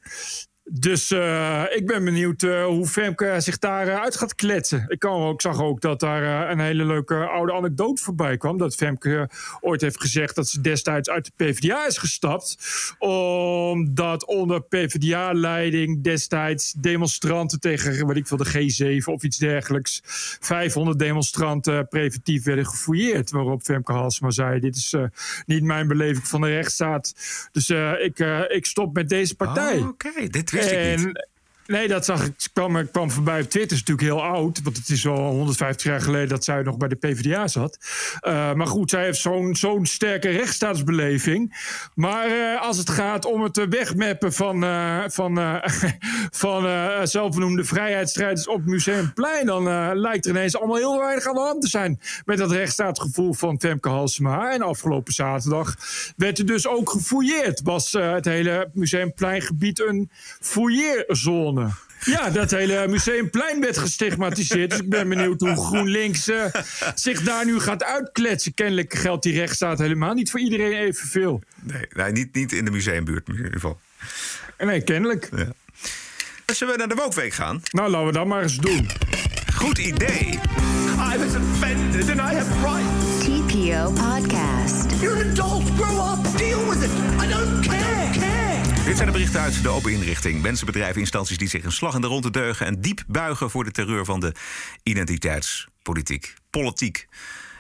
Dus 0.72 1.12
uh, 1.12 1.64
ik 1.70 1.88
ben 1.88 2.04
benieuwd 2.04 2.44
uh, 2.44 2.66
hoe 2.66 2.88
Femke 2.88 3.36
zich 3.38 3.58
daar 3.58 3.88
uh, 3.88 4.02
uit 4.02 4.16
gaat 4.16 4.36
kletsen. 4.36 4.86
Ik, 4.88 5.00
kan, 5.00 5.34
zag 5.38 5.62
ook 5.62 5.82
dat 5.82 6.00
daar 6.00 6.50
een 6.52 6.60
hele 6.60 6.86
leuke 6.86 7.16
oude 7.16 7.54
anekdote 7.54 8.04
voorbij 8.04 8.38
kwam. 8.38 8.58
Dat 8.58 8.76
Femke 8.76 9.30
ooit 9.62 9.82
heeft 9.82 10.02
gezegd 10.02 10.36
dat 10.36 10.48
ze 10.48 10.62
destijds 10.62 11.10
uit 11.10 11.26
de 11.26 11.32
PvdA 11.36 11.88
is 11.88 11.98
gestapt. 11.98 12.58
Omdat 13.00 14.26
onder 14.26 14.62
PvdA-leiding 14.62 16.04
destijds 16.04 16.74
demonstranten 16.74 17.60
tegen, 17.60 18.08
wat 18.08 18.16
ik 18.16 18.28
wil, 18.28 18.38
de 18.38 19.02
G7 19.02 19.06
of 19.06 19.24
iets 19.24 19.38
dergelijks. 19.38 20.02
500 20.40 21.00
demonstranten 21.00 21.88
preventief 21.88 22.44
werden 22.44 22.66
gefouilleerd. 22.66 23.32
Waarop 23.32 23.64
Femke 23.64 23.92
Halsema 23.92 24.32
zei: 24.32 24.60
Dit 24.60 24.76
is 24.76 24.96
niet 25.46 25.64
mijn 25.64 25.88
beleving 25.88 26.28
van 26.28 26.42
de 26.42 26.48
rechtsstaat. 26.48 27.14
Dus 27.52 27.70
ik, 28.00 28.20
ik 28.48 28.66
stop 28.66 28.94
met 28.94 29.10
deze 29.10 29.36
partij. 29.36 29.78
Oh, 29.78 29.88
Oké, 29.88 30.08
okay. 30.08 30.30
Wist 30.54 30.72
ik 30.72 30.98
niet. 30.98 31.28
Nee, 31.68 31.88
dat 31.88 32.06
zag 32.06 32.26
ik, 32.26 32.34
kwam, 32.54 32.90
kwam 32.92 33.12
voorbij 33.12 33.42
op 33.42 33.50
Twitter. 33.50 33.78
is 33.78 33.84
natuurlijk 33.84 34.08
heel 34.08 34.24
oud. 34.24 34.62
Want 34.64 34.78
het 34.78 34.90
is 34.90 35.08
al 35.08 35.32
150 35.32 35.86
jaar 35.86 36.02
geleden 36.02 36.30
dat 36.30 36.44
zij 36.44 36.62
nog 36.62 36.78
bij 36.78 36.88
de 36.88 36.96
PvdA 36.96 37.48
zat. 37.48 37.78
Uh, 38.22 38.54
maar 38.54 38.68
goed, 38.68 38.90
zij 38.90 39.04
heeft 39.04 39.20
zo'n 39.20 39.56
zo'n 39.56 39.86
sterke 39.86 40.30
rechtsstaatsbeleving. 40.30 41.56
Maar 41.96 42.30
uh, 42.30 42.62
als 42.62 42.78
het 42.78 42.90
gaat 42.90 43.26
om 43.26 43.44
het 43.44 43.68
wegmappen 43.70 44.34
van, 44.34 44.66
van, 45.12 45.62
van 46.44 46.68
zelfbenoemde 47.08 47.64
vrijheidsstrijders 47.64 48.48
op 48.48 48.66
Museumplein... 48.66 49.46
dan 49.46 49.64
lijkt 50.00 50.26
er 50.26 50.32
ineens 50.32 50.58
allemaal 50.58 50.78
heel 50.78 51.00
weinig 51.00 51.28
aan 51.28 51.34
de 51.34 51.40
hand 51.40 51.62
te 51.62 51.68
zijn... 51.68 52.00
met 52.26 52.38
dat 52.38 52.52
rechtsstaatsgevoel 52.52 53.34
van 53.34 53.60
Femke 53.60 53.90
Halsema. 53.90 54.52
En 54.52 54.62
afgelopen 54.62 55.14
zaterdag 55.14 55.76
werd 56.16 56.40
er 56.40 56.46
dus 56.46 56.68
ook 56.68 56.90
gefouilleerd. 56.90 57.62
Was 57.64 57.92
het 57.92 58.26
hele 58.26 58.70
Museumpleingebied 58.74 59.80
een 59.80 60.10
fouilleerzone. 60.40 61.53
Ja, 62.06 62.30
dat 62.30 62.52
hele 62.52 62.88
museumplein 62.88 63.62
werd 63.62 63.78
gestigmatiseerd. 63.78 64.70
Dus 64.70 64.80
ik 64.80 64.90
ben 64.90 65.10
benieuwd 65.10 65.40
hoe 65.40 65.56
GroenLinks 65.56 66.30
uh, 66.30 66.46
zich 66.96 67.22
daar 67.22 67.46
nu 67.46 67.60
gaat 67.60 67.84
uitkletsen. 67.84 68.54
Kennelijk 68.54 68.94
geldt 68.94 69.24
die 69.24 69.34
rechtsstaat 69.34 69.80
helemaal 69.80 70.14
niet 70.14 70.32
voor 70.32 70.40
iedereen 70.40 70.74
evenveel. 70.74 71.42
Nee, 71.62 71.86
nee 71.94 72.12
niet, 72.12 72.36
niet 72.36 72.52
in 72.52 72.66
de 72.66 72.72
museumbuurt 72.72 73.28
in 73.28 73.36
ieder 73.36 73.52
geval. 73.52 73.80
Nee, 74.58 74.82
kennelijk. 74.84 75.30
Ja. 75.36 75.48
Zullen 76.54 76.74
we 76.74 76.80
naar 76.80 76.90
de 76.90 76.96
Wokweek 76.96 77.34
gaan? 77.34 77.62
Nou, 77.72 77.90
laten 77.90 78.08
we 78.08 78.14
dat 78.14 78.26
maar 78.26 78.42
eens 78.42 78.58
doen. 78.58 78.88
Goed 79.56 79.78
idee. 79.78 80.40
I 81.14 81.18
was 81.18 81.36
offended 81.36 82.10
and 82.10 82.20
I 82.20 82.36
have 82.36 82.52
rights. 82.62 83.26
TPO 83.26 83.92
Podcast. 83.92 85.02
You're 85.02 85.24
an 85.24 85.30
adult. 85.30 85.64
Grow 85.78 86.14
up. 86.14 86.38
Deal 86.38 86.70
with 86.70 86.84
it. 86.84 87.13
Dit 88.86 88.96
zijn 88.96 89.08
de 89.08 89.14
berichten 89.14 89.42
uit 89.42 89.64
de 89.64 89.70
open 89.70 89.92
inrichting. 89.92 90.42
Mensen, 90.42 90.66
bedrijven, 90.66 91.00
instanties 91.00 91.38
die 91.38 91.48
zich 91.48 91.64
een 91.64 91.72
slag 91.72 91.96
in 91.96 92.02
de 92.02 92.08
ronde 92.08 92.32
deugen... 92.32 92.66
en 92.66 92.82
diep 92.82 93.04
buigen 93.08 93.50
voor 93.50 93.64
de 93.64 93.72
terreur 93.72 94.06
van 94.06 94.20
de 94.20 94.34
identiteitspolitiek. 94.84 96.34
Politiek. 96.50 97.08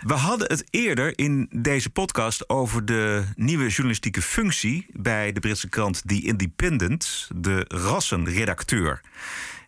We 0.01 0.13
hadden 0.13 0.47
het 0.47 0.63
eerder 0.69 1.17
in 1.17 1.49
deze 1.51 1.89
podcast 1.89 2.49
over 2.49 2.85
de 2.85 3.23
nieuwe 3.35 3.67
journalistieke 3.67 4.21
functie... 4.21 4.85
bij 4.91 5.31
de 5.31 5.39
Britse 5.39 5.69
krant 5.69 6.01
The 6.05 6.21
Independent, 6.21 7.29
de 7.35 7.65
rassenredacteur. 7.67 9.01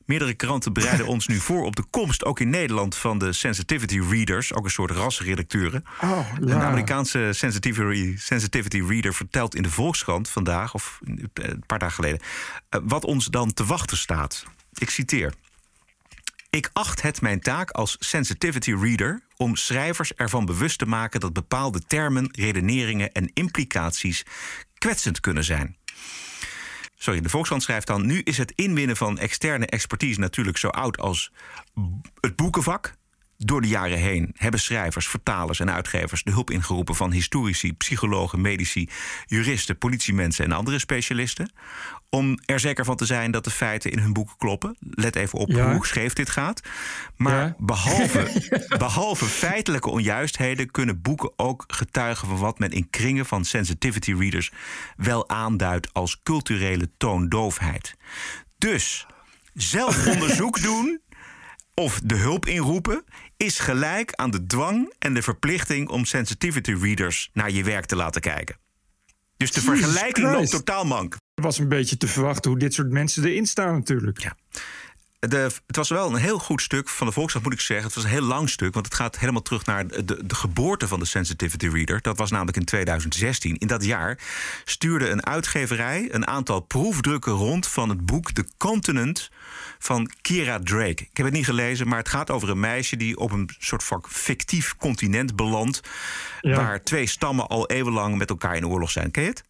Meerdere 0.06 0.34
kranten 0.34 0.74
bereiden 0.74 1.08
ons 1.08 1.28
nu 1.28 1.40
voor 1.40 1.66
op 1.66 1.76
de 1.76 1.84
komst, 1.90 2.26
ook 2.26 2.40
in 2.40 2.50
Nederland, 2.50 2.96
van 2.96 3.18
de 3.18 3.34
sensitivity 3.34 4.00
readers, 4.10 4.54
ook 4.54 4.64
een 4.64 4.72
soort 4.72 4.92
rasredacteuren. 4.92 5.84
Oh, 6.02 6.10
ja. 6.10 6.56
Een 6.56 6.62
Amerikaanse 6.62 7.30
sensitivity, 7.32 8.18
sensitivity 8.18 8.82
reader 8.88 9.14
vertelt 9.14 9.56
in 9.56 9.64
de 9.64 9.70
Volkskrant 9.72 10.30
vandaag, 10.30 10.74
of 10.74 11.00
een 11.34 11.64
paar 11.66 11.80
dagen 11.80 11.96
geleden, 11.96 12.20
wat 12.84 13.04
ons 13.06 13.26
dan 13.26 13.54
te 13.54 13.66
wachten 13.66 13.98
staat. 13.98 14.44
Ik 14.74 14.90
citeer. 14.90 15.34
Ik 16.50 16.70
acht 16.74 17.02
het 17.02 17.22
mijn 17.22 17.40
taak 17.40 17.72
als 17.72 17.96
sensitivity 18.00 18.74
reader 18.74 19.22
om 19.36 19.56
schrijvers 19.56 20.14
ervan 20.14 20.46
bewust 20.46 20.78
te 20.78 20.86
maken 20.86 21.20
dat 21.20 21.34
bepaalde 21.34 21.82
termen, 21.88 22.30
redeneringen 22.32 23.12
en 23.12 23.32
implicaties 23.34 24.26
kwetsend 24.78 25.20
kunnen 25.20 25.44
zijn. 25.44 25.76
Sorry, 27.06 27.22
de 27.22 27.30
Volkskrant 27.30 27.64
schrijft 27.64 27.88
dan... 27.88 28.06
nu 28.06 28.22
is 28.24 28.38
het 28.38 28.52
inwinnen 28.56 28.98
van 28.98 29.18
externe 29.18 29.66
expertise 29.66 30.20
natuurlijk 30.20 30.58
zo 30.58 30.68
oud 30.68 30.98
als 30.98 31.32
het 32.20 32.36
boekenvak. 32.36 32.96
Door 33.46 33.62
de 33.62 33.68
jaren 33.68 33.98
heen 33.98 34.32
hebben 34.34 34.60
schrijvers, 34.60 35.08
vertalers 35.08 35.60
en 35.60 35.72
uitgevers... 35.72 36.24
de 36.24 36.32
hulp 36.32 36.52
ingeroepen 36.52 36.96
van 36.96 37.12
historici, 37.12 37.74
psychologen, 37.74 38.42
medici... 38.42 38.90
juristen, 39.26 39.78
politiemensen 39.78 40.46
en 40.46 40.52
andere 40.52 40.80
specialisten... 40.80 41.52
om 42.10 42.40
er 42.46 42.60
zeker 42.60 42.86
van 42.86 42.96
te 42.96 43.06
zijn 43.06 43.32
dat 43.32 43.44
de 43.44 43.50
feiten 43.50 43.92
in 43.92 44.00
hun 44.00 44.14
boeken 44.14 44.38
kloppen. 44.38 44.78
Let 44.80 45.16
even 45.16 45.40
op 45.40 45.50
Ja. 45.50 45.72
hoe 45.74 45.86
scheef 45.86 46.14
dit 46.14 46.30
gaat. 46.30 46.62
Maar 47.16 47.46
Ja. 47.46 47.56
behalve, 47.58 48.50
behalve 48.78 49.26
feitelijke 49.26 49.90
onjuistheden... 49.90 50.72
kunnen 50.72 51.02
boeken 51.02 51.32
ook 51.36 51.64
getuigen 51.68 52.28
van 52.28 52.38
wat 52.38 52.60
men 52.60 52.72
in 52.72 52.90
kringen 52.90 53.26
van 53.26 53.46
sensitivity 53.46 54.14
readers... 54.14 54.52
wel 54.98 55.30
aanduidt 55.30 55.94
als 55.94 56.20
culturele 56.24 56.90
toondoofheid. 56.98 57.96
Dus 58.58 59.06
zelf 59.54 60.08
onderzoek 60.14 60.62
doen 60.62 61.00
of 61.76 62.00
de 62.04 62.16
hulp 62.16 62.46
inroepen 62.46 63.04
is 63.38 63.60
gelijk 63.60 64.14
aan 64.14 64.32
de 64.32 64.46
dwang 64.46 64.94
en 65.00 65.14
de 65.14 65.22
verplichting 65.22 65.90
om 65.90 66.06
sensitivity 66.06 66.74
readers 66.74 67.30
naar 67.34 67.52
je 67.52 67.64
werk 67.64 67.86
te 67.86 67.96
laten 67.96 68.22
kijken. 68.22 68.58
Dus 69.38 69.52
de 69.52 69.62
Jesus 69.62 69.80
vergelijking 69.80 70.32
loopt 70.32 70.50
totaal 70.50 70.86
mank. 70.86 71.14
Het 71.14 71.44
was 71.44 71.58
een 71.58 71.70
beetje 71.70 71.98
te 71.98 72.08
verwachten 72.08 72.52
hoe 72.52 72.60
dit 72.60 72.74
soort 72.74 72.92
mensen 72.92 73.26
erin 73.26 73.46
staan 73.46 73.74
natuurlijk. 73.74 74.20
Ja. 74.20 74.36
De, 75.20 75.50
het 75.68 75.76
was 75.76 75.90
wel 75.90 76.10
een 76.10 76.16
heel 76.16 76.40
goed 76.40 76.62
stuk 76.62 76.90
van 76.90 77.08
de 77.08 77.14
Volkskrant, 77.14 77.46
moet 77.46 77.56
ik 77.56 77.60
zeggen. 77.60 77.86
Het 77.86 77.96
was 77.96 78.04
een 78.04 78.10
heel 78.10 78.22
lang 78.22 78.50
stuk, 78.50 78.74
want 78.74 78.86
het 78.86 78.96
gaat 78.96 79.20
helemaal 79.20 79.42
terug 79.42 79.66
naar 79.66 79.88
de, 79.88 80.26
de 80.26 80.36
geboorte 80.36 80.88
van 80.88 81.00
de 81.00 81.06
Sensitivity 81.06 81.68
Reader. 81.68 82.02
Dat 82.02 82.18
was 82.18 82.32
namelijk 82.32 82.58
in 82.58 82.66
2016. 82.66 83.58
In 83.58 83.68
dat 83.68 83.86
jaar 83.86 84.20
stuurde 84.66 85.10
een 85.10 85.26
uitgeverij 85.26 86.08
een 86.12 86.28
aantal 86.28 86.60
proefdrukken 86.60 87.34
rond 87.34 87.68
van 87.68 87.90
het 87.90 88.06
boek 88.06 88.32
The 88.32 88.46
Continent 88.58 89.30
van 89.80 90.12
Kira 90.22 90.60
Drake. 90.60 91.04
Ik 91.04 91.18
heb 91.18 91.26
het 91.26 91.36
niet 91.36 91.46
gelezen, 91.46 91.88
maar 91.88 91.98
het 91.98 92.10
gaat 92.10 92.32
over 92.32 92.50
een 92.50 92.60
meisje 92.60 92.98
die 92.98 93.18
op 93.18 93.32
een 93.32 93.50
soort 93.60 93.84
van 93.84 94.04
fictief 94.08 94.76
continent 94.76 95.36
belandt. 95.36 95.80
Ja. 96.42 96.56
Waar 96.56 96.84
twee 96.84 97.08
stammen 97.08 97.48
al 97.48 97.70
eeuwenlang 97.70 98.18
met 98.18 98.30
elkaar 98.30 98.56
in 98.56 98.68
oorlog 98.68 98.92
zijn. 98.92 99.12
Ken 99.12 99.24
je 99.24 99.30
het? 99.30 99.44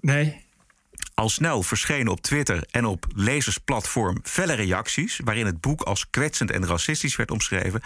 Nee. 0.00 0.41
Al 1.14 1.28
snel 1.28 1.62
verschenen 1.62 2.12
op 2.12 2.20
Twitter 2.20 2.64
en 2.70 2.84
op 2.84 3.06
lezersplatform 3.14 4.18
felle 4.22 4.52
reacties... 4.52 5.20
waarin 5.24 5.46
het 5.46 5.60
boek 5.60 5.82
als 5.82 6.10
kwetsend 6.10 6.50
en 6.50 6.66
racistisch 6.66 7.16
werd 7.16 7.30
omschreven. 7.30 7.82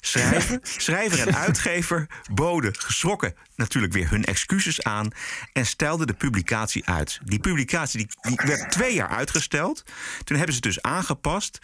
Schrijver, 0.00 0.58
schrijver 0.78 1.28
en 1.28 1.36
uitgever 1.36 2.06
boden 2.32 2.74
geschrokken 2.76 3.34
natuurlijk 3.56 3.92
weer 3.92 4.10
hun 4.10 4.24
excuses 4.24 4.82
aan... 4.82 5.10
en 5.52 5.66
stelden 5.66 6.06
de 6.06 6.14
publicatie 6.14 6.86
uit. 6.86 7.20
Die 7.24 7.40
publicatie 7.40 7.98
die, 7.98 8.36
die 8.36 8.46
werd 8.46 8.70
twee 8.70 8.94
jaar 8.94 9.08
uitgesteld. 9.08 9.82
Toen 10.24 10.36
hebben 10.36 10.54
ze 10.54 10.60
het 10.64 10.74
dus 10.74 10.82
aangepast. 10.82 11.58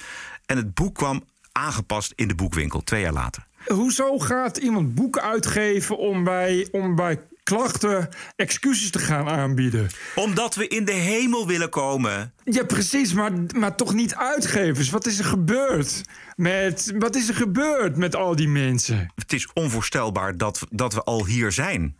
En 0.47 0.57
het 0.57 0.75
boek 0.75 0.95
kwam 0.95 1.25
aangepast 1.53 2.13
in 2.17 2.29
de 2.29 2.35
boekwinkel, 2.35 2.83
twee 2.83 3.01
jaar 3.01 3.13
later. 3.13 3.47
Hoezo 3.67 4.19
gaat 4.19 4.57
iemand 4.57 4.95
boeken 4.95 5.23
uitgeven 5.23 5.99
om 5.99 6.25
bij, 6.25 6.69
om 6.71 6.95
bij 6.95 7.21
klachten 7.51 8.09
excuses 8.37 8.91
te 8.91 8.99
gaan 8.99 9.29
aanbieden? 9.29 9.89
Omdat 10.15 10.55
we 10.55 10.69
in 10.69 10.85
de 10.85 10.93
hemel 10.93 11.47
willen 11.47 11.69
komen. 11.71 12.33
Ja, 12.45 12.65
precies, 12.65 13.13
maar, 13.13 13.33
maar 13.57 13.77
toch 13.77 13.95
niet 13.95 14.15
uitgevers. 14.15 14.91
Wat 14.91 15.07
is 15.07 15.19
er 15.19 15.25
gebeurd? 15.25 16.01
Met, 16.37 16.93
wat 16.99 17.17
is 17.17 17.29
er 17.29 17.35
gebeurd 17.35 17.97
met 17.97 18.17
al 18.17 18.37
die 18.37 18.49
mensen? 18.49 19.13
Het 19.15 19.33
is 19.33 19.49
onvoorstelbaar 19.53 20.37
dat, 20.37 20.59
we- 20.59 20.67
dat 20.71 20.95
we 20.95 21.03
al 21.03 21.27
hier 21.27 21.53
zijn. 21.53 21.97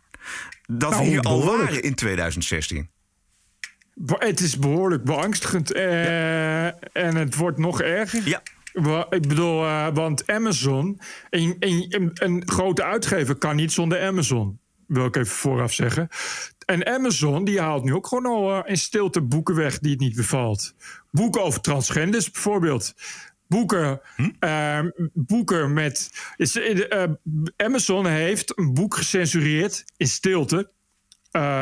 Dat 0.65 0.89
Nou, 0.89 1.03
we 1.03 1.09
hier 1.09 1.21
al 1.21 1.45
waren 1.45 1.81
in 1.83 1.95
2016. 1.95 2.89
Be- 3.93 4.15
Het 4.19 4.39
is 4.39 4.57
behoorlijk 4.59 5.03
beangstigend. 5.03 5.71
eh, 5.71 6.65
en 6.65 7.15
het 7.15 7.35
wordt 7.35 7.57
nog 7.57 7.81
erger. 7.81 8.21
Ja. 8.27 8.41
Ik 9.09 9.27
bedoel, 9.27 9.63
eh, 9.65 9.87
want 9.93 10.27
Amazon, 10.31 10.99
een, 11.29 11.55
een, 11.59 12.11
een 12.13 12.43
grote 12.45 12.83
uitgever 12.83 13.35
kan 13.35 13.55
niet 13.55 13.71
zonder 13.71 14.01
Amazon. 14.01 14.59
Wil 14.87 15.05
ik 15.05 15.15
even 15.15 15.35
vooraf 15.35 15.73
zeggen. 15.73 16.07
En 16.65 16.87
Amazon 16.87 17.45
die 17.45 17.61
haalt 17.61 17.83
nu 17.83 17.93
ook 17.93 18.07
gewoon 18.07 18.25
al 18.25 18.51
eh, 18.51 18.69
in 18.69 18.77
stilte 18.77 19.21
boeken 19.21 19.55
weg 19.55 19.79
die 19.79 19.91
het 19.91 19.99
niet 19.99 20.15
bevalt. 20.15 20.75
Boeken 21.11 21.43
over 21.43 21.61
transgenders 21.61 22.31
bijvoorbeeld. 22.31 22.93
Boeken, 23.47 24.01
eh, 24.39 24.79
boeken 25.13 25.73
met. 25.73 26.11
Is, 26.35 26.55
eh, 26.55 27.03
eh, 27.03 27.11
Amazon 27.57 28.05
heeft 28.05 28.57
een 28.57 28.73
boek 28.73 28.95
gecensureerd 28.95 29.83
in 29.97 30.07
stilte. 30.07 30.75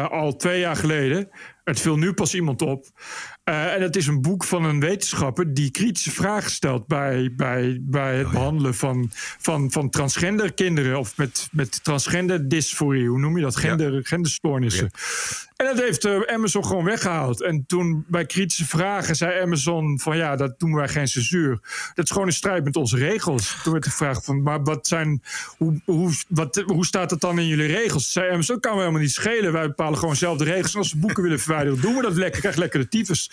al 0.10 0.36
twee 0.36 0.60
jaar 0.60 0.76
geleden. 0.76 1.30
Het 1.64 1.80
viel 1.80 1.98
nu 1.98 2.14
pas 2.14 2.36
iemand 2.36 2.62
op. 2.62 2.86
Eh, 3.46 3.74
en 3.74 3.82
het 3.82 3.96
is 3.96 4.08
een 4.08 4.22
boek 4.22 4.44
van 4.44 4.64
een 4.64 4.80
wetenschapper 4.80 5.54
die 5.54 5.72
kritische 5.72 6.12
vragen 6.12 6.52
stelt 6.52 6.88
bij, 6.88 7.34
bij, 7.36 7.80
bij 7.82 8.18
het 8.18 8.32
behandelen 8.32 8.76
van, 8.76 9.10
van, 9.40 9.72
van 9.72 9.90
transgender 9.90 10.54
kinderen 10.54 11.00
of 11.00 11.18
met, 11.18 11.48
met 11.52 11.84
transgender 11.84 12.50
dysforie. 12.50 13.08
Hoe 13.08 13.20
noem 13.20 13.38
je 13.38 13.44
dat? 13.44 13.56
Gender, 13.56 14.06
Genderstoornissen. 14.06 14.92
En 15.56 15.66
dat 15.66 15.80
heeft 15.80 16.06
eh, 16.06 16.20
Amazon 16.20 16.66
gewoon 16.66 16.84
weggehaald. 16.84 17.42
En 17.42 17.64
toen 17.68 18.06
bij 18.08 18.26
kritische 18.26 18.66
vragen 18.66 19.16
zei 19.16 19.42
Amazon 19.42 20.00
van 20.00 20.18
ja, 20.18 20.36
dat 20.36 20.60
doen 20.60 20.76
wij 20.76 20.88
geen 20.88 21.08
censuur. 21.08 21.60
Dat 21.94 22.06
is 22.06 22.12
gewoon 22.12 22.28
in 22.28 22.34
strijd 22.34 22.64
met 22.64 22.76
onze 22.76 22.98
regels. 22.98 23.58
Toen 23.64 23.74
werd 23.74 23.86
gevraagd 23.86 24.26
van 24.26 24.42
maar 24.42 24.64
wat 24.64 24.88
zijn, 24.88 25.24
hoe, 25.58 25.82
hoe, 25.86 26.12
wat, 26.28 26.64
hoe 26.66 26.86
staat 26.86 27.12
het 27.12 27.22
dan 27.22 27.40
in 27.40 27.48
jullie 27.48 27.68
regels? 27.68 28.12
Zei 28.12 28.32
Amazon, 28.32 28.60
kan 28.60 28.74
we 28.74 28.80
helemaal 28.80 29.02
niet 29.02 29.12
schelen. 29.12 29.52
Wij 29.52 29.68
bepalen 29.68 30.00
gewoon 30.00 30.16
zelf 30.16 30.38
de 30.38 30.44
regels. 30.44 30.74
En 30.74 30.80
als 30.80 30.94
we 30.94 31.00
boeken 31.00 31.24
willen 31.24 31.40
verwijderen, 31.40 31.82
doen 31.82 31.96
we 31.96 32.02
dat 32.02 32.16
lekker. 32.16 32.40
Krijg 32.42 32.56
lekker 32.56 32.80
de 32.80 32.88
tyfus. 32.88 33.30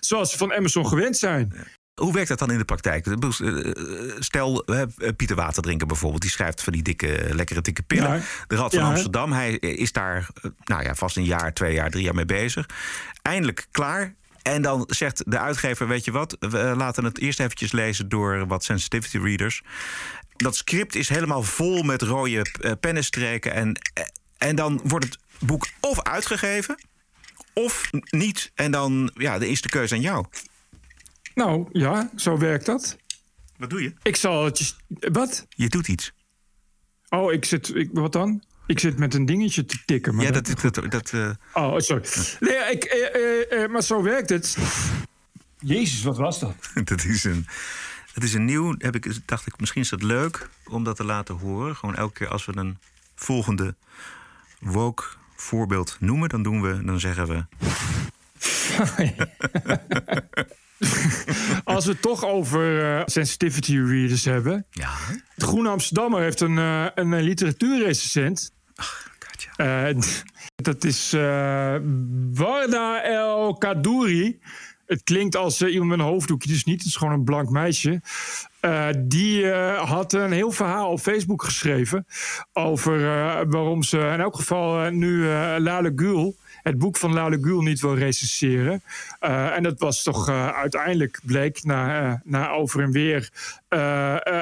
Zoals 0.00 0.30
ze 0.30 0.36
van 0.36 0.52
Amazon 0.52 0.86
gewend 0.86 1.16
zijn. 1.16 1.54
Hoe 1.94 2.12
werkt 2.12 2.28
dat 2.28 2.38
dan 2.38 2.50
in 2.50 2.58
de 2.58 2.64
praktijk? 2.64 3.04
Bedoel, 3.04 3.32
eh, 3.32 4.12
Stel, 4.18 4.64
eh, 4.64 4.82
Pieter 5.16 5.36
Waterdrinker 5.36 5.86
bijvoorbeeld, 5.86 6.22
die 6.22 6.30
schrijft 6.30 6.62
van 6.62 6.72
die 6.72 6.82
dikke, 6.82 7.28
lekkere 7.32 7.60
dikke 7.60 7.82
pillen. 7.82 8.14
Ja. 8.14 8.20
De 8.46 8.56
Rad 8.56 8.74
van 8.74 8.82
Ja. 8.82 8.88
Amsterdam, 8.88 9.32
hij 9.32 9.52
is 9.58 9.92
daar 9.92 10.28
eh, 10.42 10.50
nou 10.64 10.82
ja, 10.82 10.94
vast 10.94 11.16
een 11.16 11.24
jaar, 11.24 11.52
twee 11.52 11.74
jaar, 11.74 11.90
drie 11.90 12.04
jaar 12.04 12.14
mee 12.14 12.24
bezig. 12.24 12.66
Eindelijk 13.22 13.66
klaar. 13.70 14.14
En 14.46 14.62
dan 14.62 14.84
zegt 14.88 15.22
de 15.30 15.38
uitgever, 15.38 15.88
weet 15.88 16.04
je 16.04 16.10
wat, 16.10 16.36
we 16.40 16.58
eh, 16.58 16.76
laten 16.76 17.04
het 17.04 17.18
eerst 17.18 17.40
eventjes 17.40 17.72
lezen 17.72 18.08
door 18.08 18.46
wat 18.46 18.64
sensitivity 18.64 19.18
readers. 19.18 19.62
Dat 20.36 20.56
script 20.56 20.94
is 20.94 21.08
helemaal 21.08 21.42
vol 21.42 21.82
met 21.82 22.02
rode 22.02 22.46
eh, 22.60 22.72
pennenstreken. 22.80 23.52
En, 23.52 23.72
eh, 23.94 24.04
en 24.38 24.56
dan 24.56 24.80
wordt 24.84 25.04
het 25.04 25.18
boek 25.38 25.68
of 25.80 26.02
uitgegeven, 26.02 26.78
of 27.64 27.90
niet. 28.10 28.50
En 28.54 28.70
dan, 28.70 29.10
ja, 29.14 29.38
dan 29.38 29.48
is 29.48 29.62
de 29.62 29.68
keuze 29.68 29.94
aan 29.94 30.00
jou. 30.00 30.26
Nou 31.34 31.68
ja, 31.72 32.10
zo 32.16 32.38
werkt 32.38 32.66
dat. 32.66 32.96
Wat 33.56 33.70
doe 33.70 33.82
je? 33.82 33.92
Ik 34.02 34.16
zal 34.16 34.44
het 34.44 34.58
je. 34.58 34.72
Wat? 35.12 35.46
Je 35.48 35.68
doet 35.68 35.88
iets. 35.88 36.12
Oh, 37.08 37.32
ik 37.32 37.44
zit. 37.44 37.74
Ik, 37.74 37.90
wat 37.92 38.12
dan? 38.12 38.42
Ik 38.66 38.78
zit 38.78 38.98
met 38.98 39.14
een 39.14 39.26
dingetje 39.26 39.64
te 39.64 39.78
tikken. 39.84 40.14
Maar 40.14 40.24
Ja, 40.24 40.30
dat... 40.30 40.46
dat, 40.46 40.74
dat, 40.74 40.90
dat 40.90 41.12
eh, 41.12 41.30
Oh, 41.52 41.78
sorry. 41.78 42.04
Nee, 42.40 42.72
ik, 42.72 42.84
eh, 42.84 43.14
eh, 43.14 43.62
eh, 43.62 43.70
maar 43.70 43.82
zo 43.82 44.02
werkt 44.02 44.28
het. 44.28 44.56
Jezus, 45.58 46.02
wat 46.02 46.16
was 46.16 46.38
dat? 46.38 46.54
dat 46.84 47.04
is 47.04 47.24
een... 47.24 47.46
Dat 48.14 48.24
is 48.24 48.34
een 48.34 48.44
nieuw, 48.44 48.74
heb 48.78 48.94
ik, 48.94 49.18
dacht 49.24 49.46
ik, 49.46 49.60
misschien 49.60 49.82
is 49.82 49.88
dat 49.88 50.02
leuk 50.02 50.48
om 50.64 50.84
dat 50.84 50.96
te 50.96 51.04
laten 51.04 51.34
horen. 51.34 51.76
Gewoon 51.76 51.94
elke 51.94 52.12
keer 52.12 52.28
als 52.28 52.44
we 52.44 52.56
een 52.56 52.78
volgende 53.14 53.74
woke 54.60 55.04
voorbeeld 55.46 55.96
noemen, 56.00 56.28
dan 56.28 56.42
doen 56.42 56.62
we, 56.62 56.84
dan 56.84 57.00
zeggen 57.00 57.26
we. 57.26 57.44
Als 61.64 61.84
we 61.84 61.90
het 61.90 62.02
toch 62.02 62.24
over 62.24 62.96
eh, 62.96 63.02
sensitivity 63.04 63.78
readers 63.78 64.24
hebben. 64.24 64.66
Ja. 64.70 64.90
Het 65.34 65.42
Groene 65.42 65.68
Amsterdammer 65.68 66.20
heeft 66.20 66.40
een, 66.40 66.58
eh, 66.58 66.86
een 66.94 67.22
literatuurrecensent. 67.22 68.50
Eh, 69.56 69.88
dat 70.56 70.84
is 70.84 71.10
Warda 72.32 73.02
El 73.02 73.56
Kadouri. 73.58 74.40
Het 74.86 75.02
klinkt 75.02 75.36
als 75.36 75.60
eh, 75.60 75.72
iemand 75.72 75.90
met 75.90 75.98
een 75.98 76.04
hoofddoekje, 76.04 76.48
dus 76.48 76.64
niet. 76.64 76.78
Het 76.78 76.88
is 76.88 76.96
gewoon 76.96 77.12
een 77.12 77.24
blank 77.24 77.50
meisje. 77.50 78.00
Eh, 78.60 78.88
die 78.98 79.50
eh, 79.50 79.90
had 79.90 80.12
een 80.12 80.32
heel 80.32 80.50
verhaal 80.50 80.90
op 80.90 81.00
Facebook 81.00 81.42
geschreven. 81.44 82.06
Over 82.52 83.00
waarom 83.48 83.82
ze 83.82 83.98
in 83.98 84.20
elk 84.20 84.36
geval 84.36 84.90
nu 84.90 85.24
Lale 85.58 85.92
Gül, 85.96 86.36
het 86.62 86.78
boek 86.78 86.96
van 86.96 87.12
Lale 87.12 87.38
Gül, 87.40 87.60
niet 87.60 87.80
wil 87.80 87.96
recenseren. 87.96 88.82
En 89.18 89.62
dat 89.62 89.78
was 89.80 90.02
toch 90.02 90.28
uiteindelijk 90.30 91.20
bleek 91.24 91.64
na, 91.64 92.20
na 92.24 92.50
over 92.50 92.82
en 92.82 92.90
weer 92.90 93.30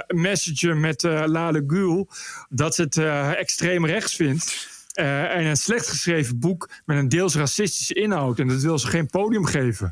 message 0.07 0.75
met 0.75 1.03
Lale 1.03 1.65
Gül 1.67 2.09
dat 2.49 2.75
ze 2.75 2.83
het 2.83 2.97
extreem 3.37 3.87
rechts 3.87 4.17
vindt. 4.17 4.69
En 4.95 5.45
een 5.45 5.57
slecht 5.57 5.89
geschreven 5.89 6.39
boek 6.39 6.71
met 6.85 6.97
een 6.97 7.09
deels 7.09 7.35
racistische 7.35 7.95
inhoud. 7.95 8.39
En 8.39 8.49
dat 8.49 8.61
wil 8.61 8.79
ze 8.79 8.87
geen 8.87 9.07
podium 9.07 9.45
geven. 9.45 9.89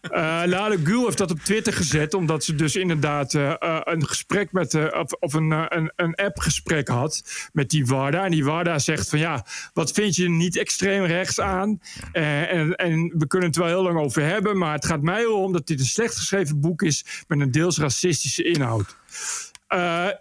Eh 0.00 0.42
Lale 0.46 0.78
Gül 0.84 1.04
heeft 1.04 1.18
dat 1.18 1.30
op 1.30 1.40
Twitter 1.40 1.72
gezet, 1.72 2.14
omdat 2.14 2.44
ze 2.44 2.54
dus 2.54 2.76
inderdaad 2.76 3.34
eh, 3.34 3.54
een 3.84 4.06
gesprek 4.06 4.52
met, 4.52 4.74
of, 4.74 5.12
of 5.12 5.32
een, 5.32 5.50
een, 5.50 5.92
een 5.96 6.14
app-gesprek 6.14 6.88
had 6.88 7.22
met 7.52 7.70
die 7.70 7.86
Warda. 7.86 8.24
En 8.24 8.30
die 8.30 8.44
Warda 8.44 8.78
zegt 8.78 9.08
van 9.08 9.18
ja, 9.18 9.44
wat 9.72 9.92
vind 9.92 10.16
je 10.16 10.28
niet 10.28 10.56
extreem 10.56 11.04
rechts 11.04 11.40
aan? 11.40 11.80
En, 12.12 12.74
en 12.74 13.12
we 13.18 13.26
kunnen 13.26 13.48
het 13.48 13.58
wel 13.58 13.66
heel 13.66 13.82
lang 13.82 13.98
over 13.98 14.22
hebben, 14.22 14.58
maar 14.58 14.72
het 14.72 14.86
gaat 14.86 15.02
mij 15.02 15.20
erom 15.20 15.52
dat 15.52 15.66
dit 15.66 15.80
een 15.80 15.86
slecht 15.86 16.16
geschreven 16.16 16.60
boek 16.60 16.82
is 16.82 17.24
met 17.28 17.40
een 17.40 17.50
deels 17.50 17.78
racistische 17.78 18.42
inhoud. 18.42 18.96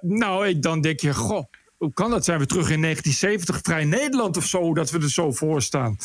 Nou, 0.01 0.47
ik, 0.47 0.61
dan 0.61 0.81
denk 0.81 0.99
je, 0.99 1.13
goh, 1.13 1.43
hoe 1.77 1.93
kan 1.93 2.09
dat? 2.09 2.25
Zijn 2.25 2.39
we 2.39 2.45
terug 2.45 2.69
in 2.69 2.81
1970, 2.81 3.59
vrij 3.61 3.85
Nederland 3.85 4.37
of 4.37 4.45
zo, 4.45 4.73
dat 4.73 4.91
we 4.91 4.99
er 4.99 5.09
zo 5.09 5.31
voor 5.31 5.61
staan? 5.61 5.97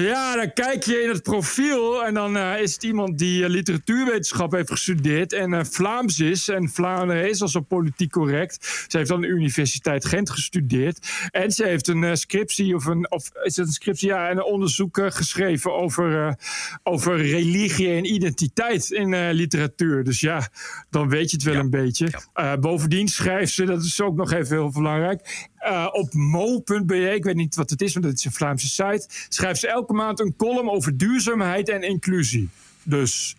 Ja, 0.00 0.36
dan 0.36 0.52
kijk 0.52 0.82
je 0.82 1.02
in 1.02 1.08
het 1.08 1.22
profiel 1.22 2.04
en 2.04 2.14
dan 2.14 2.36
eh, 2.36 2.60
is 2.60 2.72
het 2.74 2.82
iemand 2.82 3.18
die 3.18 3.44
eh, 3.44 3.50
literatuurwetenschap 3.50 4.52
heeft 4.52 4.70
gestudeerd 4.70 5.32
en 5.32 5.54
eh, 5.54 5.64
Vlaams 5.64 6.20
is. 6.20 6.48
En 6.48 6.68
Vlaanderen 6.68 7.28
is 7.28 7.42
al 7.42 7.48
zo 7.48 7.60
politiek 7.60 8.10
correct. 8.10 8.84
Ze 8.88 8.98
heeft 8.98 9.10
aan 9.10 9.20
de 9.20 9.26
Universiteit 9.26 10.04
Gent 10.04 10.30
gestudeerd. 10.30 11.28
En 11.30 11.50
ze 11.50 11.64
heeft 11.64 11.88
een 11.88 12.16
scriptie, 12.16 12.74
of, 12.74 12.84
een, 12.84 13.10
of 13.10 13.30
is 13.42 13.56
het 13.56 13.66
een 13.66 13.72
scriptie? 13.72 14.08
Ja, 14.08 14.30
een 14.30 14.44
onderzoek 14.44 15.00
geschreven 15.02 15.74
over, 15.74 16.38
over 16.82 17.16
religie 17.16 17.92
en 17.92 18.14
identiteit 18.14 18.90
in 18.90 19.30
literatuur. 19.30 20.04
Dus 20.04 20.20
ja, 20.20 20.48
dan 20.90 21.08
weet 21.08 21.30
je 21.30 21.36
het 21.36 21.46
wel 21.46 21.54
een 21.54 21.70
beetje. 21.70 22.08
Bovendien 22.60 23.08
schrijft 23.08 23.52
ze, 23.52 23.64
dat 23.64 23.82
is 23.82 24.00
ook 24.00 24.16
nog 24.16 24.32
even 24.32 24.56
heel 24.56 24.70
belangrijk. 24.70 25.48
Eh, 25.64 25.88
op 25.92 26.12
mo.be, 26.12 27.14
ik 27.14 27.24
weet 27.24 27.34
niet 27.34 27.54
wat 27.54 27.70
het 27.70 27.82
is, 27.82 27.92
want 27.92 28.04
het 28.04 28.18
is 28.18 28.24
een 28.24 28.32
Vlaamse 28.32 28.68
site. 28.68 29.06
Schrijft 29.28 29.60
ze 29.60 29.68
elke 29.68 29.92
maand 29.92 30.20
een 30.20 30.36
column 30.36 30.70
over 30.70 30.96
duurzaamheid 30.96 31.68
en 31.68 31.82
inclusie. 31.82 32.48
Dus 32.82 33.36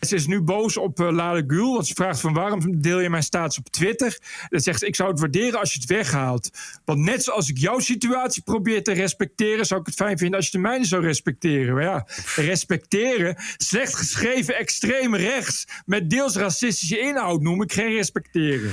ze 0.00 0.14
is 0.14 0.26
nu 0.26 0.40
boos 0.40 0.76
op 0.76 1.00
uh, 1.00 1.10
Lale 1.10 1.44
Gül, 1.46 1.72
want 1.72 1.86
ze 1.86 1.94
vraagt 1.94 2.20
van 2.20 2.32
waarom 2.32 2.80
deel 2.80 3.00
je 3.00 3.10
mijn 3.10 3.22
status 3.22 3.58
op 3.58 3.68
Twitter? 3.68 4.18
Dan 4.48 4.60
zegt 4.60 4.78
ze, 4.78 4.86
ik 4.86 4.96
zou 4.96 5.10
het 5.10 5.20
waarderen 5.20 5.60
als 5.60 5.72
je 5.72 5.80
het 5.80 5.88
weghaalt. 5.88 6.50
Want 6.84 6.98
net 6.98 7.24
zoals 7.24 7.48
ik 7.48 7.58
jouw 7.58 7.78
situatie 7.78 8.42
probeer 8.42 8.82
te 8.82 8.92
respecteren, 8.92 9.66
zou 9.66 9.80
ik 9.80 9.86
het 9.86 9.94
fijn 9.94 10.18
vinden 10.18 10.36
als 10.36 10.46
je 10.46 10.52
de 10.52 10.58
mijne 10.58 10.84
zou 10.84 11.02
respecteren. 11.02 11.74
Maar 11.74 11.82
ja, 11.82 12.06
respecteren, 12.36 13.36
slecht 13.56 13.94
geschreven 13.94 14.58
extreem 14.58 15.14
rechts 15.16 15.66
met 15.86 16.10
deels 16.10 16.36
racistische 16.36 16.98
inhoud 16.98 17.40
noem 17.40 17.62
ik 17.62 17.72
geen 17.72 17.92
respecteren. 17.92 18.72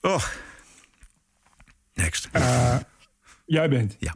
Oh. 0.00 0.24
Next. 1.96 2.28
jij 3.46 3.68
bent. 3.68 3.96
Ja. 3.98 4.14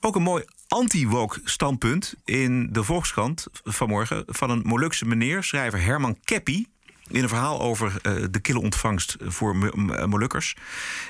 Ook 0.00 0.16
een 0.16 0.22
mooi 0.22 0.44
anti-woke 0.68 1.40
standpunt 1.44 2.14
in 2.24 2.68
de 2.72 2.84
Volkskrant 2.84 3.46
vanmorgen 3.64 4.22
van 4.26 4.50
een 4.50 4.62
Molukse 4.64 5.04
meneer, 5.04 5.42
schrijver 5.42 5.82
Herman 5.82 6.18
Keppi. 6.24 6.66
In 7.08 7.22
een 7.22 7.28
verhaal 7.28 7.60
over 7.60 7.92
uh, 8.02 8.24
de 8.30 8.40
kille 8.40 8.60
ontvangst 8.60 9.16
voor 9.20 9.56
Molukkers 10.08 10.56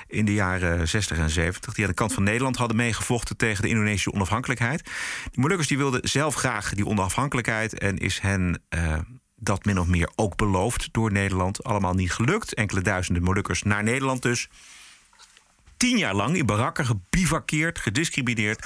in 0.07 0.25
de 0.25 0.33
jaren 0.33 0.87
60 0.87 1.17
en 1.17 1.29
70. 1.29 1.73
Die 1.73 1.83
aan 1.83 1.89
de 1.89 1.95
kant 1.95 2.13
van 2.13 2.23
Nederland 2.23 2.57
hadden 2.57 2.77
meegevochten 2.77 3.37
tegen 3.37 3.61
de 3.61 3.69
Indonesische 3.69 4.13
onafhankelijkheid. 4.13 4.83
Die 5.31 5.41
Molukkers 5.41 5.67
die 5.67 5.77
wilden 5.77 6.09
zelf 6.09 6.35
graag 6.35 6.73
die 6.73 6.85
onafhankelijkheid 6.85 7.79
en 7.79 7.97
is 7.97 8.19
hen. 8.19 8.63
Uh, 8.69 8.97
dat 9.35 9.65
min 9.65 9.79
of 9.79 9.87
meer 9.87 10.11
ook 10.15 10.35
beloofd 10.35 10.89
door 10.91 11.11
Nederland. 11.11 11.63
Allemaal 11.63 11.93
niet 11.93 12.11
gelukt. 12.11 12.53
Enkele 12.53 12.81
duizenden 12.81 13.23
Molukkers 13.23 13.63
naar 13.63 13.83
Nederland 13.83 14.21
dus 14.21 14.49
tien 15.77 15.97
jaar 15.97 16.15
lang 16.15 16.37
in 16.37 16.45
barakken 16.45 16.85
gebivakkeerd, 16.85 17.79
gediscrimineerd. 17.79 18.65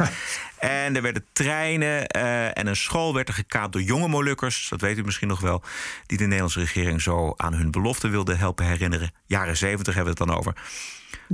en 0.58 0.96
er 0.96 1.02
werden 1.02 1.26
treinen 1.32 2.18
uh, 2.18 2.58
en 2.58 2.68
een 2.68 2.76
school 2.76 3.14
werd 3.14 3.28
er 3.28 3.34
gekaapt 3.34 3.74
door 3.74 3.82
jonge 3.82 4.08
Molukkers. 4.08 4.68
Dat 4.70 4.82
weet 4.82 4.98
u 4.98 5.04
misschien 5.04 5.28
nog 5.28 5.40
wel. 5.40 5.64
Die 6.06 6.18
de 6.18 6.24
Nederlandse 6.24 6.60
regering 6.60 7.02
zo 7.02 7.34
aan 7.38 7.54
hun 7.54 7.72
belofte 7.72 8.08
wilde 8.08 8.36
helpen 8.36 8.66
herinneren. 8.66 9.12
Jaren 9.26 9.58
zeventig 9.58 9.96
hebben 9.96 10.14
we 10.14 10.20
het 10.20 10.30
dan 10.30 10.38
over. 10.38 10.54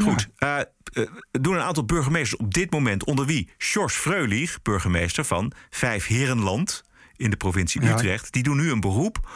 Goed, 0.02 0.28
uh, 0.40 0.58
uh, 0.94 1.08
doen 1.32 1.56
een 1.56 1.62
aantal 1.62 1.86
burgemeesters 1.86 2.42
op 2.42 2.54
dit 2.54 2.72
moment... 2.72 3.04
onder 3.04 3.26
wie 3.26 3.50
Sjors 3.58 3.94
Freulich, 3.94 4.62
burgemeester 4.62 5.26
van 5.26 5.52
Vijf 5.70 6.08
Herenland... 6.08 6.84
in 7.16 7.30
de 7.30 7.38
provincie 7.38 7.90
Utrecht... 7.90 8.34
die 8.34 8.44
doen 8.44 8.58
nu 8.58 8.72
een 8.72 8.80
beroep 8.80 9.30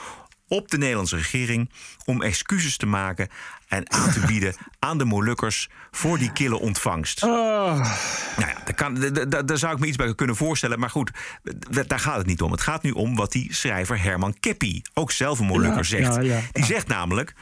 op 0.50 0.72
de 0.72 0.78
Nederlandse 0.78 1.16
regering 1.16 1.70
om 2.06 2.22
excuses 2.22 2.78
te 2.78 2.86
maken 2.86 3.30
en 3.68 3.92
aan 3.92 4.12
te 4.12 4.20
bieden 4.20 4.56
aan 4.80 4.98
de 4.98 5.06
Molukkers 5.06 5.70
voor 5.92 6.18
die 6.18 6.32
kille 6.32 6.60
ontvangst. 6.60 7.24
Oh. 7.24 7.30
Nou 7.30 8.50
ja, 8.50 8.56
daar, 8.66 8.74
kan, 8.76 8.96
daar, 9.30 9.46
daar, 9.46 9.58
zou 9.58 9.74
ik 9.74 9.80
me 9.80 9.88
iets 9.88 9.98
bij 9.98 10.16
kunnen 10.16 10.36
voorstellen. 10.36 10.80
Maar 10.80 10.90
goed, 10.90 11.12
daar 11.88 12.00
gaat 12.00 12.18
het 12.18 12.26
niet 12.26 12.42
om. 12.42 12.52
Het 12.52 12.62
gaat 12.62 12.84
nu 12.84 12.92
om 12.92 13.16
wat 13.16 13.32
die 13.32 13.54
schrijver 13.54 14.02
Herman 14.02 14.40
Keppi, 14.40 14.82
ook 14.94 15.12
zelf 15.12 15.40
een 15.40 15.46
Molukker, 15.46 15.86
zegt. 15.86 16.22
die 16.52 16.66
zegt 16.66 16.88
namelijk. 16.88 17.34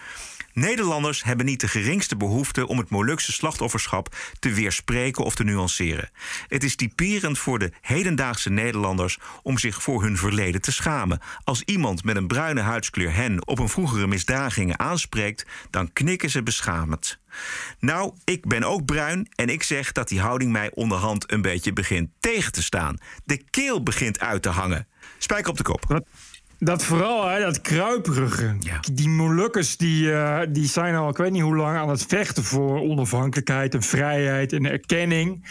Nederlanders 0.58 1.24
hebben 1.24 1.46
niet 1.46 1.60
de 1.60 1.68
geringste 1.68 2.16
behoefte 2.16 2.68
om 2.68 2.78
het 2.78 2.90
Molukse 2.90 3.32
slachtofferschap 3.32 4.16
te 4.40 4.54
weerspreken 4.54 5.24
of 5.24 5.36
te 5.36 5.44
nuanceren. 5.44 6.10
Het 6.48 6.64
is 6.64 6.76
typerend 6.76 7.40
voor 7.40 7.60
de 7.60 7.72
hedendaagse 7.82 8.50
Nederlanders 8.50 9.20
om 9.44 9.58
zich 9.58 9.84
voor 9.84 10.04
hun 10.04 10.18
verleden 10.18 10.62
te 10.62 10.72
schamen. 10.72 11.20
Als 11.44 11.62
iemand 11.62 12.04
met 12.04 12.16
een 12.16 12.28
bruine 12.28 12.62
huidskleur 12.62 13.14
hen 13.14 13.48
op 13.48 13.60
een 13.60 13.70
vroegere 13.70 14.08
misdragingen 14.08 14.80
aanspreekt, 14.80 15.46
dan 15.70 15.94
knikken 15.94 16.30
ze 16.30 16.44
beschamend. 16.44 17.20
Nou, 17.80 18.14
ik 18.24 18.48
ben 18.48 18.64
ook 18.64 18.86
bruin 18.86 19.28
en 19.36 19.50
ik 19.50 19.64
zeg 19.64 19.92
dat 19.92 20.08
die 20.08 20.20
houding 20.20 20.52
mij 20.52 20.72
onderhand 20.74 21.32
een 21.32 21.42
beetje 21.42 21.74
begint 21.74 22.10
tegen 22.20 22.52
te 22.52 22.64
staan. 22.64 22.98
De 23.26 23.44
keel 23.50 23.84
begint 23.84 24.20
uit 24.20 24.42
te 24.42 24.50
hangen. 24.50 24.88
Spijker 25.18 25.50
op 25.50 25.58
de 25.58 25.64
kop. 25.64 26.04
Dat 26.60 26.84
vooral, 26.84 27.28
hè, 27.28 27.40
dat 27.40 27.62
kruiperige. 27.62 28.56
Die 28.94 29.10
Molukkers 29.10 29.78
die, 29.78 30.04
uh, 30.04 30.40
die 30.50 30.68
zijn 30.68 30.96
al, 30.96 31.10
ik 31.10 31.18
weet 31.18 31.32
niet 31.32 31.42
hoe 31.42 31.56
lang, 31.56 31.78
aan 31.78 31.90
het 31.90 32.06
vechten 32.08 32.44
voor 32.44 32.80
onafhankelijkheid 32.80 33.74
en 33.74 33.84
vrijheid 33.84 34.54
en 34.54 34.66
erkenning. 34.66 35.46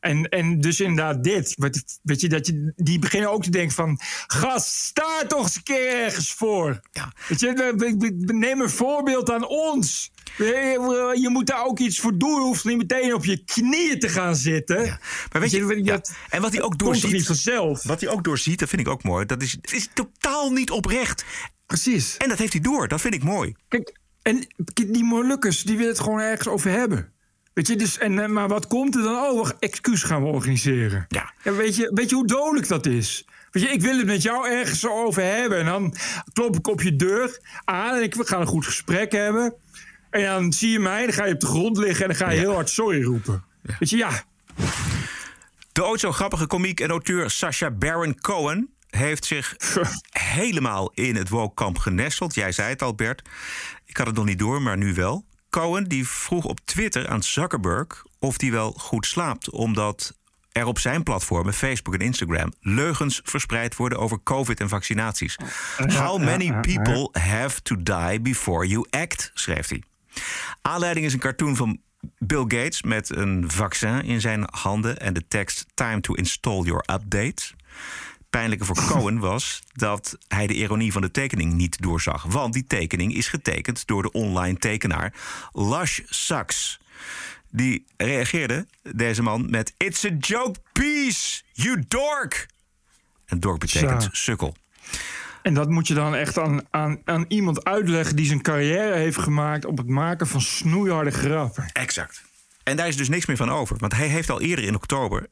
En, 0.00 0.28
en 0.28 0.60
dus 0.60 0.80
inderdaad 0.80 1.24
dit. 1.24 1.54
Weet 2.02 2.20
je, 2.20 2.28
dat 2.28 2.46
je, 2.46 2.72
die 2.76 2.98
beginnen 2.98 3.30
ook 3.30 3.42
te 3.42 3.50
denken 3.50 3.74
van... 3.74 3.98
gast, 4.26 4.74
sta 4.74 5.26
toch 5.28 5.42
eens 5.42 5.56
een 5.56 5.62
keer 5.62 6.04
ergens 6.04 6.32
voor. 6.32 6.80
Ja. 6.92 7.12
Weet 7.28 7.40
je, 7.40 8.14
neem 8.26 8.60
een 8.60 8.70
voorbeeld 8.70 9.30
aan 9.30 9.46
ons. 9.46 10.10
Je 10.36 11.28
moet 11.28 11.46
daar 11.46 11.64
ook 11.64 11.78
iets 11.78 12.00
voor 12.00 12.18
doen. 12.18 12.34
Je 12.34 12.40
hoeft 12.40 12.64
niet 12.64 12.76
meteen 12.76 13.14
op 13.14 13.24
je 13.24 13.44
knieën 13.44 13.98
te 13.98 14.08
gaan 14.08 14.36
zitten. 14.36 14.84
Ja. 14.84 14.98
Maar 15.32 15.40
weet 15.40 15.50
je, 15.50 15.84
ja. 15.84 16.00
en 16.28 16.40
wat 16.40 16.52
hij 16.52 16.62
ook 16.62 16.78
doorziet. 16.78 17.12
Niet 17.12 17.26
vanzelf. 17.26 17.82
Wat 17.82 18.00
hij 18.00 18.10
ook 18.10 18.24
doorziet, 18.24 18.58
dat 18.58 18.68
vind 18.68 18.80
ik 18.80 18.88
ook 18.88 19.02
mooi. 19.02 19.26
Dat 19.26 19.42
is, 19.42 19.58
is 19.60 19.88
totaal 19.94 20.50
niet 20.50 20.70
oprecht. 20.70 21.24
Precies. 21.66 22.16
En 22.16 22.28
dat 22.28 22.38
heeft 22.38 22.52
hij 22.52 22.62
door. 22.62 22.88
Dat 22.88 23.00
vind 23.00 23.14
ik 23.14 23.22
mooi. 23.24 23.54
Kijk, 23.68 23.96
en 24.22 24.46
die 24.74 25.04
Molukkers, 25.04 25.62
die 25.62 25.76
willen 25.76 25.92
het 25.92 26.00
gewoon 26.00 26.20
ergens 26.20 26.48
over 26.48 26.70
hebben. 26.70 27.12
Weet 27.52 27.66
je, 27.66 27.76
dus, 27.76 27.98
en, 27.98 28.18
eh, 28.18 28.28
maar 28.28 28.48
wat 28.48 28.66
komt 28.66 28.96
er 28.96 29.02
dan? 29.02 29.30
Oh, 29.30 29.50
excuus 29.58 30.02
gaan 30.02 30.22
we 30.22 30.28
organiseren. 30.28 31.04
Ja. 31.08 31.32
En 31.42 31.56
weet, 31.56 31.76
je, 31.76 31.90
weet 31.94 32.10
je 32.10 32.14
hoe 32.14 32.26
dodelijk 32.26 32.68
dat 32.68 32.86
is? 32.86 33.24
Weet 33.50 33.62
je, 33.62 33.68
ik 33.68 33.80
wil 33.80 33.96
het 33.96 34.06
met 34.06 34.22
jou 34.22 34.48
ergens 34.48 34.88
over 34.88 35.22
hebben. 35.22 35.58
En 35.58 35.64
dan 35.64 35.94
klop 36.32 36.56
ik 36.56 36.66
op 36.66 36.82
je 36.82 36.96
deur 36.96 37.40
aan 37.64 37.96
en 37.96 38.02
ik, 38.02 38.14
we 38.14 38.26
gaan 38.26 38.40
een 38.40 38.46
goed 38.46 38.64
gesprek 38.64 39.12
hebben. 39.12 39.54
En 40.12 40.24
dan 40.24 40.52
zie 40.52 40.70
je 40.70 40.78
mij, 40.78 41.04
dan 41.04 41.12
ga 41.14 41.24
je 41.24 41.34
op 41.34 41.40
de 41.40 41.46
grond 41.46 41.76
liggen 41.76 42.02
en 42.02 42.08
dan 42.08 42.26
ga 42.26 42.32
je 42.32 42.38
heel 42.38 42.54
hard 42.54 42.70
sorry 42.70 43.02
roepen. 43.02 43.44
Weet 43.62 43.90
je, 43.90 43.96
ja. 43.96 44.22
De 45.72 45.84
ooit 45.84 46.00
zo 46.00 46.12
grappige 46.12 46.46
komiek 46.46 46.80
en 46.80 46.90
auteur 46.90 47.30
Sacha 47.30 47.70
Baron 47.70 48.20
Cohen 48.20 48.70
heeft 48.90 49.24
zich 49.24 49.54
helemaal 50.36 50.90
in 50.94 51.16
het 51.16 51.28
woke-kamp 51.28 51.78
genesteld. 51.78 52.34
Jij 52.34 52.52
zei 52.52 52.68
het 52.68 52.82
al, 52.82 52.94
Bert. 52.94 53.22
Ik 53.84 53.96
had 53.96 54.06
het 54.06 54.16
nog 54.16 54.24
niet 54.24 54.38
door, 54.38 54.62
maar 54.62 54.76
nu 54.76 54.94
wel. 54.94 55.24
Cohen 55.50 55.84
die 55.84 56.08
vroeg 56.08 56.44
op 56.44 56.60
Twitter 56.64 57.08
aan 57.08 57.22
Zuckerberg 57.22 58.04
of 58.18 58.40
hij 58.40 58.50
wel 58.50 58.72
goed 58.72 59.06
slaapt, 59.06 59.50
omdat 59.50 60.14
er 60.52 60.66
op 60.66 60.78
zijn 60.78 61.02
platformen, 61.02 61.54
Facebook 61.54 61.94
en 61.94 62.00
Instagram, 62.00 62.52
leugens 62.60 63.20
verspreid 63.24 63.76
worden 63.76 63.98
over 63.98 64.22
COVID 64.22 64.60
en 64.60 64.68
vaccinaties. 64.68 65.36
How 65.76 66.18
many 66.18 66.52
people 66.60 67.20
have 67.20 67.62
to 67.62 67.82
die 67.82 68.20
before 68.20 68.66
you 68.66 68.86
act? 68.90 69.30
schreef 69.34 69.68
hij. 69.68 69.82
Aanleiding 70.62 71.06
is 71.06 71.12
een 71.12 71.18
cartoon 71.18 71.56
van 71.56 71.80
Bill 72.18 72.44
Gates 72.48 72.82
met 72.82 73.16
een 73.16 73.50
vaccin 73.50 74.02
in 74.02 74.20
zijn 74.20 74.44
handen 74.50 74.98
en 74.98 75.14
de 75.14 75.26
tekst 75.28 75.66
Time 75.74 76.00
to 76.00 76.14
install 76.14 76.62
your 76.62 76.84
update. 76.92 77.42
Pijnlijke 78.30 78.64
voor 78.64 78.84
Cohen 78.86 79.18
was 79.30 79.62
dat 79.72 80.18
hij 80.28 80.46
de 80.46 80.54
ironie 80.54 80.92
van 80.92 81.02
de 81.02 81.10
tekening 81.10 81.52
niet 81.52 81.82
doorzag. 81.82 82.22
Want 82.22 82.52
die 82.52 82.66
tekening 82.66 83.14
is 83.14 83.28
getekend 83.28 83.86
door 83.86 84.02
de 84.02 84.12
online 84.12 84.58
tekenaar 84.58 85.14
Lush 85.52 86.00
Sucks. 86.04 86.80
Die 87.50 87.84
reageerde, 87.96 88.66
deze 88.82 89.22
man, 89.22 89.50
met: 89.50 89.74
It's 89.76 90.04
a 90.04 90.16
joke 90.18 90.60
piece, 90.72 91.42
you 91.52 91.84
dork. 91.88 92.46
En 93.26 93.40
dork 93.40 93.58
betekent 93.58 94.08
sukkel. 94.12 94.56
En 95.42 95.54
dat 95.54 95.68
moet 95.68 95.88
je 95.88 95.94
dan 95.94 96.14
echt 96.14 96.38
aan, 96.38 96.60
aan, 96.70 96.98
aan 97.04 97.24
iemand 97.28 97.64
uitleggen 97.64 98.16
die 98.16 98.26
zijn 98.26 98.42
carrière 98.42 98.96
heeft 98.96 99.18
gemaakt 99.18 99.64
op 99.64 99.78
het 99.78 99.88
maken 99.88 100.26
van 100.26 100.40
snoeiharde 100.40 101.10
grappen. 101.10 101.70
Exact. 101.72 102.22
En 102.62 102.76
daar 102.76 102.88
is 102.88 102.96
dus 102.96 103.08
niks 103.08 103.26
meer 103.26 103.36
van 103.36 103.50
over. 103.50 103.76
Want 103.78 103.94
hij 103.94 104.06
heeft 104.06 104.30
al 104.30 104.40
eerder 104.40 104.64
in 104.64 104.74
oktober 104.74 105.26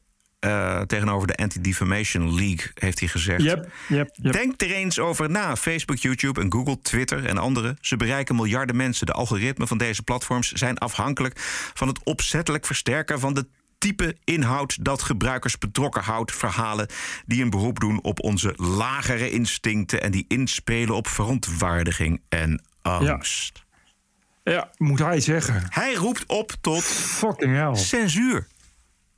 uh, 0.45 0.81
tegenover 0.81 1.27
de 1.27 1.35
Anti-Defamation 1.35 2.35
League 2.35 2.71
heeft 2.73 2.99
hij 2.99 3.07
gezegd. 3.07 3.41
Yep, 3.41 3.71
yep, 3.87 4.09
yep. 4.15 4.33
Denk 4.33 4.61
er 4.61 4.71
eens 4.71 4.99
over 4.99 5.29
na. 5.29 5.55
Facebook, 5.55 5.97
YouTube 5.97 6.41
en 6.41 6.51
Google, 6.51 6.81
Twitter 6.81 7.25
en 7.25 7.37
andere. 7.37 7.77
Ze 7.81 7.97
bereiken 7.97 8.35
miljarden 8.35 8.75
mensen. 8.75 9.05
De 9.05 9.13
algoritmen 9.13 9.67
van 9.67 9.77
deze 9.77 10.03
platforms 10.03 10.51
zijn 10.51 10.77
afhankelijk 10.77 11.39
van 11.73 11.87
het 11.87 11.99
opzettelijk 12.03 12.65
versterken 12.65 13.19
van 13.19 13.33
de 13.33 13.47
type 13.81 14.15
inhoud 14.23 14.77
dat 14.85 15.01
gebruikers 15.01 15.57
betrokken 15.57 16.03
houdt. 16.03 16.35
Verhalen 16.35 16.87
die 17.25 17.43
een 17.43 17.49
beroep 17.49 17.79
doen 17.79 18.01
op 18.01 18.19
onze 18.19 18.53
lagere 18.55 19.31
instincten 19.31 20.01
en 20.01 20.11
die 20.11 20.25
inspelen 20.27 20.95
op 20.95 21.07
verontwaardiging 21.07 22.21
en 22.29 22.63
angst. 22.81 23.65
Ja, 24.43 24.51
ja 24.51 24.71
moet 24.77 24.99
hij 24.99 25.19
zeggen. 25.19 25.63
Hij 25.69 25.93
roept 25.93 26.25
op 26.25 26.53
tot 26.61 26.83
Fucking 26.83 27.55
hell. 27.55 27.75
censuur. 27.75 28.47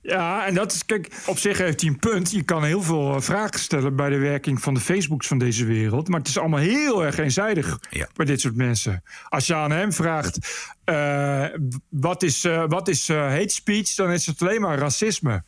Ja, 0.04 0.46
en 0.46 0.54
dat 0.54 0.72
is, 0.72 0.86
kijk, 0.86 1.24
op 1.26 1.38
zich 1.38 1.58
heeft 1.58 1.82
hij 1.82 1.90
een 1.90 2.00
punt. 2.00 2.32
Je 2.32 2.44
kan 2.44 2.64
heel 2.64 2.82
veel 2.82 3.16
eh, 3.16 3.22
vragen 3.22 3.60
stellen 3.60 3.96
bij 3.96 4.10
de 4.10 4.18
werking 4.18 4.62
van 4.62 4.74
de 4.74 4.80
Facebooks 4.80 5.28
van 5.28 5.38
deze 5.38 5.66
wereld. 5.66 6.08
Maar 6.08 6.20
het 6.20 6.28
is 6.28 6.38
allemaal 6.38 6.60
heel 6.60 7.06
erg 7.06 7.18
eenzijdig 7.18 7.80
bij 8.16 8.26
dit 8.26 8.42
soort 8.42 8.56
mensen. 8.56 9.04
Als 9.30 9.48
je 9.48 9.56
aan 9.56 9.72
hem 9.72 9.94
vraagt: 9.94 10.38
uh, 10.86 11.46
wat 11.90 12.24
is, 12.24 12.46
uh, 12.46 12.64
wat 12.68 12.88
is 12.88 13.08
hate 13.08 13.54
speech? 13.54 13.96
Dan 13.96 14.12
is 14.12 14.26
het 14.26 14.42
alleen 14.42 14.62
maar 14.62 14.78
racisme. 14.78 15.44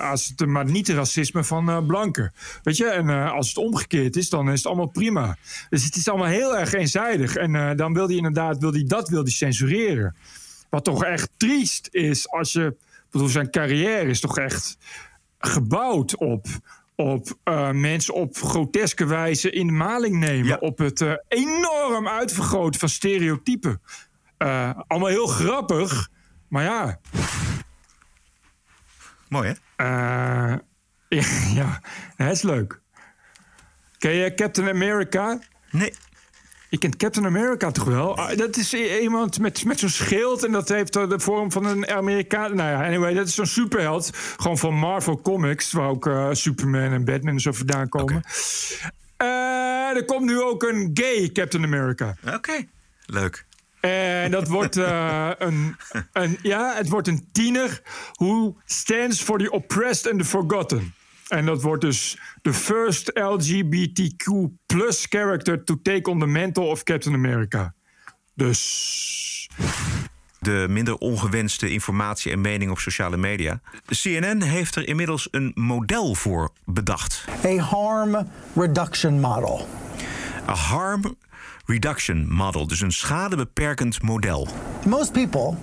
als 0.00 0.32
het, 0.36 0.46
maar 0.46 0.64
niet 0.64 0.88
racisme 0.88 1.44
van 1.44 1.86
blanken. 1.86 2.32
Weet 2.62 2.76
je, 2.76 2.86
en 2.86 3.08
als 3.32 3.48
het 3.48 3.56
omgekeerd 3.56 4.16
is, 4.16 4.28
dan 4.28 4.50
is 4.50 4.58
het 4.58 4.66
allemaal 4.66 4.86
prima. 4.86 5.36
Dus 5.68 5.84
het 5.84 5.96
is 5.96 6.08
allemaal 6.08 6.28
heel 6.28 6.58
erg 6.58 6.72
eenzijdig. 6.72 7.36
En 7.36 7.76
dan 7.76 7.94
wil 7.94 8.06
hij 8.06 8.16
inderdaad 8.16 8.58
wil 8.58 8.72
hij 8.72 8.84
dat 8.84 9.08
wil 9.08 9.22
hij 9.22 9.32
censureren. 9.32 10.16
Wat 10.70 10.84
toch 10.84 11.04
echt 11.04 11.30
triest 11.36 11.88
is 11.90 12.30
als 12.30 12.52
je 12.52 12.76
bedoel, 13.14 13.28
zijn 13.28 13.50
carrière 13.50 14.10
is 14.10 14.20
toch 14.20 14.38
echt 14.38 14.78
gebouwd 15.38 16.16
op, 16.16 16.46
op 16.96 17.38
uh, 17.44 17.70
mensen 17.70 18.14
op 18.14 18.36
groteske 18.36 19.06
wijze 19.06 19.50
in 19.50 19.66
de 19.66 19.72
maling 19.72 20.16
nemen. 20.16 20.60
Op 20.60 20.78
het 20.78 21.00
uh, 21.00 21.14
enorm 21.28 22.08
uitvergroten 22.08 22.80
van 22.80 22.88
stereotypen. 22.88 23.80
Uh, 24.38 24.70
allemaal 24.86 25.08
heel 25.08 25.26
grappig, 25.26 26.08
maar 26.48 26.64
ja. 26.64 27.00
Mooi 29.28 29.48
hè? 29.48 29.54
ja, 31.18 31.30
ja, 31.54 31.80
dat 32.16 32.30
is 32.30 32.42
leuk. 32.42 32.80
Ken 33.98 34.12
je 34.12 34.34
Captain 34.34 34.68
America? 34.68 35.38
Nee. 35.70 35.92
Je 36.74 36.80
kent 36.80 36.96
Captain 36.96 37.26
America 37.26 37.70
toch 37.70 37.84
wel? 37.84 38.16
Ah, 38.16 38.36
dat 38.36 38.56
is 38.56 38.74
iemand 38.74 39.38
met, 39.38 39.64
met 39.64 39.78
zo'n 39.78 39.88
schild 39.88 40.44
en 40.44 40.52
dat 40.52 40.68
heeft 40.68 40.92
de 40.92 41.18
vorm 41.18 41.52
van 41.52 41.66
een 41.66 41.88
Amerikaan. 41.88 42.56
Nou 42.56 42.70
ja, 42.70 42.86
anyway, 42.86 43.14
dat 43.14 43.26
is 43.26 43.34
zo'n 43.34 43.46
superheld. 43.46 44.10
Gewoon 44.36 44.58
van 44.58 44.74
Marvel 44.74 45.20
Comics, 45.20 45.72
waar 45.72 45.88
ook 45.88 46.06
eh, 46.06 46.28
Superman 46.32 46.92
en 46.92 47.04
Batman 47.04 47.34
en 47.34 47.40
zo 47.40 47.52
vandaan 47.52 47.88
komen. 47.88 48.22
Eh, 49.16 49.96
er 49.96 50.04
komt 50.04 50.24
nu 50.24 50.40
ook 50.40 50.62
een 50.62 50.90
gay 50.94 51.30
Captain 51.32 51.64
America. 51.64 52.16
Oké, 52.34 52.66
leuk. 53.06 53.44
En 53.80 54.30
dat 54.30 54.48
wordt 54.48 54.76
eh, 54.76 55.30
een, 55.38 55.76
een. 56.12 56.38
Ja, 56.42 56.74
het 56.74 56.88
wordt 56.88 57.08
een 57.08 57.28
tiener. 57.32 57.82
Who 58.12 58.56
stands 58.64 59.22
for 59.22 59.38
the 59.38 59.50
oppressed 59.50 60.10
and 60.10 60.20
the 60.20 60.26
forgotten. 60.26 60.94
En 61.28 61.46
dat 61.46 61.62
wordt 61.62 61.82
dus 61.82 62.18
de 62.42 62.52
first 62.52 63.10
LGBTQ 63.14 64.26
plus 64.66 65.06
character 65.08 65.64
to 65.64 65.78
take 65.82 66.10
on 66.10 66.18
the 66.18 66.26
mantle 66.26 66.64
of 66.64 66.82
Captain 66.82 67.14
America. 67.14 67.74
Dus. 68.34 69.48
De 70.40 70.66
minder 70.68 70.96
ongewenste 70.96 71.70
informatie 71.70 72.32
en 72.32 72.40
mening 72.40 72.70
op 72.70 72.78
sociale 72.78 73.16
media. 73.16 73.60
CNN 73.86 74.42
heeft 74.42 74.76
er 74.76 74.88
inmiddels 74.88 75.28
een 75.30 75.52
model 75.54 76.14
voor 76.14 76.52
bedacht. 76.64 77.24
A 77.44 77.56
harm 77.56 78.28
reduction 78.54 79.20
model. 79.20 79.68
A 80.48 80.54
harm 80.54 81.16
reduction 81.66 82.32
model, 82.32 82.66
dus 82.66 82.80
een 82.80 82.92
schadebeperkend 82.92 84.02
model. 84.02 84.48
Most 84.86 85.12
people 85.12 85.56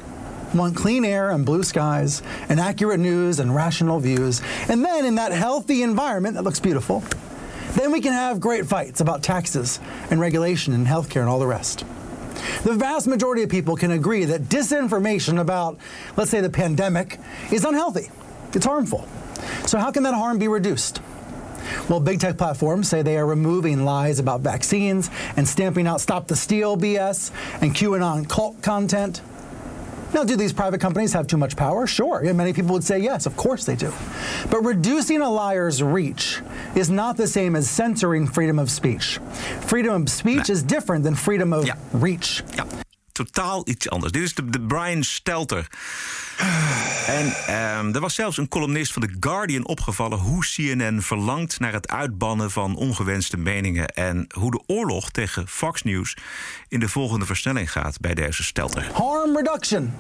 want 0.54 0.76
clean 0.76 1.06
air 1.06 1.32
and 1.32 1.46
blue 1.46 1.64
skies 1.64 2.22
and 2.50 2.60
accurate 2.60 3.00
news 3.00 3.40
and 3.40 3.56
rational 3.56 4.00
views. 4.00 4.42
And 4.68 4.84
then 4.84 5.06
in 5.06 5.16
that 5.16 5.32
healthy 5.32 5.84
environment 5.84 6.36
that 6.36 6.44
looks 6.44 6.60
beautiful, 6.60 7.04
then 7.74 7.92
we 7.92 8.02
can 8.02 8.14
have 8.14 8.40
great 8.40 8.66
fights 8.66 9.00
about 9.00 9.24
taxes 9.24 9.80
and 10.10 10.20
regulation 10.20 10.74
and 10.74 10.86
healthcare 10.86 11.22
and 11.22 11.30
all 11.30 11.40
the 11.40 11.48
rest. 11.48 11.86
The 12.64 12.74
vast 12.74 13.08
majority 13.08 13.44
of 13.44 13.50
people 13.50 13.76
can 13.76 13.92
agree 13.92 14.26
that 14.26 14.44
disinformation 14.44 15.40
about, 15.40 15.78
let's 16.18 16.32
say, 16.32 16.42
the 16.42 16.50
pandemic 16.50 17.20
is 17.52 17.64
unhealthy. 17.64 18.10
It's 18.54 18.66
harmful. 18.66 19.08
So, 19.66 19.78
how 19.78 19.92
can 19.92 20.04
that 20.04 20.14
harm 20.14 20.38
be 20.40 20.48
reduced? 20.48 21.02
Well, 21.90 22.00
big 22.00 22.20
tech 22.20 22.38
platforms 22.38 22.90
say 22.90 23.02
they 23.02 23.18
are 23.18 23.26
removing 23.26 23.86
lies 23.86 24.20
about 24.20 24.42
vaccines 24.42 25.10
and 25.38 25.48
stamping 25.48 25.88
out 25.88 26.02
Stop 26.02 26.28
the 26.28 26.36
Steal 26.36 26.78
BS 26.78 27.32
and 27.62 27.74
QAnon 27.74 28.28
cult 28.28 28.62
content. 28.62 29.22
Now, 30.14 30.24
do 30.24 30.36
these 30.36 30.54
private 30.54 30.82
companies 30.82 31.14
have 31.14 31.28
too 31.28 31.38
much 31.38 31.56
power? 31.56 31.88
Sure. 31.88 32.22
Yeah, 32.24 32.34
many 32.34 32.54
people 32.54 32.74
would 32.74 32.84
say 32.84 33.00
yes, 33.00 33.26
of 33.26 33.38
course 33.38 33.66
they 33.66 33.76
do. 33.76 33.94
But 34.50 34.62
reducing 34.64 35.22
a 35.22 35.30
liar's 35.30 35.82
reach 35.82 36.42
is 36.76 36.90
not 36.90 37.16
the 37.18 37.28
same 37.28 37.56
as 37.56 37.70
censoring 37.70 38.28
freedom 38.28 38.60
of 38.60 38.70
speech. 38.70 39.20
Freedom 39.62 40.02
of 40.04 40.10
speech 40.10 40.50
is 40.50 40.64
different 40.64 41.04
than 41.04 41.16
freedom 41.16 41.54
of 41.54 41.70
reach. 41.94 42.44
Totaal 43.14 43.64
iets 43.68 43.90
anders. 43.90 44.12
Dit 44.12 44.22
is 44.22 44.34
de, 44.34 44.50
de 44.50 44.60
Brian 44.60 45.04
Stelter. 45.04 45.68
En 47.08 47.34
ehm, 47.48 47.94
er 47.94 48.00
was 48.00 48.16
zelfs 48.16 48.38
een 48.38 48.48
columnist 48.48 48.94
van 48.94 49.02
The 49.02 49.16
Guardian 49.20 49.68
opgevallen 49.68 50.18
hoe 50.18 50.46
CNN 50.46 51.02
verlangt 51.02 51.60
naar 51.60 51.74
het 51.74 51.90
uitbannen 51.90 52.52
van 52.52 52.76
ongewenste 52.76 53.38
meningen 53.38 53.88
en 53.88 54.28
hoe 54.36 54.52
de 54.52 54.62
oorlog 54.68 55.10
tegen 55.10 55.48
Fox 55.48 55.84
News 55.84 56.18
in 56.68 56.80
de 56.80 56.90
volgende 56.90 57.26
versnelling 57.26 57.72
gaat 57.72 58.00
bij 58.00 58.14
deze 58.14 58.44
Stelter. 58.44 58.90
Harm 58.94 59.36
reduction. 59.36 59.94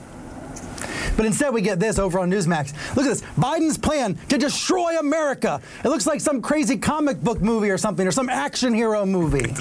But 1.18 1.26
instead, 1.26 1.54
we 1.54 1.62
get 1.62 1.80
this 1.80 2.00
over 2.00 2.20
on 2.20 2.30
Newsmax. 2.30 2.74
Look 2.96 3.06
at 3.06 3.10
this 3.10 3.22
Biden's 3.38 3.78
plan 3.78 4.18
to 4.30 4.38
destroy 4.38 4.98
America. 5.00 5.62
It 5.84 5.90
looks 5.90 6.08
like 6.08 6.22
some 6.22 6.42
crazy 6.42 6.78
comic 6.78 7.22
book 7.22 7.42
movie 7.42 7.70
or 7.70 7.78
something, 7.78 8.08
or 8.08 8.12
some 8.12 8.30
action 8.30 8.74
hero 8.74 9.06
movie. 9.06 9.52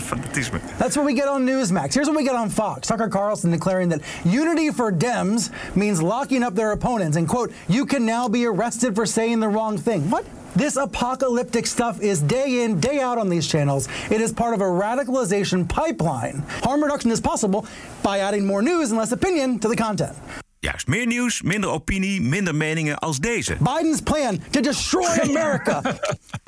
That's 0.78 0.96
what 0.96 1.06
we 1.06 1.14
get 1.14 1.28
on 1.28 1.46
Newsmax. 1.46 1.94
Here's 1.94 2.08
what 2.08 2.16
we 2.16 2.24
get 2.24 2.36
on 2.36 2.50
Fox. 2.50 2.88
Tucker 2.88 3.08
Carlson 3.08 3.50
declaring 3.50 3.88
that 3.90 4.02
unity 4.24 4.70
for 4.70 4.92
Dems 4.92 5.50
means 5.76 6.02
locking 6.02 6.42
up 6.42 6.54
their 6.54 6.72
opponents 6.72 7.16
and, 7.16 7.28
quote, 7.28 7.52
you 7.68 7.86
can 7.86 8.04
now 8.06 8.28
be 8.28 8.46
arrested 8.46 8.94
for 8.94 9.06
saying 9.06 9.40
the 9.40 9.48
wrong 9.48 9.78
thing. 9.78 10.10
What? 10.10 10.24
This 10.56 10.76
apocalyptic 10.76 11.66
stuff 11.66 12.00
is 12.00 12.20
day 12.20 12.64
in, 12.64 12.80
day 12.80 13.00
out 13.00 13.18
on 13.18 13.28
these 13.28 13.46
channels. 13.46 13.88
It 14.10 14.20
is 14.20 14.32
part 14.32 14.52
of 14.52 14.60
a 14.60 14.64
radicalization 14.64 15.68
pipeline. 15.68 16.44
Harm 16.64 16.82
reduction 16.82 17.12
is 17.12 17.20
possible 17.20 17.66
by 18.02 18.18
adding 18.18 18.44
more 18.44 18.60
news 18.60 18.90
and 18.90 18.98
less 18.98 19.12
opinion 19.12 19.60
to 19.60 19.68
the 19.68 19.76
content. 19.76 20.16
Juist, 20.60 20.86
meer 20.86 21.06
nieuws, 21.06 21.42
minder 21.42 21.70
opinie, 21.70 22.20
minder 22.20 22.54
meningen 22.54 22.98
als 22.98 23.18
deze. 23.18 23.56
Biden's 23.58 24.00
plan 24.00 24.40
to 24.50 24.60
destroy 24.60 25.20
America. 25.28 25.82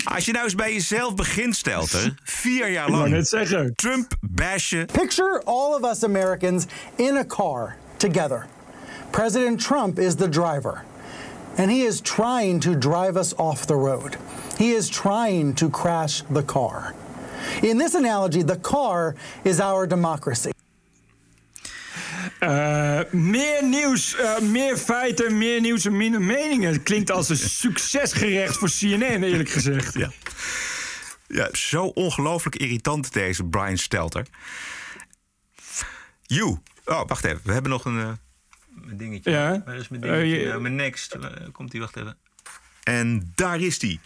Als 0.05 0.25
je 0.25 0.33
nou 0.33 0.45
eens 0.45 0.55
bij 0.55 0.73
jezelf 0.73 1.15
begint, 1.15 1.57
Stelter, 1.57 2.15
vier 2.23 2.71
jaar 2.71 2.89
Ik 2.89 2.95
lang 2.95 3.11
net 3.11 3.29
zeggen. 3.29 3.75
Trump 3.75 4.13
bashen. 4.21 4.87
Picture 4.87 5.43
all 5.45 5.75
of 5.75 5.91
us 5.91 6.05
Americans 6.05 6.65
in 6.97 7.17
a 7.17 7.25
car 7.25 7.77
together. 7.97 8.47
President 9.11 9.61
Trump 9.61 9.99
is 9.99 10.15
the 10.15 10.29
driver, 10.29 10.85
and 11.57 11.71
he 11.71 11.87
is 11.87 12.01
trying 12.01 12.61
to 12.61 12.79
drive 12.79 13.19
us 13.19 13.37
off 13.37 13.65
the 13.65 13.75
road. 13.77 14.17
He 14.59 14.65
is 14.75 14.89
trying 14.89 15.55
to 15.55 15.71
crash 15.71 16.23
the 16.33 16.45
car. 16.45 16.95
In 17.63 17.79
this 17.79 17.95
analogy, 17.95 18.43
the 18.45 18.59
car 18.61 19.15
is 19.43 19.59
our 19.61 19.87
democracy. 19.87 20.51
Eh, 22.43 23.01
meer 23.11 23.65
nieuws, 23.65 24.17
eh, 24.17 24.39
meer 24.41 24.77
feiten, 24.77 25.39
meer 25.39 25.61
nieuws 25.61 25.85
en 25.85 25.97
minder 25.97 26.23
meningen. 26.23 26.73
Het 26.73 26.83
klinkt 26.83 27.11
als 27.11 27.29
een 27.29 27.37
succesgerecht 27.37 28.57
voor 28.57 28.69
CNN, 28.79 29.23
eerlijk 29.23 29.51
gezegd. 29.59 29.95
Ja. 29.95 30.11
Ja, 31.29 31.49
zo 31.53 31.85
ongelooflijk 31.85 32.57
irritant 32.57 33.13
deze 33.13 33.45
Brian 33.45 33.77
Stelter. 33.79 34.27
You. 36.23 36.59
Oh, 36.85 37.03
wacht 37.07 37.25
even. 37.25 37.41
We 37.45 37.53
hebben 37.53 37.71
nog 37.71 37.85
een, 37.85 37.99
eh, 37.99 38.09
een 38.89 38.97
dingetje. 38.97 39.31
Ja. 39.31 39.63
Waar 39.65 39.77
is 39.77 39.89
mijn 39.89 40.03
Eh, 40.03 40.11
dingetje? 40.11 40.41
je- 40.41 40.47
Nou, 40.47 40.61
mijn 40.61 40.75
next. 40.75 41.17
Komt 41.53 41.71
die, 41.71 41.81
wacht 41.81 41.97
even. 41.97 42.17
En 42.83 43.33
daar 43.35 43.61
is 43.61 43.79
die. 43.79 44.01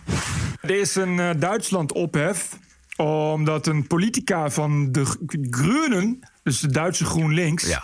Er 0.60 0.70
is 0.70 0.94
een 0.94 1.38
Duitsland 1.40 1.92
ophef 1.92 2.48
omdat 2.96 3.66
een 3.66 3.86
politica 3.86 4.50
van 4.50 4.92
de 4.92 5.04
Groenen, 5.50 6.28
dus 6.46 6.60
de 6.60 6.70
Duitse 6.70 7.04
GroenLinks, 7.04 7.66
Ja. 7.66 7.82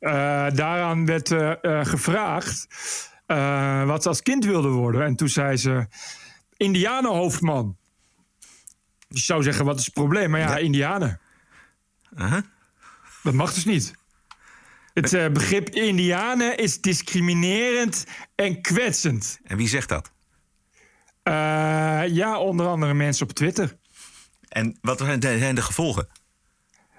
eh, 0.00 0.56
daaraan 0.56 1.06
werd 1.06 1.30
eh, 1.30 1.64
eh, 1.64 1.86
gevraagd 1.86 2.66
wat 3.86 4.02
ze 4.02 4.08
als 4.08 4.22
kind 4.22 4.44
wilde 4.44 4.68
worden. 4.68 5.02
En 5.04 5.16
toen 5.16 5.28
zei 5.28 5.56
ze: 5.56 5.86
Indianenhoofdman. 6.56 7.76
Je 9.08 9.18
zou 9.20 9.42
zeggen: 9.42 9.64
wat 9.64 9.78
is 9.78 9.84
het 9.84 9.94
probleem? 9.94 10.30
Maar 10.30 10.40
ja, 10.40 10.56
Indianen. 10.56 11.20
Dat 13.22 13.34
mag 13.34 13.54
dus 13.54 13.64
niet. 13.64 13.94
Het 14.94 15.32
begrip 15.32 15.68
Indianen 15.68 16.58
is 16.58 16.80
discriminerend 16.80 18.04
en 18.34 18.60
kwetsend. 18.60 19.38
En 19.44 19.56
wie 19.56 19.68
zegt 19.68 19.88
dat? 19.88 20.12
Ja, 22.12 22.38
onder 22.38 22.66
andere 22.66 22.94
mensen 22.94 23.26
op 23.26 23.32
Twitter. 23.32 23.76
En 24.48 24.78
wat 24.80 24.98
zijn 24.98 25.20
de, 25.20 25.38
zijn 25.38 25.54
de 25.54 25.62
gevolgen? 25.62 26.08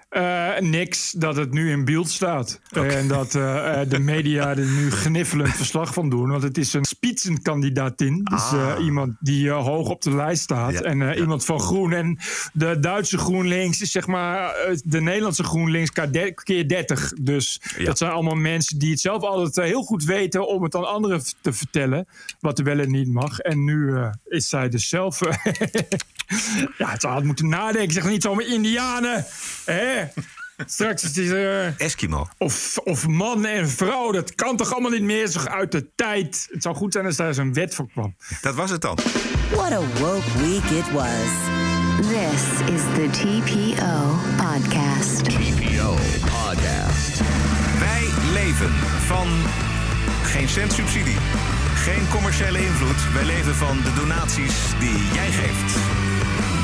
Eh, 0.08 0.58
niks 0.58 1.10
dat 1.12 1.36
het 1.36 1.52
nu 1.52 1.70
in 1.70 1.84
beeld 1.84 2.10
staat. 2.10 2.60
En 2.70 3.08
dat 3.08 3.34
eh, 3.34 3.80
eh, 3.80 3.88
de 3.90 3.98
media 3.98 4.48
er 4.48 4.66
nu 4.66 4.90
gniffelend 4.90 5.54
verslag 5.56 5.92
van 5.94 6.10
doen. 6.10 6.30
Want 6.30 6.42
het 6.42 6.58
is 6.58 6.72
een 6.72 6.84
spitsenkandidatin. 6.84 8.20
Dus 8.24 8.42
Ah. 8.52 8.84
iemand 8.84 9.16
die 9.20 9.50
hoog 9.50 9.88
op 9.88 10.02
de 10.02 10.14
lijst 10.14 10.42
staat. 10.42 10.72
Ja, 10.72 10.80
en 10.80 11.18
iemand 11.18 11.44
van 11.44 11.60
Groen. 11.60 11.92
En 11.92 12.18
de 12.52 12.78
Duitse 12.80 13.18
GroenLinks 13.18 13.80
is 13.80 13.90
zeg 13.90 14.06
maar 14.06 14.54
de 14.84 15.00
Nederlandse 15.00 15.44
GroenLinks 15.44 15.90
keer 15.92 16.34
keer 16.34 16.68
30. 16.68 17.12
Dus 17.20 17.60
Ja. 17.78 17.84
dat 17.84 17.98
zijn 17.98 18.10
allemaal 18.10 18.34
mensen 18.34 18.78
die 18.78 18.90
het 18.90 19.00
zelf 19.00 19.22
altijd 19.22 19.68
heel 19.68 19.82
goed 19.82 20.04
weten... 20.04 20.48
om 20.48 20.62
het 20.62 20.74
aan 20.74 20.88
anderen 20.88 21.22
te 21.40 21.52
vertellen 21.52 22.06
wat 22.40 22.58
er 22.58 22.64
wel 22.64 22.78
en 22.78 22.90
niet 22.90 23.08
mag. 23.08 23.38
En 23.38 23.64
nu 23.64 23.94
is 24.24 24.48
zij 24.48 24.68
dus 24.68 24.88
zelf... 24.88 25.20
ja, 26.78 26.90
het 26.90 27.02
had 27.02 27.24
moeten 27.24 27.48
nadenken. 27.48 27.92
Zeg 27.92 28.08
niet 28.08 28.22
zomaar 28.22 28.46
Indianen. 28.46 29.24
Hè? 29.64 29.95
Straks 30.66 31.02
is 31.02 31.16
het... 31.16 31.36
eh, 31.36 31.80
Eskimo. 31.80 32.28
of, 32.38 32.78
of 32.84 33.06
man 33.06 33.44
en 33.46 33.68
vrouw, 33.68 34.10
dat 34.12 34.34
kan 34.34 34.56
toch 34.56 34.72
allemaal 34.72 34.90
niet 34.90 35.02
meer? 35.02 35.26
Zo 35.26 35.40
uit 35.40 35.72
de 35.72 35.90
tijd. 35.94 36.48
Het 36.50 36.62
zou 36.62 36.74
goed 36.74 36.92
zijn 36.92 37.06
als 37.06 37.16
daar 37.16 37.34
zo'n 37.34 37.52
wet 37.52 37.74
voor 37.74 37.88
kwam. 37.90 38.16
Dat 38.40 38.54
was 38.54 38.70
het 38.70 38.80
dan. 38.80 38.98
What 39.50 39.72
a 39.72 39.80
woke 39.98 40.38
week 40.38 40.64
it 40.64 40.92
was. 40.92 41.30
This 41.96 42.42
is 42.74 42.80
the 42.94 43.08
TPO 43.10 44.16
Podcast. 44.36 45.24
TPO 45.24 45.94
Podcast. 46.20 47.20
Wij 47.78 48.08
leven 48.32 48.72
van 49.06 49.28
geen 50.22 50.48
cent 50.48 50.72
subsidie. 50.72 51.16
Geen 51.74 52.08
commerciële 52.08 52.58
invloed. 52.64 53.12
Wij 53.12 53.24
leven 53.24 53.54
van 53.54 53.76
de 53.82 53.92
donaties 53.94 54.54
die 54.78 54.98
jij 55.14 55.30
geeft. 55.30 55.76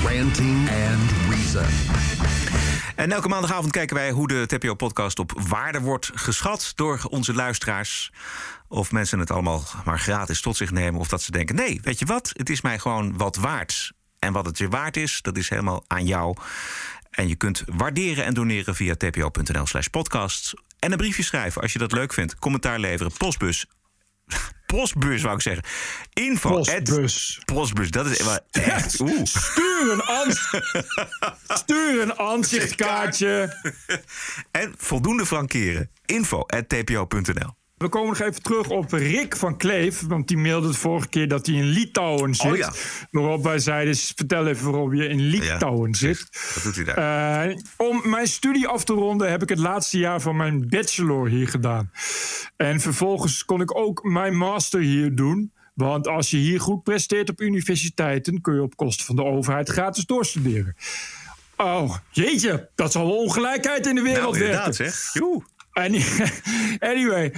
Ranting 0.04 0.68
and 0.68 1.10
Reason. 1.30 1.66
En 2.96 3.12
elke 3.12 3.28
maandagavond 3.28 3.72
kijken 3.72 3.96
wij 3.96 4.10
hoe 4.10 4.28
de 4.28 4.46
TPO-podcast 4.46 5.18
op 5.18 5.32
waarde 5.48 5.80
wordt 5.80 6.10
geschat 6.14 6.72
door 6.74 7.00
onze 7.08 7.34
luisteraars. 7.34 8.12
Of 8.68 8.92
mensen 8.92 9.18
het 9.18 9.30
allemaal 9.30 9.64
maar 9.84 9.98
gratis 9.98 10.40
tot 10.40 10.56
zich 10.56 10.70
nemen. 10.70 11.00
Of 11.00 11.08
dat 11.08 11.22
ze 11.22 11.30
denken: 11.30 11.54
nee, 11.54 11.80
weet 11.82 11.98
je 11.98 12.06
wat? 12.06 12.30
Het 12.32 12.50
is 12.50 12.60
mij 12.60 12.78
gewoon 12.78 13.16
wat 13.16 13.36
waard. 13.36 13.92
En 14.18 14.32
wat 14.32 14.46
het 14.46 14.58
je 14.58 14.68
waard 14.68 14.96
is, 14.96 15.18
dat 15.22 15.36
is 15.36 15.48
helemaal 15.48 15.84
aan 15.86 16.06
jou. 16.06 16.36
En 17.10 17.28
je 17.28 17.36
kunt 17.36 17.62
waarderen 17.66 18.24
en 18.24 18.34
doneren 18.34 18.74
via 18.74 18.94
tpo.nl 18.94 19.66
slash 19.66 19.86
podcast. 19.86 20.54
En 20.78 20.92
een 20.92 20.98
briefje 20.98 21.22
schrijven 21.22 21.62
als 21.62 21.72
je 21.72 21.78
dat 21.78 21.92
leuk 21.92 22.12
vindt. 22.12 22.38
Commentaar 22.38 22.78
leveren. 22.78 23.12
Postbus. 23.16 23.66
Postbus 24.66 25.22
wou 25.22 25.34
ik 25.34 25.42
zeggen. 25.42 25.64
Info. 26.12 26.48
Postbus. 26.50 27.38
at- 27.40 27.54
postbus. 27.54 27.90
Dat 27.90 28.06
is 28.06 28.18
echt. 28.50 29.00
Oeh. 29.00 29.20
Stuur 29.24 29.90
een, 29.92 30.02
ans- 30.02 30.50
Stuur 31.48 32.02
een 32.02 32.18
aanzichtkaartje. 32.18 33.56
En 34.50 34.74
voldoende 34.76 35.26
frankeren. 35.26 35.90
Info 36.06 36.40
at 36.46 36.68
tpo.nl. 36.68 37.60
We 37.82 37.88
komen 37.88 38.08
nog 38.08 38.20
even 38.20 38.42
terug 38.42 38.68
op 38.68 38.92
Rick 38.92 39.36
van 39.36 39.56
Kleef. 39.56 40.00
Want 40.06 40.28
die 40.28 40.36
mailde 40.36 40.66
de 40.68 40.74
vorige 40.74 41.08
keer 41.08 41.28
dat 41.28 41.46
hij 41.46 41.54
in 41.54 41.64
Litouwen 41.64 42.34
zit. 42.34 42.50
Oh 42.52 42.56
ja. 42.56 42.72
Waarop 43.10 43.42
wij 43.42 43.58
zeiden, 43.58 43.96
vertel 43.96 44.46
even 44.46 44.70
waarom 44.70 44.94
je 44.94 45.08
in 45.08 45.20
Litouwen 45.20 45.94
zit. 45.94 46.28
Wat 46.54 46.62
doet 46.62 46.76
hij 46.76 46.84
daar? 46.84 47.48
Eh, 47.48 47.56
om 47.76 48.00
mijn 48.04 48.26
studie 48.26 48.66
af 48.66 48.84
te 48.84 48.92
ronden 48.92 49.30
heb 49.30 49.42
ik 49.42 49.48
het 49.48 49.58
laatste 49.58 49.98
jaar 49.98 50.20
van 50.20 50.36
mijn 50.36 50.68
bachelor 50.68 51.28
hier 51.28 51.48
gedaan. 51.48 51.90
En 52.56 52.80
vervolgens 52.80 53.44
kon 53.44 53.60
ik 53.60 53.76
ook 53.76 54.02
mijn 54.04 54.36
master 54.36 54.80
hier 54.80 55.14
doen. 55.14 55.52
Want 55.74 56.08
als 56.08 56.30
je 56.30 56.36
hier 56.36 56.60
goed 56.60 56.82
presteert 56.82 57.30
op 57.30 57.40
universiteiten... 57.40 58.40
kun 58.40 58.54
je 58.54 58.62
op 58.62 58.76
kosten 58.76 59.06
van 59.06 59.16
de 59.16 59.24
overheid 59.24 59.68
gratis 59.68 60.04
doorstuderen. 60.06 60.76
Oh, 61.56 61.96
jeetje, 62.10 62.70
dat 62.74 62.92
zal 62.92 63.06
wel 63.06 63.16
ongelijkheid 63.16 63.86
in 63.86 63.94
de 63.94 64.02
wereld 64.02 64.32
Nou, 64.32 64.44
inderdaad, 64.44 64.76
werken. 64.76 64.94
zeg. 64.94 65.12
Joe. 65.12 65.42
Any- 65.72 66.04
Anyway, 66.92 67.32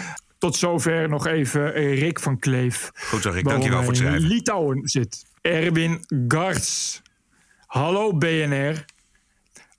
tot 0.45 0.57
zover 0.57 1.09
nog 1.09 1.27
even 1.27 1.75
eh, 1.75 1.99
Rick 2.01 2.21
van 2.21 2.39
Kleef. 2.39 2.91
Goed 2.95 3.23
zo, 3.23 3.31
Rick. 3.31 3.45
Dankjewel 3.45 3.79
voor 3.79 3.89
het 3.89 3.97
schrijven. 3.97 4.29
Litouwen 4.29 4.89
zit. 4.89 5.27
Erwin 5.41 6.05
Garts. 6.29 7.03
Hallo 7.67 8.17
BNR. 8.17 8.85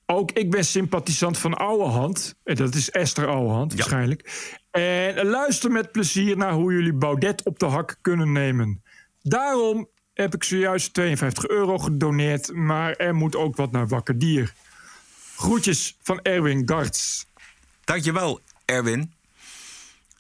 Ook 0.06 0.32
ik 0.32 0.52
ben 0.52 0.66
sympathisant 0.66 1.38
van 1.38 1.54
Ouwehand. 1.54 2.36
En 2.44 2.56
Dat 2.56 2.76
is 2.76 2.90
Esther 2.92 3.28
Ouwehand 3.28 3.74
waarschijnlijk. 3.74 4.52
En 4.72 5.26
luister 5.26 5.72
met 5.72 5.92
plezier 5.92 6.38
naar 6.38 6.54
hoe 6.54 6.74
jullie 6.74 6.94
Baudet 6.94 7.44
op 7.44 7.60
de 7.60 7.66
hak 7.66 7.98
kunnen 8.02 8.32
nemen. 8.32 8.84
Daarom 9.22 9.90
heb 10.14 10.34
ik 10.34 10.44
zojuist 10.44 10.94
52 10.94 11.48
euro 11.48 11.78
gedoneerd. 11.78 12.54
Maar 12.54 12.94
er 12.94 13.16
moet 13.16 13.36
ook 13.36 13.56
wat 13.56 13.72
naar 13.72 13.88
Wakker 13.88 14.18
Dier. 14.18 14.54
Groetjes 15.36 15.98
van 16.02 16.20
Erwin 16.22 16.62
Garts. 16.70 17.26
Dankjewel, 17.84 18.40
Erwin. 18.66 19.15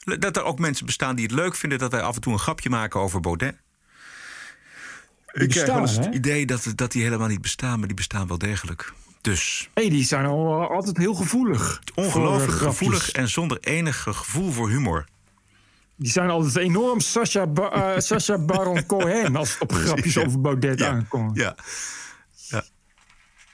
Dat 0.05 0.37
er 0.37 0.43
ook 0.43 0.59
mensen 0.59 0.85
bestaan 0.85 1.15
die 1.15 1.25
het 1.25 1.33
leuk 1.33 1.55
vinden 1.55 1.79
dat 1.79 1.91
wij 1.91 2.01
af 2.01 2.15
en 2.15 2.21
toe 2.21 2.33
een 2.33 2.39
grapje 2.39 2.69
maken 2.69 2.99
over 2.99 3.19
Baudet. 3.19 3.55
Ik 5.31 5.49
krijg 5.49 5.67
wel 5.67 5.77
eens 5.77 5.83
bestaan, 5.83 6.05
het 6.05 6.15
idee 6.15 6.45
dat, 6.45 6.71
dat 6.75 6.91
die 6.91 7.03
helemaal 7.03 7.27
niet 7.27 7.41
bestaan, 7.41 7.77
maar 7.79 7.87
die 7.87 7.95
bestaan 7.95 8.27
wel 8.27 8.37
degelijk. 8.37 8.93
Dus 9.21 9.69
hey, 9.73 9.89
die 9.89 10.03
zijn 10.05 10.25
al, 10.25 10.61
eh, 10.61 10.69
altijd 10.69 10.97
heel 10.97 11.13
gevoelig. 11.13 11.81
ongelooflijk 11.95 12.51
eh, 12.51 12.57
grapjes. 12.57 12.77
gevoelig 12.77 13.11
en 13.11 13.29
zonder 13.29 13.57
enig 13.59 14.01
gevoel 14.01 14.51
voor 14.51 14.69
humor. 14.69 15.05
Die 15.95 16.11
zijn 16.11 16.29
altijd 16.29 16.55
enorm 16.55 16.99
Sacha, 16.99 17.47
ba 17.47 17.95
eh, 17.95 18.45
Baron 18.45 18.85
Cohen 18.85 19.35
als 19.35 19.51
het 19.51 19.61
op 19.61 19.73
grapjes 19.73 20.17
over 20.17 20.41
Baudet 20.41 20.81
aankomt. 20.81 21.37
Ja. 21.37 21.55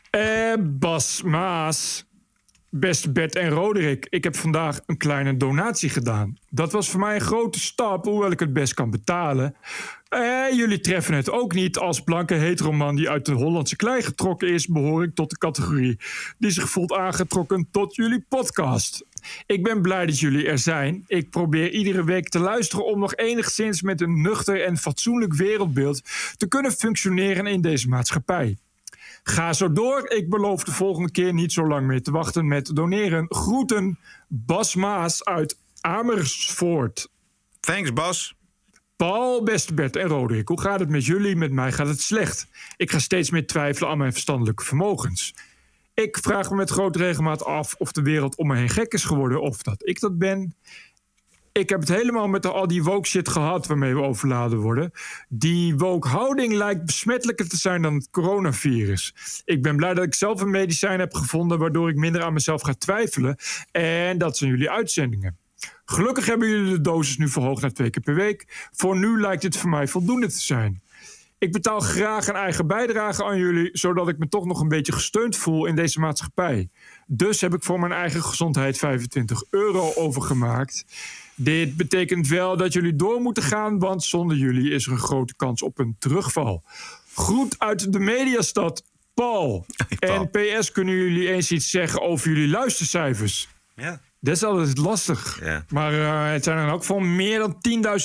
Eh, 0.10 0.54
Bas 0.60 1.22
Maas. 1.22 2.06
Beste 2.74 3.12
Bert 3.12 3.36
en 3.36 3.50
Roderick, 3.50 4.08
ik 4.10 4.24
heb 4.24 4.36
vandaag 4.36 4.80
een 4.86 4.98
kleine 4.98 5.38
donatie 5.38 5.90
gedaan. 5.90 6.38
Dat 6.50 6.72
was 6.72 6.90
voor 6.90 7.00
mij 7.00 7.16
een 7.16 7.22
grote 7.22 7.60
stap, 7.60 8.06
hoewel 8.06 8.32
ik 8.32 8.40
het 8.40 8.54
best 8.54 8.74
kan 8.74 8.90
betalen. 8.90 9.56
Eh, 10.08 10.46
jullie 10.52 10.80
treffen 10.80 11.14
het 11.14 11.32
ook 11.32 11.54
niet. 11.54 11.78
Als 11.78 12.02
blanke 12.02 12.34
heteroman 12.34 12.96
die 12.96 13.10
uit 13.10 13.26
de 13.26 13.32
Hollandse 13.32 13.76
klei 13.76 14.02
getrokken 14.02 14.54
is, 14.54 14.68
behoor 14.68 15.04
ik 15.04 15.16
tot 15.16 15.30
de 15.30 15.38
categorie 15.38 16.00
die 16.38 16.52
zich 16.52 16.70
voelt 16.70 16.94
aangetrokken 16.94 17.68
tot 17.72 17.96
jullie 17.96 18.26
podcast. 18.30 19.06
Ik 19.46 19.64
ben 19.64 19.82
blij 19.82 20.06
dat 20.06 20.20
jullie 20.20 20.48
er 20.48 20.60
zijn. 20.60 21.04
Ik 21.08 21.30
probeer 21.30 21.72
iedere 21.72 22.04
week 22.04 22.30
te 22.30 22.40
luisteren 22.40 22.86
om 22.86 23.00
nog 23.00 23.16
enigszins 23.16 23.82
met 23.82 24.02
een 24.02 24.22
nuchter 24.22 24.64
en 24.66 24.78
fatsoenlijk 24.78 25.34
wereldbeeld 25.34 26.02
te 26.38 26.48
kunnen 26.48 26.72
functioneren 26.72 27.48
in 27.48 27.62
deze 27.62 27.88
maatschappij. 27.88 28.58
Ga 29.24 29.54
zo 29.54 29.72
door. 29.72 30.10
Ik 30.10 30.30
beloof 30.30 30.64
de 30.64 30.72
volgende 30.72 31.12
keer 31.12 31.34
niet 31.34 31.54
zo 31.54 31.68
lang 31.68 31.88
meer 31.88 32.02
te 32.02 32.12
wachten 32.12 32.48
met 32.48 32.76
doneren. 32.76 33.26
Groeten, 33.30 34.00
Bas 34.28 34.76
Maas 34.76 35.26
uit 35.26 35.58
Amersfoort. 35.82 37.10
Thanks, 37.60 37.94
Bas. 37.94 38.36
Paul, 38.96 39.44
beste 39.44 39.74
Bert 39.74 39.96
en 39.96 40.08
Roderick, 40.08 40.48
hoe 40.48 40.62
gaat 40.62 40.80
het 40.80 40.90
met 40.90 41.06
jullie? 41.06 41.36
Met 41.36 41.52
mij 41.52 41.72
gaat 41.72 41.88
het 41.88 42.02
slecht. 42.02 42.48
Ik 42.78 42.92
ga 42.92 43.00
steeds 43.00 43.30
meer 43.30 43.48
twijfelen 43.48 43.90
aan 43.90 43.98
mijn 43.98 44.12
verstandelijke 44.12 44.64
vermogens. 44.64 45.34
Ik 45.94 46.18
vraag 46.22 46.50
me 46.50 46.56
met 46.56 46.70
grote 46.70 46.98
regelmaat 46.98 47.44
af 47.44 47.76
of 47.78 47.92
de 47.92 48.02
wereld 48.02 48.36
om 48.36 48.48
me 48.48 48.56
heen 48.56 48.70
gek 48.70 48.94
is 48.94 49.04
geworden 49.04 49.42
of 49.42 49.62
dat 49.62 49.88
ik 49.88 50.00
dat 50.00 50.18
ben. 50.18 50.56
Ik 51.54 51.70
heb 51.70 51.80
het 51.80 51.90
helemaal 51.90 52.28
met 52.28 52.46
al 52.46 52.68
die 52.68 52.84
woke 52.84 53.08
shit 53.08 53.30
gehad 53.30 53.68
waarmee 53.68 53.94
we 53.96 54.02
overladen 54.02 54.60
worden. 54.60 54.92
Die 55.30 55.76
woke 55.76 56.08
houding 56.08 56.54
lijkt 56.54 56.86
besmettelijker 56.86 57.48
te 57.48 57.58
zijn 57.58 57.82
dan 57.82 57.94
het 57.94 58.10
coronavirus. 58.12 59.16
Ik 59.46 59.62
ben 59.62 59.76
blij 59.76 59.94
dat 59.94 60.04
ik 60.04 60.14
zelf 60.14 60.42
een 60.42 60.50
medicijn 60.50 61.00
heb 61.00 61.14
gevonden 61.14 61.60
waardoor 61.60 61.90
ik 61.90 61.96
minder 61.96 62.24
aan 62.24 62.34
mezelf 62.34 62.62
ga 62.62 62.74
twijfelen. 62.74 63.36
En 63.72 64.18
dat 64.18 64.38
zijn 64.38 64.50
jullie 64.50 64.70
uitzendingen. 64.70 65.38
Gelukkig 65.86 66.26
hebben 66.26 66.48
jullie 66.48 66.72
de 66.72 66.82
dosis 66.82 67.18
nu 67.18 67.28
verhoogd 67.28 67.62
naar 67.62 67.74
twee 67.74 67.90
keer 67.90 68.04
per 68.04 68.16
week. 68.16 68.70
Voor 68.72 68.98
nu 68.98 69.20
lijkt 69.22 69.42
dit 69.42 69.58
voor 69.58 69.70
mij 69.70 69.88
voldoende 69.88 70.28
te 70.28 70.42
zijn. 70.42 70.82
Ik 71.38 71.52
betaal 71.52 71.80
graag 71.80 72.28
een 72.28 72.36
eigen 72.36 72.68
bijdrage 72.68 73.24
aan 73.24 73.38
jullie, 73.38 73.70
zodat 73.72 74.08
ik 74.08 74.18
me 74.18 74.28
toch 74.28 74.46
nog 74.46 74.60
een 74.60 74.68
beetje 74.68 74.92
gesteund 74.92 75.38
voel 75.38 75.66
in 75.66 75.76
deze 75.76 76.00
maatschappij. 76.00 76.70
Dus 77.08 77.42
heb 77.42 77.54
ik 77.54 77.64
voor 77.64 77.80
mijn 77.80 77.92
eigen 77.92 78.24
gezondheid 78.24 78.78
25 78.78 79.44
euro 79.50 79.94
overgemaakt. 79.96 80.86
Dit 81.44 81.78
betekent 81.78 82.28
wel 82.28 82.58
dat 82.58 82.74
jullie 82.74 82.96
door 82.96 83.22
moeten 83.22 83.44
gaan, 83.44 83.80
want 83.80 84.04
zonder 84.04 84.38
jullie 84.38 84.72
is 84.72 84.86
er 84.86 84.92
een 84.92 84.98
grote 84.98 85.36
kans 85.36 85.62
op 85.62 85.80
een 85.80 85.96
terugval. 86.00 86.64
Groet 87.14 87.60
uit 87.60 87.92
de 87.94 88.00
mediastad, 88.00 88.84
Paul. 89.14 89.66
En 90.00 90.30
PS, 90.30 90.72
kunnen 90.72 90.96
jullie 90.96 91.32
eens 91.32 91.52
iets 91.52 91.70
zeggen 91.70 92.02
over 92.02 92.30
jullie 92.30 92.48
luistercijfers? 92.48 93.48
Ja. 93.76 94.02
Dat 94.20 94.36
is 94.36 94.44
altijd 94.44 94.78
lastig. 94.78 95.40
Ja. 95.44 95.66
Maar 95.70 95.94
eh, 95.94 96.32
het 96.32 96.44
zijn 96.44 96.58
dan 96.58 96.70
ook 96.70 96.84
van 96.84 97.16
meer 97.16 97.40
dan 97.40 97.56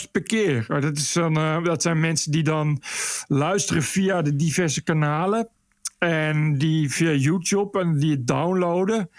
10.000 0.05 0.11
per 0.11 0.23
keer. 0.23 0.65
Maar 0.69 0.81
Dat, 0.81 0.97
is 0.97 1.13
dan, 1.13 1.37
eh, 1.37 1.65
dat 1.65 1.83
zijn 1.83 2.01
mensen 2.01 2.33
die 2.33 2.43
dan 2.43 2.83
luisteren 3.27 3.83
via 3.83 4.23
de 4.23 4.37
diverse 4.37 4.83
kanalen. 4.83 5.49
En 5.99 6.59
die 6.59 6.91
via 6.91 7.13
YouTube 7.13 7.81
en 7.81 7.99
die 7.99 8.11
het 8.11 8.27
downloaden. 8.27 9.11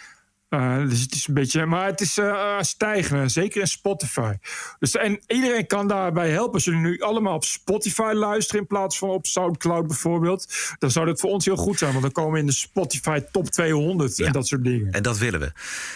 Eh, 0.50 0.78
dus 0.90 1.02
het 1.02 1.14
is 1.14 1.28
een 1.28 1.34
beetje, 1.34 1.66
maar 1.66 1.86
het 1.86 2.02
is 2.02 2.18
eh, 2.18 2.58
stijgende, 2.60 3.28
zeker 3.28 3.62
in 3.62 3.68
Spotify. 3.68 4.34
Dus, 4.80 4.96
en 4.96 5.20
iedereen 5.28 5.68
kan 5.68 5.88
daarbij 5.88 6.30
helpen. 6.30 6.54
Als 6.54 6.64
jullie 6.64 6.80
nu 6.80 7.02
allemaal 7.02 7.36
op 7.36 7.44
Spotify 7.44 8.12
luisteren 8.14 8.62
in 8.62 8.68
plaats 8.68 8.98
van 8.98 9.10
op 9.10 9.26
Soundcloud 9.26 9.88
bijvoorbeeld, 9.88 10.76
dan 10.80 10.92
zou 10.92 11.06
dat 11.06 11.20
voor 11.20 11.30
ons 11.30 11.46
heel 11.46 11.56
goed 11.56 11.78
zijn, 11.78 11.92
want 11.92 12.04
dan 12.04 12.12
komen 12.12 12.34
we 12.34 12.40
in 12.40 12.46
de 12.46 12.52
Spotify 12.52 13.20
top 13.32 13.50
200 13.50 14.20
en 14.20 14.32
dat 14.32 14.48
soort 14.48 14.64
dingen. 14.64 14.92
En 14.92 15.04
dat 15.04 15.18
willen 15.18 15.40
we. 15.40 15.52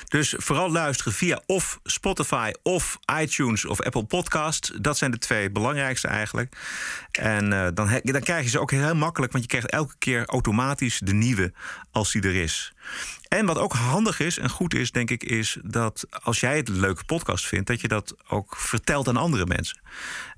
Dus 0.07 0.35
vooral 0.37 0.71
luisteren 0.71 1.13
via 1.13 1.41
of 1.45 1.79
Spotify 1.83 2.51
of 2.63 2.99
iTunes 3.19 3.65
of 3.65 3.81
Apple 3.81 4.03
Podcast. 4.03 4.83
Dat 4.83 4.97
zijn 4.97 5.11
de 5.11 5.17
twee 5.17 5.51
belangrijkste 5.51 6.07
eigenlijk. 6.07 6.55
En 7.11 7.49
dan, 7.49 7.99
dan 8.03 8.21
krijg 8.21 8.43
je 8.43 8.49
ze 8.49 8.59
ook 8.59 8.71
heel 8.71 8.95
makkelijk, 8.95 9.31
want 9.31 9.43
je 9.43 9.49
krijgt 9.49 9.69
elke 9.69 9.95
keer 9.97 10.25
automatisch 10.25 10.99
de 10.99 11.13
nieuwe 11.13 11.53
als 11.91 12.11
die 12.11 12.21
er 12.21 12.35
is. 12.35 12.73
En 13.38 13.45
wat 13.45 13.57
ook 13.57 13.73
handig 13.73 14.19
is 14.19 14.38
en 14.38 14.49
goed 14.49 14.73
is, 14.73 14.91
denk 14.91 15.09
ik, 15.09 15.23
is 15.23 15.57
dat 15.63 16.05
als 16.23 16.39
jij 16.39 16.57
het 16.57 16.69
een 16.69 16.79
leuke 16.79 17.03
podcast 17.03 17.47
vindt, 17.47 17.67
dat 17.67 17.82
je 17.82 17.88
dat 17.88 18.15
ook 18.27 18.55
vertelt 18.57 19.07
aan 19.07 19.17
andere 19.17 19.45
mensen. 19.45 19.79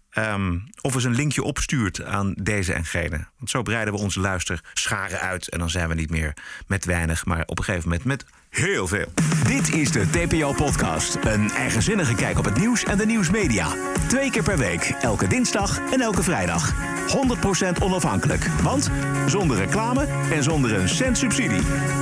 Ehm, 0.09 0.59
of 0.81 0.93
eens 0.93 1.03
een 1.03 1.15
linkje 1.15 1.43
opstuurt 1.43 2.03
aan 2.03 2.33
deze 2.41 2.73
en 2.73 2.85
gene. 2.85 3.27
Want 3.37 3.49
zo 3.49 3.61
breiden 3.61 3.93
we 3.93 3.99
onze 3.99 4.19
luisterscharen 4.19 5.19
uit. 5.19 5.49
En 5.49 5.59
dan 5.59 5.69
zijn 5.69 5.87
we 5.89 5.93
niet 5.93 6.09
meer 6.09 6.33
met 6.67 6.85
weinig, 6.85 7.25
maar 7.25 7.43
op 7.45 7.57
een 7.57 7.63
gegeven 7.63 7.89
moment 7.89 8.05
met 8.07 8.25
heel 8.49 8.87
veel. 8.87 9.13
Dit 9.43 9.73
is 9.73 9.91
de 9.91 10.09
TPO-podcast. 10.09 11.17
Een 11.23 11.51
eigenzinnige 11.51 12.15
kijk 12.15 12.37
op 12.37 12.45
het 12.45 12.57
nieuws 12.57 12.83
en 12.83 12.97
de 12.97 13.05
nieuwsmedia. 13.05 13.67
Twee 14.07 14.31
keer 14.31 14.43
per 14.43 14.57
week, 14.57 14.95
elke 15.01 15.27
dinsdag 15.27 15.79
en 15.91 16.01
elke 16.01 16.23
vrijdag. 16.23 16.73
100% 17.13 17.83
onafhankelijk. 17.83 18.47
Want 18.61 18.89
zonder 19.27 19.57
reclame 19.57 20.07
en 20.31 20.43
zonder 20.43 20.73
een 20.79 20.89
cent 20.89 21.17
subsidie. 21.17 21.61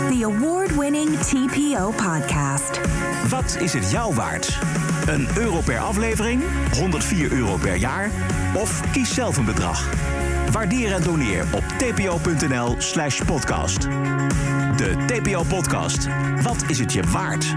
The 0.09 0.25
award-winning 0.25 1.17
TPO 1.17 1.91
podcast. 1.91 2.79
Wat 3.29 3.57
is 3.59 3.73
het 3.73 3.91
jou 3.91 4.15
waard? 4.15 4.59
Een 5.07 5.27
euro 5.37 5.59
per 5.61 5.79
aflevering? 5.79 6.43
104 6.73 7.31
euro 7.31 7.57
per 7.57 7.75
jaar? 7.75 8.09
Of 8.55 8.91
kies 8.91 9.13
zelf 9.13 9.37
een 9.37 9.45
bedrag. 9.45 9.89
Waardeer 10.51 10.93
en 10.93 11.03
doneer 11.03 11.45
op 11.51 11.63
tpo.nl 11.77 12.75
slash 12.77 13.21
podcast. 13.25 13.81
De 14.75 14.95
TPO-podcast. 15.05 16.07
Wat 16.41 16.63
is 16.67 16.79
het 16.79 16.93
je 16.93 17.01
waard? 17.01 17.53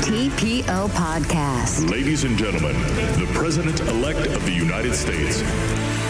TPO 0.00 0.86
Podcast. 0.86 1.80
Ladies 1.80 2.24
and 2.24 2.40
gentlemen, 2.40 2.74
the 3.16 3.28
President 3.32 3.80
elect 3.80 4.36
of 4.36 4.44
the 4.44 4.54
United 4.54 4.94
States. 4.94 5.42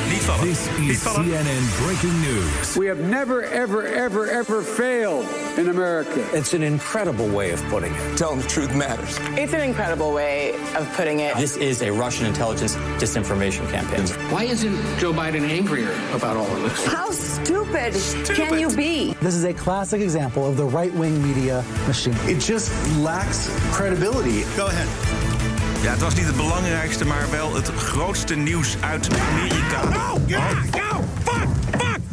Niet 0.08 0.22
vallen. 0.22 0.40
This 0.44 0.58
Niet 0.78 0.90
is 0.90 0.98
vallen. 0.98 1.24
CNN 1.24 1.68
breaking 1.84 2.20
news. 2.20 2.74
We 2.74 2.86
have 2.86 3.00
never, 3.00 3.42
ever, 3.42 3.84
ever, 3.84 4.28
ever 4.28 4.62
failed 4.62 5.24
in 5.56 5.68
America. 5.68 6.20
It's 6.32 6.54
an 6.54 6.62
incredible 6.62 7.28
way 7.28 7.52
of 7.52 7.62
putting 7.68 7.94
it. 7.94 8.16
Telling 8.16 8.40
the 8.40 8.46
truth 8.46 8.74
matters. 8.74 9.18
It's 9.36 9.52
an 9.52 9.60
incredible 9.60 10.12
way 10.12 10.54
of 10.76 10.86
putting 10.96 11.20
it. 11.20 11.36
This 11.36 11.56
is 11.56 11.82
a 11.82 11.90
Russian 11.90 12.26
intelligence 12.26 12.76
disinformation 12.98 13.68
campaign. 13.70 14.06
Why 14.30 14.44
isn't 14.44 14.76
Joe 14.98 15.12
Biden 15.12 15.48
angrier 15.48 15.92
about 16.12 16.36
all 16.36 16.46
of 16.46 16.62
this? 16.62 16.86
How 16.86 17.10
stupid, 17.10 17.94
can 18.34 18.58
you 18.58 18.70
be? 18.76 19.14
This 19.20 19.34
is 19.34 19.44
a 19.44 19.52
classic 19.52 20.00
example 20.00 20.46
of 20.46 20.56
the 20.56 20.64
right 20.64 20.92
wing 20.94 21.22
media 21.22 21.64
machine. 21.86 22.16
It 22.26 22.40
just 22.40 22.70
lacks 22.98 23.48
credibility. 23.72 24.44
Go 24.56 24.66
ahead. 24.66 25.27
Ja, 25.82 25.90
het 25.90 26.00
was 26.00 26.14
niet 26.14 26.26
het 26.26 26.36
belangrijkste, 26.36 27.04
maar 27.04 27.30
wel 27.30 27.54
het 27.54 27.68
grootste 27.68 28.36
nieuws 28.36 28.76
uit 28.80 29.18
Amerika. 29.20 29.88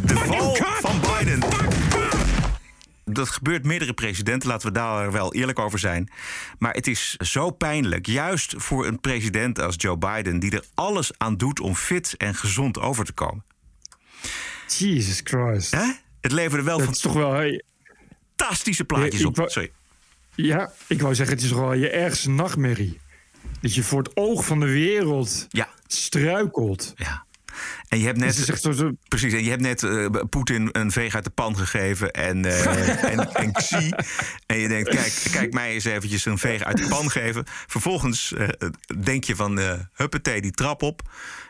De 0.05 0.15
val 0.15 0.55
van 0.55 0.99
Biden. 0.99 1.43
Dat 3.05 3.29
gebeurt 3.29 3.63
meerdere 3.63 3.93
presidenten, 3.93 4.49
laten 4.49 4.67
we 4.67 4.73
daar 4.73 5.11
wel 5.11 5.33
eerlijk 5.33 5.59
over 5.59 5.79
zijn. 5.79 6.09
Maar 6.59 6.73
het 6.73 6.87
is 6.87 7.15
zo 7.15 7.49
pijnlijk, 7.49 8.05
juist 8.05 8.53
voor 8.57 8.87
een 8.87 8.99
president 8.99 9.59
als 9.59 9.75
Joe 9.77 9.97
Biden... 9.97 10.39
die 10.39 10.51
er 10.51 10.63
alles 10.73 11.11
aan 11.17 11.37
doet 11.37 11.59
om 11.59 11.75
fit 11.75 12.13
en 12.17 12.35
gezond 12.35 12.79
over 12.79 13.05
te 13.05 13.13
komen. 13.13 13.43
Jesus 14.67 15.21
Christ. 15.23 15.71
Hè? 15.71 15.91
Het 16.21 16.31
leverde 16.31 16.63
wel 16.63 16.77
Dat 16.77 16.89
is 16.89 16.99
toch 16.99 17.13
wel... 17.13 17.61
fantastische 18.35 18.83
plaatjes 18.83 19.25
op. 19.25 19.43
Sorry. 19.45 19.71
Ja, 20.35 20.71
ik 20.87 21.01
wou 21.01 21.15
zeggen, 21.15 21.35
het 21.35 21.43
is 21.43 21.49
toch 21.51 21.59
wel 21.59 21.73
je 21.73 21.89
ergste 21.89 22.29
nachtmerrie. 22.29 22.99
Dat 23.61 23.75
je 23.75 23.83
voor 23.83 23.99
het 24.03 24.15
oog 24.15 24.45
van 24.45 24.59
de 24.59 24.65
wereld 24.65 25.45
Ja. 25.49 25.69
struikelt. 25.87 26.93
Ja. 26.95 27.23
En 27.87 27.99
je 27.99 28.05
hebt 28.05 28.17
net, 28.17 28.37
is 28.37 28.49
echt 28.49 28.61
zo- 28.61 28.91
precies, 29.07 29.33
en 29.33 29.43
je 29.43 29.49
hebt 29.49 29.61
net 29.61 29.83
eh, 29.83 30.05
Poetin 30.29 30.69
een 30.71 30.91
veeg 30.91 31.15
uit 31.15 31.23
de 31.23 31.29
pan 31.29 31.57
gegeven 31.57 32.11
en, 32.11 32.45
eh, 32.45 33.03
en, 33.11 33.33
en 33.33 33.51
Xi. 33.51 33.89
En 34.45 34.57
je 34.57 34.67
denkt, 34.67 34.89
kijk, 34.89 35.27
kijk 35.31 35.53
mij 35.53 35.71
eens 35.71 35.85
eventjes 35.85 36.25
een 36.25 36.37
veeg 36.37 36.63
uit 36.63 36.77
de 36.77 36.87
pan 36.87 37.11
geven. 37.11 37.43
Vervolgens 37.67 38.33
eh, 38.33 38.47
denk 39.03 39.23
je 39.23 39.35
van, 39.35 39.59
huppatee, 39.93 40.41
die 40.41 40.51
trap 40.51 40.81
op. 40.81 41.01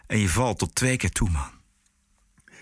En 0.07 0.19
je 0.19 0.29
valt 0.29 0.59
tot 0.59 0.75
twee 0.75 0.97
keer 0.97 1.11
toe, 1.11 1.29
man. 1.29 1.53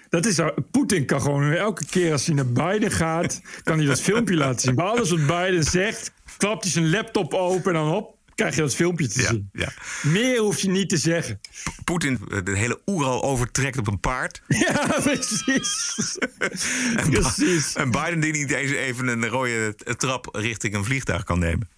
Dat 0.09 0.25
is 0.25 0.39
Poetin 0.71 1.05
kan 1.05 1.21
gewoon 1.21 1.51
elke 1.51 1.85
keer 1.85 2.11
als 2.11 2.25
hij 2.25 2.35
naar 2.35 2.51
Biden 2.51 2.91
gaat, 2.91 3.41
kan 3.63 3.77
hij 3.77 3.87
dat 3.87 4.01
filmpje 4.01 4.35
laten 4.35 4.59
zien. 4.61 4.75
Maar 4.75 4.85
alles 4.85 5.09
wat 5.09 5.25
Biden 5.25 5.63
zegt, 5.63 6.11
klapt 6.37 6.63
hij 6.63 6.71
zijn 6.71 6.89
laptop 6.89 7.33
open 7.33 7.65
en 7.75 7.79
dan 7.79 7.87
hop, 7.87 8.12
krijg 8.35 8.55
je 8.55 8.61
dat 8.61 8.75
filmpje 8.75 9.07
te 9.07 9.21
zien. 9.21 9.49
Ja. 9.53 9.71
Meer 10.01 10.39
hoef 10.39 10.59
je 10.59 10.69
niet 10.69 10.89
te 10.89 10.97
zeggen. 10.97 11.39
Poetin 11.83 12.19
eh, 12.31 12.37
de 12.43 12.57
hele 12.57 12.81
Oeral 12.85 13.23
overtrekt 13.23 13.77
op 13.77 13.87
een 13.87 13.99
paard. 13.99 14.41
Ja, 14.47 14.87
precies. 15.03 16.17
En, 16.95 17.09
Precies. 17.09 17.73
en 17.75 17.91
Biden 17.91 18.19
die 18.19 18.31
niet 18.31 18.51
eens 18.51 18.71
even 18.71 19.07
een 19.07 19.27
rode 19.27 19.75
trap 19.97 20.29
richting 20.31 20.73
een 20.75 20.85
vliegtuig 20.85 21.23
kan 21.23 21.39
nemen. 21.39 21.69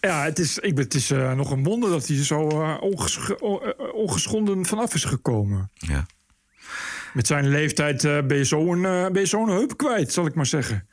Ja, 0.00 0.22
het 0.24 0.38
is, 0.38 0.58
ik 0.58 0.78
het 0.78 0.94
is 0.94 1.10
eh, 1.10 1.32
nog 1.32 1.50
een 1.50 1.62
wonder 1.64 1.90
dat 1.90 2.06
hij 2.06 2.24
zo 2.24 2.48
eh, 2.48 2.76
onges- 2.80 3.36
on- 3.38 3.74
ongeschonden 3.92 4.66
vanaf 4.66 4.94
is 4.94 5.04
gekomen. 5.04 5.70
Ja. 5.74 6.06
Met 7.14 7.26
zijn 7.26 7.48
leeftijd 7.48 8.04
eh, 8.04 8.18
ben 8.26 8.36
je 8.36 8.44
zo'n 8.44 8.82
ben 8.82 9.18
je 9.20 9.26
zo'n 9.26 9.48
heup 9.48 9.76
kwijt, 9.76 10.12
zal 10.12 10.26
ik 10.26 10.34
maar 10.34 10.46
zeggen. 10.46 10.88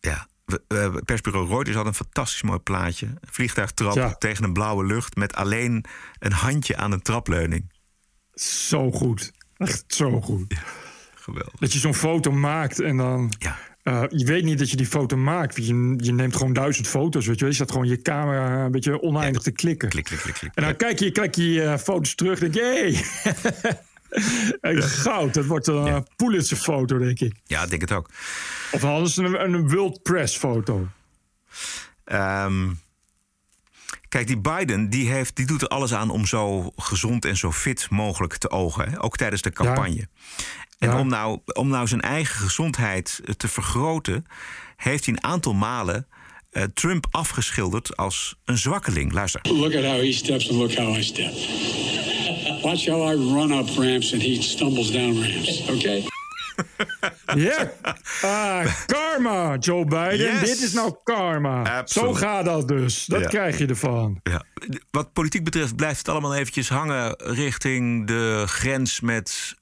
Ja, 0.00 0.28
we- 0.68 1.02
persbureau 1.04 1.48
Reuters 1.48 1.76
had 1.76 1.86
een 1.86 1.94
fantastisch 1.94 2.42
mooi 2.42 2.58
plaatje. 2.58 3.06
Een 3.06 3.18
vliegtuigtrap 3.30 3.94
Ja. 3.94 4.14
tegen 4.14 4.44
een 4.44 4.52
blauwe 4.52 4.84
lucht... 4.86 5.16
met 5.16 5.34
alleen 5.34 5.84
een 6.18 6.32
handje 6.32 6.76
aan 6.76 6.92
een 6.92 7.02
trapleuning. 7.02 7.72
Zo 8.34 8.90
goed. 8.92 9.32
Echt 9.56 9.84
zo 9.86 10.20
goed. 10.20 10.54
Geweldig. 11.14 11.54
Dat 11.58 11.72
je 11.72 11.78
zo'n 11.78 11.94
foto 11.94 12.30
maakt 12.32 12.80
en 12.80 12.96
dan... 12.96 13.32
eh, 13.82 14.02
je 14.08 14.24
weet 14.24 14.44
niet 14.44 14.58
dat 14.58 14.70
je 14.70 14.76
die 14.76 14.86
foto 14.86 15.16
maakt. 15.16 15.56
Je, 15.56 15.94
je 15.96 16.12
neemt 16.12 16.36
gewoon 16.36 16.52
duizend 16.52 16.86
foto's, 16.88 17.26
weet 17.26 17.38
je. 17.38 17.46
Je 17.46 17.52
staat 17.52 17.70
gewoon 17.70 17.88
je 17.88 18.02
camera 18.02 18.64
een 18.64 18.70
beetje 18.70 19.02
oneindig 19.02 19.42
te 19.42 19.50
klikken. 19.50 19.88
Klik, 19.88 20.04
klik, 20.04 20.18
klik, 20.20 20.34
klik. 20.34 20.50
En 20.54 20.62
dan 20.62 20.76
kijk 20.76 20.98
je, 20.98 21.10
kijk 21.10 21.34
je 21.34 21.62
eh, 21.62 21.78
foto's 21.78 22.14
terug 22.14 22.40
en 22.42 22.50
denk 22.50 22.54
je... 22.54 23.02
Hey. 23.22 23.82
En 24.60 24.82
Goud, 24.82 25.34
dat 25.34 25.44
wordt 25.46 25.66
een 25.66 25.86
eh, 25.86 25.96
Pulitzer-foto, 26.16 26.98
denk 26.98 27.20
ik. 27.20 27.34
Ja, 27.44 27.62
ik 27.62 27.68
denk 27.70 27.80
het 27.80 27.92
ook. 27.92 28.10
Of 28.72 28.84
anders 28.84 29.16
een, 29.16 29.44
een 29.44 29.68
World 29.70 30.02
Press-foto. 30.02 30.88
Ehm, 32.04 32.70
kijk, 34.08 34.26
die 34.26 34.38
Biden 34.38 34.90
die 34.90 35.10
heeft, 35.10 35.36
die 35.36 35.46
doet 35.46 35.62
er 35.62 35.68
alles 35.68 35.94
aan 35.94 36.10
om 36.10 36.26
zo 36.26 36.70
gezond 36.76 37.24
en 37.24 37.36
zo 37.36 37.52
fit 37.52 37.90
mogelijk 37.90 38.36
te 38.36 38.50
ogen. 38.50 38.90
Hè? 38.90 39.02
Ook 39.02 39.16
tijdens 39.16 39.42
de 39.42 39.52
campagne. 39.52 40.08
En 40.78 40.88
Ja. 40.88 40.98
om, 40.98 41.08
nou, 41.08 41.38
om 41.52 41.68
nou 41.68 41.86
zijn 41.86 42.00
eigen 42.00 42.40
gezondheid 42.40 43.20
eh, 43.24 43.34
te 43.34 43.48
vergroten, 43.48 44.26
heeft 44.76 45.04
hij 45.04 45.14
een 45.14 45.24
aantal 45.24 45.54
malen 45.54 46.06
eh, 46.50 46.62
Trump 46.62 47.06
afgeschilderd 47.10 47.96
als 47.96 48.36
een 48.44 48.58
zwakkeling. 48.58 49.12
Luister. 49.12 49.40
Look 49.42 49.74
at 49.74 49.84
how 49.84 50.00
he 50.00 50.12
steps 50.12 50.50
and 50.50 50.58
look 50.58 50.74
how 50.74 50.96
I 50.96 51.02
step. 51.02 51.32
Watch 52.62 52.86
how 52.86 53.12
I 53.12 53.14
run 53.14 53.52
up 53.52 53.68
ramps 53.78 54.12
and 54.12 54.22
he 54.22 54.42
stumbles 54.42 54.90
down 54.90 55.20
ramps, 55.22 55.68
okay? 55.70 56.04
Ja. 57.34 57.72
Ah, 58.22 58.66
karma, 58.86 59.56
Joe 59.56 59.84
Biden. 59.84 60.18
Yes. 60.18 60.40
Dit 60.40 60.60
is 60.62 60.72
nou 60.72 60.94
karma. 61.04 61.82
Zo 61.86 62.12
gaat 62.14 62.44
dat 62.44 62.68
dus. 62.68 63.04
Dat 63.06 63.20
Ja. 63.20 63.26
krijg 63.28 63.58
je 63.58 63.66
ervan. 63.66 64.20
Ja. 64.22 64.42
Wat 64.90 65.12
politiek 65.12 65.44
betreft 65.44 65.76
blijft 65.76 65.98
het 65.98 66.08
allemaal 66.08 66.34
eventjes 66.34 66.68
hangen 66.68 67.14
richting 67.18 68.06
de 68.06 68.42
grens 68.46 69.00
met 69.00 69.54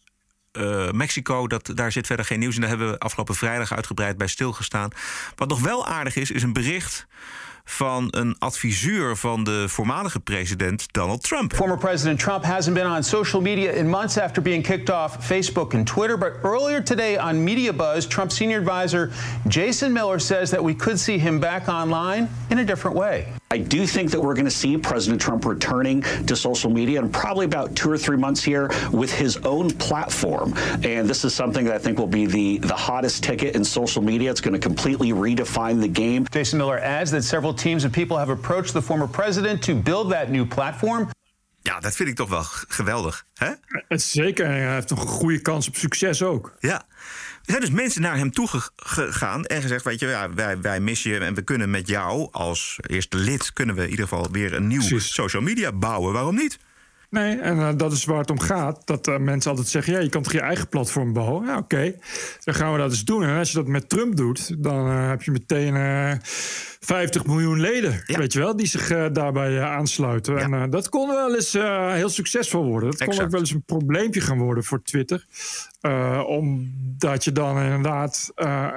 eh, 0.52 0.90
Mexico. 0.90 1.46
Dat, 1.46 1.70
daar 1.74 1.92
zit 1.92 2.06
verder 2.06 2.24
geen 2.24 2.38
nieuws 2.38 2.54
in. 2.54 2.60
Daar 2.60 2.70
hebben 2.70 2.90
we 2.90 2.98
afgelopen 2.98 3.34
vrijdag 3.34 3.72
uitgebreid 3.72 4.16
bij 4.16 4.26
stilgestaan. 4.26 4.90
Wat 5.36 5.48
nog 5.48 5.60
wel 5.60 5.86
aardig 5.86 6.16
is, 6.16 6.30
is 6.30 6.42
een 6.42 6.52
bericht 6.52 7.06
van 7.72 8.08
een 8.10 8.36
adviseur 8.38 9.16
van 9.16 9.44
de 9.44 9.64
voormalige 9.68 10.20
president 10.20 10.86
Donald 10.92 11.22
Trump. 11.22 11.54
Former 11.54 11.78
President 11.78 12.18
Trump 12.18 12.44
hasn't 12.44 12.74
been 12.74 12.86
on 12.86 13.02
social 13.02 13.40
media 13.42 13.70
in 13.72 13.88
months 13.88 14.18
after 14.18 14.42
being 14.42 14.62
kicked 14.62 14.90
off 14.90 15.16
Facebook 15.28 15.74
and 15.74 15.86
Twitter. 15.86 16.18
But 16.18 16.32
earlier 16.42 16.82
today 16.82 17.18
on 17.18 17.44
Media 17.44 17.72
Buzz, 17.72 18.06
Trump's 18.06 18.34
senior 18.34 18.58
advisor 18.58 19.10
Jason 19.48 19.92
Miller 19.92 20.18
says 20.18 20.50
that 20.50 20.62
we 20.62 20.74
could 20.74 20.98
see 20.98 21.18
him 21.18 21.40
back 21.40 21.68
online 21.68 22.28
in 22.50 22.58
a 22.58 22.64
different 22.64 22.96
way. 22.96 23.26
I 23.52 23.58
do 23.58 23.86
think 23.86 24.10
that 24.12 24.20
we're 24.20 24.32
going 24.32 24.46
to 24.46 24.50
see 24.50 24.78
President 24.78 25.20
Trump 25.20 25.44
returning 25.44 26.00
to 26.26 26.34
social 26.34 26.70
media 26.70 26.98
in 27.00 27.10
probably 27.10 27.44
about 27.44 27.76
two 27.76 27.90
or 27.90 27.98
three 27.98 28.16
months 28.16 28.42
here 28.42 28.70
with 28.90 29.12
his 29.12 29.36
own 29.44 29.70
platform. 29.70 30.54
And 30.82 31.06
this 31.06 31.22
is 31.22 31.34
something 31.34 31.66
that 31.66 31.74
I 31.74 31.78
think 31.78 31.98
will 31.98 32.06
be 32.06 32.24
the, 32.24 32.58
the 32.58 32.74
hottest 32.74 33.22
ticket 33.22 33.54
in 33.54 33.62
social 33.62 34.00
media. 34.00 34.30
It's 34.30 34.40
going 34.40 34.54
to 34.54 34.58
completely 34.58 35.12
redefine 35.12 35.82
the 35.82 35.88
game. 35.88 36.26
Jason 36.30 36.60
Miller 36.60 36.78
adds 36.78 37.10
that 37.10 37.24
several 37.24 37.52
teams 37.62 37.84
of 37.84 37.90
people 37.90 38.16
have 38.16 38.32
approached 38.32 38.72
the 38.72 38.82
former 38.82 39.08
president 39.08 39.62
to 39.62 39.74
build 39.74 40.10
that 40.10 40.28
new 40.28 40.48
platform. 40.48 41.08
Ja, 41.60 41.80
dat 41.80 41.96
vind 41.96 42.08
ik 42.08 42.14
toch 42.14 42.28
wel 42.28 42.42
geweldig. 42.68 43.26
Hè? 43.34 43.50
Het 43.88 44.02
zeker. 44.02 44.46
Hij 44.46 44.74
heeft 44.74 44.90
een 44.90 44.96
goede 44.96 45.38
kans 45.38 45.68
op 45.68 45.76
succes 45.76 46.22
ook. 46.22 46.56
Ja. 46.58 46.82
Er 47.42 47.58
zijn 47.58 47.60
dus 47.60 47.70
mensen 47.70 48.02
naar 48.02 48.16
hem 48.16 48.30
toegegaan 48.30 49.44
en 49.44 49.62
gezegd: 49.62 49.84
Weet 49.84 50.00
je, 50.00 50.06
ja, 50.06 50.34
wij, 50.34 50.60
wij 50.60 50.80
missen 50.80 51.10
je 51.10 51.18
en 51.18 51.34
we 51.34 51.42
kunnen 51.42 51.70
met 51.70 51.88
jou 51.88 52.28
als 52.32 52.78
eerste 52.86 53.16
lid. 53.16 53.52
kunnen 53.52 53.74
we 53.74 53.82
in 53.82 53.90
ieder 53.90 54.08
geval 54.08 54.30
weer 54.30 54.52
een 54.52 54.66
nieuw 54.66 54.98
social 54.98 55.42
media 55.42 55.72
bouwen. 55.72 56.12
Waarom 56.12 56.34
niet? 56.34 56.58
Nee, 57.12 57.38
en 57.38 57.58
eh, 57.58 57.70
dat 57.76 57.92
is 57.92 58.04
waar 58.04 58.18
het 58.18 58.30
om 58.30 58.40
gaat. 58.40 58.82
Dat 58.84 59.08
eh, 59.08 59.18
mensen 59.18 59.50
altijd 59.50 59.68
zeggen, 59.68 59.92
ja, 59.92 59.98
je 59.98 60.08
kan 60.08 60.22
toch 60.22 60.32
je 60.32 60.40
eigen 60.40 60.68
platform 60.68 61.12
bouwen? 61.12 61.46
Ja, 61.46 61.56
oké. 61.56 61.94
Dan 62.44 62.54
gaan 62.54 62.72
we 62.72 62.78
dat 62.78 62.90
eens 62.90 63.04
doen. 63.04 63.22
En 63.22 63.38
als 63.38 63.50
je 63.50 63.56
dat 63.56 63.66
met 63.66 63.88
Trump 63.88 64.16
doet, 64.16 64.62
dan 64.62 64.86
eh, 64.86 65.08
heb 65.08 65.22
je 65.22 65.30
meteen 65.30 65.76
eh 65.76 66.12
50 66.80 67.26
miljoen 67.26 67.60
leden, 67.60 68.02
weet 68.06 68.32
je 68.32 68.38
wel, 68.38 68.56
die 68.56 68.66
zich 68.66 69.12
daarbij 69.12 69.62
aansluiten. 69.62 70.38
En 70.38 70.70
dat 70.70 70.88
kon 70.88 71.08
wel 71.08 71.34
eens 71.34 71.52
heel 71.92 72.08
succesvol 72.08 72.64
worden. 72.64 72.90
Dat 72.90 73.08
kon 73.08 73.20
ook 73.20 73.30
wel 73.30 73.40
eens 73.40 73.50
een 73.50 73.64
probleempje 73.64 74.20
gaan 74.20 74.38
worden 74.38 74.64
voor 74.64 74.82
Twitter. 74.82 75.26
Eh, 75.82 76.22
omdat 76.26 77.24
je 77.24 77.32
dan 77.32 77.62
inderdaad, 77.62 78.32
eh, 78.34 78.68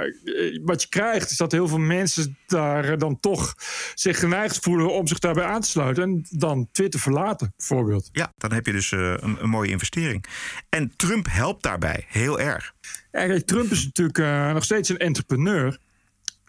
wat 0.63 0.81
je 0.81 0.87
krijgt, 0.89 1.31
is 1.31 1.37
dat 1.37 1.51
heel 1.51 1.67
veel 1.67 1.77
mensen 1.77 2.37
daar 2.47 2.97
dan 2.97 3.19
toch 3.19 3.55
zich 3.93 4.19
geneigd 4.19 4.59
voelen 4.59 4.93
om 4.93 5.07
zich 5.07 5.19
daarbij 5.19 5.43
aan 5.43 5.61
te 5.61 5.67
sluiten. 5.67 6.03
En 6.03 6.25
dan 6.29 6.67
Twitter 6.71 6.99
verlaten, 6.99 7.53
bijvoorbeeld. 7.57 8.09
Ja, 8.11 8.33
dan 8.37 8.51
heb 8.51 8.65
je 8.65 8.71
dus 8.71 8.91
eh, 8.91 8.99
een, 8.99 9.37
een 9.41 9.49
mooie 9.49 9.69
investering. 9.69 10.25
En 10.69 10.93
Trump 10.95 11.27
helpt 11.29 11.63
daarbij 11.63 12.05
heel 12.07 12.39
erg. 12.39 12.73
Ja, 13.11 13.25
kijk, 13.25 13.45
Trump 13.45 13.71
is 13.71 13.83
natuurlijk 13.83 14.53
nog 14.53 14.63
steeds 14.63 14.89
een 14.89 14.97
entrepreneur. 14.97 15.79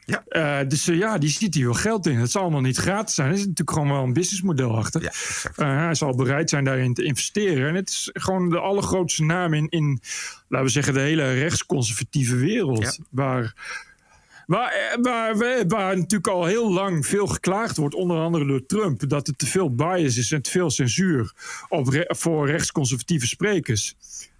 Ja. 0.07 0.24
Eh, 0.28 0.68
dus 0.68 0.88
eh, 0.88 0.98
ja, 0.98 1.18
die 1.18 1.28
ziet 1.28 1.54
hier 1.54 1.64
wel 1.64 1.74
geld 1.74 2.07
in. 2.07 2.16
Het 2.16 2.30
zal 2.30 2.42
allemaal 2.42 2.61
niet 2.61 2.76
gratis 2.76 3.14
zijn. 3.14 3.28
Er 3.28 3.34
is 3.34 3.40
natuurlijk 3.40 3.70
gewoon 3.70 3.88
wel 3.88 4.02
een 4.02 4.12
businessmodel 4.12 4.76
achter. 4.76 5.02
Ja. 5.02 5.11
Eh, 5.57 5.84
hij 5.84 5.94
zal 5.94 6.14
bereid 6.14 6.50
zijn 6.50 6.64
daarin 6.64 6.94
te 6.94 7.04
investeren. 7.04 7.68
En 7.68 7.74
het 7.74 7.88
is 7.88 8.11
gewoon 8.12 8.50
de 8.50 8.59
allergrootste 8.59 9.24
naam 9.24 9.54
in, 9.54 9.68
in 9.68 10.00
laten 10.48 10.66
we 10.66 10.72
zeggen, 10.72 10.94
de 10.94 11.00
hele 11.00 11.32
rechtsconservatieve 11.32 12.36
wereld. 12.36 12.82
Ja. 12.82 13.04
Waar 13.11 13.54
Waar, 14.47 14.72
eh, 14.72 14.99
waar, 15.03 15.36
waar, 15.36 15.66
waar 15.66 15.97
natuurlijk 15.97 16.26
al 16.28 16.44
heel 16.44 16.72
lang 16.72 17.07
veel 17.07 17.26
geklaagd 17.26 17.76
wordt, 17.76 17.94
onder 17.94 18.18
andere 18.18 18.47
door 18.47 18.66
Trump, 18.66 19.09
dat 19.09 19.28
er 19.28 19.36
te 19.36 19.47
veel 19.47 19.74
bias 19.74 20.16
is 20.16 20.32
en 20.32 20.42
te 20.42 20.51
veel 20.51 20.70
censuur 20.70 21.32
op 21.68 21.88
re- 21.88 22.05
voor 22.09 22.47
rechtsconservatieve 22.47 23.26
sprekers. 23.26 23.94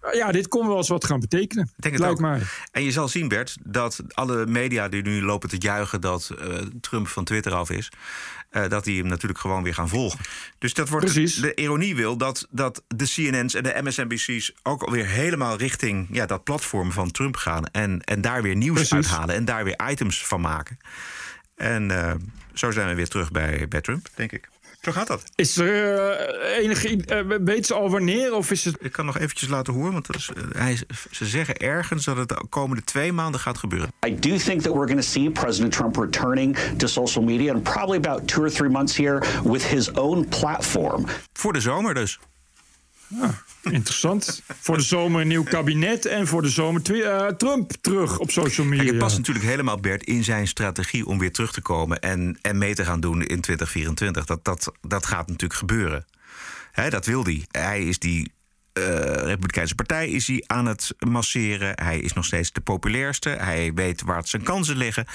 Uh, 0.05 0.13
Ja, 0.15 0.33
dit 0.33 0.49
kon 0.49 0.67
wel 0.67 0.77
eens 0.77 0.89
wat 0.89 1.05
gaan 1.05 1.21
betekenen. 1.21 1.65
Ik 1.77 1.83
denk 1.83 1.95
het 1.95 2.05
lijkt 2.05 2.21
mij. 2.21 2.41
En 2.73 2.83
je 2.83 2.91
zal 2.91 3.09
zien, 3.09 3.29
Bert, 3.29 3.57
dat 3.65 4.01
alle 4.09 4.47
media 4.47 4.89
die 4.89 5.03
nu 5.03 5.23
lopen 5.23 5.49
te 5.49 5.57
juichen 5.59 6.01
dat 6.01 6.31
eh, 6.39 6.49
Trump 6.81 7.09
van 7.09 7.25
Twitter 7.25 7.53
af 7.55 7.71
is, 7.71 7.91
eh, 8.57 8.69
dat 8.69 8.85
die 8.85 8.99
hem 8.99 9.09
natuurlijk 9.09 9.41
gewoon 9.41 9.63
weer 9.63 9.75
gaan 9.75 9.89
volgen. 9.89 10.19
Dus 10.59 10.75
dat 10.75 10.89
wordt 10.89 11.15
de 11.15 11.55
ironie 11.55 11.97
wil 11.97 12.17
dat, 12.17 12.47
dat 12.51 12.83
de 12.89 13.05
CNN's 13.05 13.55
en 13.55 13.63
de 13.63 13.81
MSNBC's 13.83 14.53
ook 14.63 14.83
alweer 14.83 15.07
helemaal 15.07 15.57
richting 15.57 16.09
ja, 16.11 16.27
dat 16.27 16.45
platform 16.45 16.93
van 16.93 17.11
Trump 17.11 17.37
gaan 17.37 17.67
en, 17.67 18.01
en 18.01 18.21
daar 18.21 18.43
weer 18.43 18.57
nieuws 18.57 18.75
Precies. 18.75 18.93
uithalen 18.93 19.35
en 19.35 19.45
daar 19.45 19.65
weer 19.65 19.81
items 19.91 20.27
van 20.27 20.41
maken. 20.41 20.79
En 21.57 21.91
eh, 21.91 22.15
zo 22.55 22.71
zijn 22.71 22.89
we 22.89 22.95
weer 22.95 23.09
terug 23.09 23.31
bij, 23.31 23.69
bij 23.69 23.81
Trump, 23.81 24.09
denk 24.15 24.33
ik. 24.33 24.49
Zo 24.87 24.93
gaat 24.93 25.07
dat. 25.07 25.23
Is 25.35 25.57
er 25.57 25.95
eh, 25.99 26.65
enige. 26.65 26.91
i- 26.91 27.01
eh, 27.07 27.21
weet 27.45 27.67
ze 27.67 27.75
al 27.75 27.91
wanneer? 27.91 28.35
Of 28.35 28.51
is 28.51 28.65
het. 28.65 28.77
Ik 28.81 28.93
kan 28.93 29.07
nog 29.07 29.19
eventjes 29.19 29.49
laten 29.49 29.73
horen, 29.73 29.93
want 29.93 30.07
dat 30.07 30.17
is, 30.17 30.31
eh, 30.37 30.43
hij, 30.61 30.79
ze 31.11 31.25
zeggen 31.27 31.57
ergens 31.57 32.05
dat 32.05 32.17
het 32.17 32.29
de 32.29 32.45
komende 32.49 32.83
twee 32.85 33.13
maanden 33.13 33.41
gaat 33.41 33.59
gebeuren. 33.59 33.89
I 34.07 34.15
do 34.19 34.37
think 34.37 34.63
that 34.63 34.73
we're 34.73 34.87
going 34.87 35.01
to 35.01 35.07
see 35.07 35.31
President 35.31 35.73
Trump 35.73 35.97
returning 35.97 36.57
to 36.77 36.87
social 36.87 37.25
media 37.25 37.53
in 37.55 37.63
probably 37.63 37.97
about 37.97 38.29
two 38.29 38.43
or 38.43 38.51
three 38.51 38.71
months 38.71 38.97
here 38.97 39.23
with 39.45 39.67
his 39.69 39.93
own 39.95 40.27
platform. 40.29 41.05
Voor 41.33 41.53
de 41.53 41.61
zomer 41.61 41.95
dus. 41.95 42.19
Interessant. 43.63 44.43
voor 44.61 44.77
de 44.77 44.83
zomer 44.83 45.21
een 45.21 45.29
nieuw 45.29 45.43
kabinet 45.43 46.07
en 46.07 46.27
voor 46.27 46.43
de 46.43 46.49
zomer 46.49 47.05
eh, 47.05 47.27
Trump 47.27 47.73
terug 47.81 48.19
op 48.19 48.31
social 48.31 48.67
media. 48.67 48.83
Kijk, 48.83 48.95
het 48.95 49.05
past 49.05 49.17
natuurlijk 49.17 49.47
helemaal, 49.47 49.81
Bert, 49.81 50.05
in 50.05 50.25
zijn 50.25 50.47
strategie 50.49 51.07
om 51.07 51.19
weer 51.19 51.33
terug 51.33 51.53
te 51.53 51.61
komen 51.61 52.01
en, 52.01 52.39
en 52.43 52.59
mee 52.59 52.75
te 52.75 52.85
gaan 52.85 53.01
doen 53.01 53.23
in 53.23 53.41
2024. 53.41 54.25
Dat, 54.25 54.45
dat, 54.45 54.73
dat 54.81 55.07
gaat 55.07 55.29
natuurlijk 55.29 55.61
gebeuren. 55.61 56.07
Dat 56.89 57.07
wil 57.07 57.25
hij. 57.25 57.45
Hij 57.51 57.83
is 57.85 57.99
die. 57.99 58.35
Eh, 58.77 58.83
Republikeinse 59.25 59.75
partij 59.75 60.09
is 60.09 60.27
hij 60.27 60.45
aan 60.47 60.67
het 60.67 60.95
masseren. 60.99 61.73
Hij 61.83 61.99
is 61.99 62.13
nog 62.13 62.25
steeds 62.25 62.53
de 62.53 62.61
populairste. 62.61 63.29
Hij 63.29 63.73
weet 63.75 64.03
waar 64.03 64.17
het 64.17 64.29
zijn 64.29 64.43
kansen 64.43 64.77
liggen. 64.77 65.07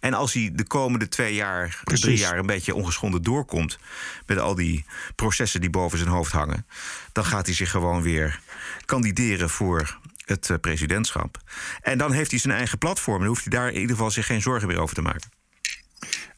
En 0.00 0.14
als 0.14 0.32
hij 0.32 0.50
de 0.54 0.64
komende 0.66 1.08
twee 1.08 1.34
jaar, 1.34 1.80
Precies. 1.84 2.04
drie 2.04 2.18
jaar 2.18 2.38
een 2.38 2.46
beetje 2.46 2.74
ongeschonden 2.74 3.22
doorkomt. 3.22 3.78
met 4.26 4.38
al 4.38 4.54
die 4.54 4.84
processen 5.14 5.60
die 5.60 5.70
boven 5.70 5.98
zijn 5.98 6.10
hoofd 6.10 6.32
hangen. 6.32 6.66
dan 7.12 7.24
gaat 7.24 7.46
hij 7.46 7.54
zich 7.54 7.70
gewoon 7.70 8.02
weer 8.02 8.40
kandideren 8.84 9.50
voor 9.50 9.98
het 10.24 10.50
eh, 10.50 10.56
presidentschap. 10.60 11.36
En 11.82 11.98
dan 11.98 12.12
heeft 12.12 12.30
hij 12.30 12.40
zijn 12.40 12.54
eigen 12.54 12.78
platform. 12.78 13.18
Dan 13.18 13.28
hoeft 13.28 13.44
hij 13.44 13.58
daar 13.58 13.68
in 13.68 13.80
ieder 13.80 13.96
geval 13.96 14.10
zich 14.10 14.26
geen 14.26 14.42
zorgen 14.42 14.68
meer 14.68 14.80
over 14.80 14.94
te 14.94 15.02
maken. 15.02 15.30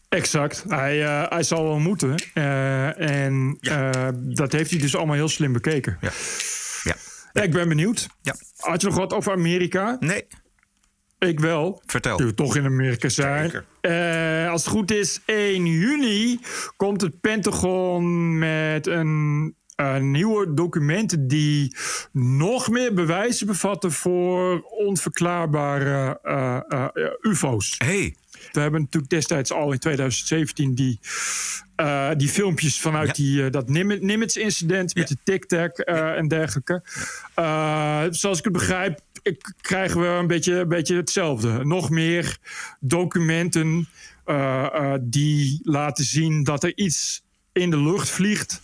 Exact. 0.08 0.64
Hij, 0.68 1.04
eh, 1.04 1.28
hij 1.28 1.42
zal 1.42 1.64
wel 1.64 1.78
moeten. 1.78 2.14
En 2.98 3.58
dat 4.12 4.52
heeft 4.52 4.70
hij 4.70 4.78
dus 4.78 4.96
allemaal 4.96 5.16
heel 5.16 5.28
slim 5.28 5.52
bekeken. 5.52 5.98
Ja. 6.00 6.10
Ja, 7.32 7.42
ik 7.42 7.52
ben 7.52 7.68
benieuwd. 7.68 8.08
Ja. 8.22 8.34
Had 8.56 8.80
je 8.80 8.86
nog 8.86 8.96
wat 8.96 9.12
over 9.12 9.32
Amerika? 9.32 9.96
Nee. 10.00 10.26
Ik 11.18 11.40
wel. 11.40 11.82
Vertel. 11.86 12.18
Nu 12.18 12.24
we 12.24 12.34
toch 12.34 12.56
in 12.56 12.64
Amerika 12.64 13.08
zijn. 13.08 13.52
Eh, 13.80 14.50
als 14.50 14.64
het 14.64 14.72
goed 14.72 14.90
is, 14.90 15.20
1 15.26 15.66
juni 15.66 16.40
komt 16.76 17.00
het 17.00 17.20
Pentagon 17.20 18.38
met 18.38 18.86
een, 18.86 19.54
een 19.76 20.10
nieuwe 20.10 20.54
documenten 20.54 21.28
die 21.28 21.76
nog 22.12 22.68
meer 22.68 22.94
bewijzen 22.94 23.46
bevatten 23.46 23.92
voor 23.92 24.60
onverklaarbare 24.60 26.18
eh, 26.22 26.60
eh, 26.68 26.88
UFO's. 27.20 27.74
Hey. 27.78 28.16
We 28.52 28.60
hebben 28.60 28.80
natuurlijk 28.80 29.12
destijds 29.12 29.52
al 29.52 29.72
in 29.72 29.78
2017 29.78 30.74
die, 30.74 30.98
eh, 31.76 32.10
die 32.16 32.28
filmpjes 32.28 32.80
vanuit 32.80 33.14
die, 33.14 33.44
eh, 33.44 33.50
dat 33.50 33.68
Nim- 33.68 33.98
Nimitz-incident 34.06 34.94
met 34.94 35.08
de 35.08 35.16
tic-tac 35.24 35.78
eh, 35.78 36.16
en 36.16 36.28
dergelijke. 36.28 36.82
Zoals 38.14 38.38
ik 38.38 38.44
het 38.44 38.52
begrijp, 38.52 39.00
ik- 39.22 39.52
krijgen 39.60 40.00
we 40.00 40.06
een 40.06 40.26
beetje, 40.26 40.54
een 40.54 40.68
beetje 40.68 40.96
hetzelfde. 40.96 41.64
Nog 41.64 41.90
meer 41.90 42.36
documenten 42.80 43.88
die 45.00 45.60
laten 45.62 46.04
zien 46.04 46.44
dat 46.44 46.64
er 46.64 46.72
iets 46.76 47.22
in 47.52 47.70
de 47.70 47.78
lucht 47.78 48.08
vliegt. 48.10 48.60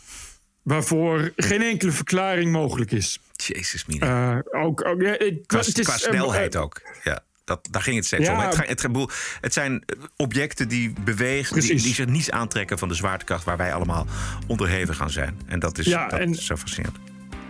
Waarvoor 0.63 1.33
geen 1.37 1.63
enkele 1.63 1.91
verklaring 1.91 2.53
mogelijk 2.53 2.91
is. 2.93 3.19
Jezus, 3.37 3.87
Mina. 3.87 4.43
Ook, 4.51 4.85
ook, 4.87 5.01
ja, 5.03 5.17
Qua, 5.47 5.59
het 5.59 5.79
is, 5.79 5.85
qua 5.87 5.97
snelheid 5.97 6.57
ook. 6.57 6.81
Ja, 7.05 7.25
dat, 7.49 7.69
daar 7.71 7.83
ging 7.83 7.97
het 7.97 8.07
steeds 8.07 8.27
Ja. 8.27 8.33
om. 8.33 8.39
Het, 8.41 8.69
het, 8.69 8.87
het 9.41 9.53
zijn 9.53 9.83
eh, 9.87 9.97
objecten 10.17 10.69
die 10.69 10.93
bewegen, 11.05 11.61
die, 11.61 11.79
zich 11.79 12.07
niets 12.07 12.31
aantrekken 12.31 12.79
van 12.79 12.89
de 12.89 12.95
zwaartekracht 12.95 13.45
waar 13.45 13.57
wij 13.57 13.75
allemaal 13.75 14.07
onderhevig 14.47 14.97
gaan 14.97 15.11
zijn. 15.11 15.39
En 15.47 15.59
dat 15.59 15.79
is, 15.79 15.87
Ja, 15.87 16.09
dat 16.09 16.21
en- 16.21 16.31
is 16.31 16.47
zo 16.47 16.57
fascinerend. 16.57 16.97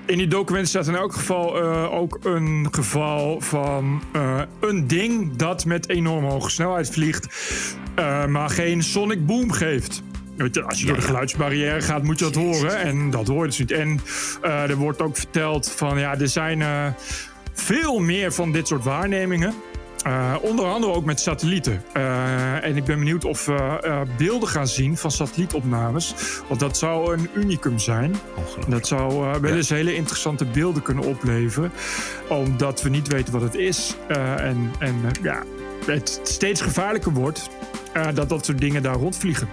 In 0.07 0.19
die 0.19 0.29
documenten 0.29 0.69
staat 0.71 0.87
in 0.87 0.95
elk 0.95 1.13
geval 1.13 1.61
eh, 1.63 1.93
ook 1.93 2.19
een 2.23 2.69
geval 2.71 3.41
van 3.41 4.03
eh, 4.13 4.41
een 4.61 4.87
ding 4.87 5.37
dat 5.37 5.65
met 5.65 5.89
enorm 5.89 6.25
hoge 6.25 6.51
snelheid 6.51 6.91
vliegt, 6.91 7.27
maar 8.29 8.51
geen 8.51 8.83
sonic 8.83 9.27
boom 9.27 9.53
geeft. 9.53 10.03
Weet 10.37 10.55
je, 10.55 10.63
als 10.63 10.81
je 10.81 10.87
door 10.87 10.97
de 10.97 11.03
geluidsbarrière 11.03 11.81
gaat, 11.81 12.03
moet 12.03 12.19
je 12.19 12.25
dat 12.25 12.35
horen. 12.35 12.79
En 12.79 13.11
dat 13.11 13.27
hoor 13.27 13.41
je 13.43 13.47
dus 13.49 13.59
niet. 13.59 13.71
En 13.71 14.01
er 14.43 14.77
wordt 14.77 15.03
ook 15.03 15.17
verteld 15.17 15.71
van 15.71 15.99
ja, 15.99 16.19
er 16.19 16.29
zijn 16.29 16.95
veel 17.53 17.99
meer 17.99 18.33
van 18.33 18.53
dit 18.53 18.67
soort 18.67 18.85
waarnemingen. 18.85 19.55
Eh, 20.03 20.35
onder 20.41 20.65
andere 20.65 20.93
ook 20.93 21.05
met 21.05 21.21
satellieten. 21.21 21.83
Eh, 21.93 22.65
en 22.65 22.77
ik 22.77 22.85
ben 22.85 22.99
benieuwd 22.99 23.25
of 23.25 23.47
we 23.47 23.81
eh, 23.81 24.01
beelden 24.17 24.49
gaan 24.49 24.69
zien 24.69 24.97
van 24.97 25.11
satellietopnames. 25.11 26.15
Want 26.49 26.61
dat 26.61 26.77
zou 26.77 27.13
een 27.15 27.29
unicum 27.35 27.79
zijn. 27.79 28.15
Dat 28.69 28.87
zou 28.87 29.13
eh, 29.13 29.41
wel 29.41 29.57
eens 29.57 29.69
hele 29.69 29.95
interessante 29.95 30.45
beelden 30.45 30.83
kunnen 30.83 31.05
opleveren. 31.05 31.73
Omdat 32.29 32.83
we 32.83 32.89
niet 32.89 33.09
weten 33.09 33.33
wat 33.33 33.43
het 33.43 33.55
is. 33.55 33.97
Eh, 34.09 34.45
en 34.45 34.71
en 34.79 34.95
ja, 35.23 35.43
het 35.87 36.21
steeds 36.23 36.61
gevaarlijker 36.61 37.13
wordt 37.13 37.49
eh, 37.93 38.07
dat 38.15 38.29
dat 38.29 38.45
soort 38.45 38.59
dingen 38.59 38.83
daar 38.83 38.95
rondvliegen. 38.95 39.49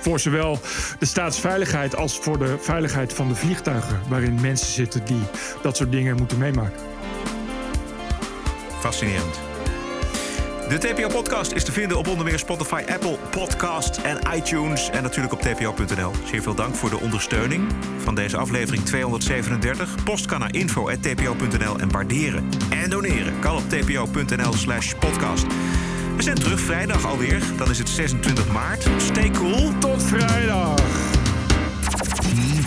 Voor 0.00 0.20
zowel 0.20 0.58
de 0.98 1.06
staatsveiligheid 1.06 1.96
als 1.96 2.18
voor 2.18 2.38
de 2.38 2.56
veiligheid 2.60 3.12
van 3.12 3.28
de 3.28 3.34
vliegtuigen. 3.34 4.00
Waarin 4.08 4.40
mensen 4.40 4.72
zitten 4.72 5.04
die 5.04 5.22
dat 5.62 5.76
soort 5.76 5.92
dingen 5.92 6.16
moeten 6.16 6.38
meemaken. 6.38 6.80
Fascinerend. 8.80 9.49
De 10.70 10.78
TPO-podcast 10.78 11.52
is 11.52 11.64
te 11.64 11.72
vinden 11.72 11.98
op 11.98 12.06
onder 12.06 12.24
meer 12.24 12.38
Spotify, 12.38 12.82
Apple 12.92 13.18
Podcast 13.30 13.96
en 13.96 14.18
iTunes. 14.36 14.90
En 14.90 15.02
natuurlijk 15.02 15.32
op 15.32 15.40
tpo.nl. 15.40 16.12
Zeer 16.24 16.42
veel 16.42 16.54
dank 16.54 16.74
voor 16.74 16.90
de 16.90 17.00
ondersteuning 17.00 17.72
van 17.98 18.14
deze 18.14 18.36
aflevering 18.36 18.84
237. 18.84 20.04
Post 20.04 20.26
kan 20.26 20.40
naar 20.40 20.54
info.tpo.nl 20.54 21.78
en 21.78 21.90
waarderen 21.90 22.48
en 22.70 22.90
doneren 22.90 23.38
kan 23.38 23.56
op 23.56 23.68
tpo.nl 23.68 24.52
slash 24.52 24.94
podcast. 24.94 25.46
We 26.16 26.22
zijn 26.22 26.38
terug 26.38 26.60
vrijdag 26.60 27.06
alweer. 27.06 27.42
Dan 27.56 27.70
is 27.70 27.78
het 27.78 27.88
26 27.88 28.52
maart. 28.52 28.88
Stay 28.96 29.30
cool. 29.30 29.78
Tot 29.78 30.02
vrijdag. 30.02 30.74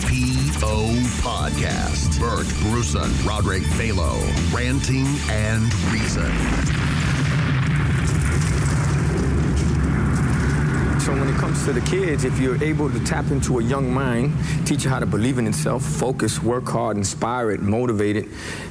TPO 0.04 0.90
Podcast. 1.22 2.20
Bert 2.20 2.48
Bruson, 2.70 3.12
Roderick 3.26 3.66
Balo, 3.78 4.18
Ranting 4.54 5.08
and 5.52 5.74
Reason. 5.92 6.93
So 11.04 11.12
when 11.12 11.28
it 11.28 11.36
comes 11.36 11.66
to 11.66 11.74
the 11.74 11.82
kids, 11.82 12.24
if 12.24 12.40
you're 12.40 12.64
able 12.64 12.90
to 12.90 12.98
tap 13.04 13.30
into 13.30 13.60
a 13.60 13.64
young 13.64 13.94
mind, 13.94 14.34
teach 14.66 14.86
you 14.86 14.90
how 14.90 15.00
to 15.00 15.06
believe 15.06 15.38
in 15.38 15.46
itself, 15.48 15.84
focus, 15.84 16.42
work 16.42 16.66
hard, 16.66 16.96
inspire 16.96 17.52
it, 17.52 17.60
motivate 17.60 18.16
it, 18.16 18.26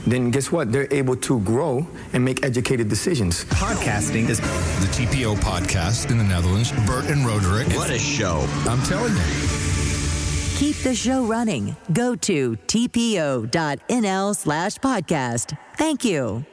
then 0.07 0.31
guess 0.31 0.51
what? 0.51 0.73
They're 0.73 0.89
able 0.91 1.15
to 1.17 1.41
grow 1.41 1.87
and 2.15 2.25
make 2.25 2.43
educated 2.43 2.89
decisions. 2.89 3.45
Podcasting 3.45 4.31
is 4.31 4.41
the 4.41 4.89
TPO 4.95 5.37
podcast 5.41 6.11
in 6.11 6.17
the 6.17 6.25
Netherlands. 6.25 6.73
Bert 6.87 7.05
and 7.11 7.27
Roderick. 7.27 7.69
What 7.77 7.91
a 7.91 7.99
show. 7.99 8.49
I'm 8.67 8.83
telling 8.85 9.13
you. 9.13 9.23
Keep 10.57 10.77
the 10.85 10.95
show 10.95 11.27
running. 11.27 11.77
Go 11.93 12.15
to 12.17 12.57
tpo.nl 12.67 14.37
slash 14.37 14.77
podcast. 14.77 15.59
Thank 15.77 16.03
you. 16.03 16.47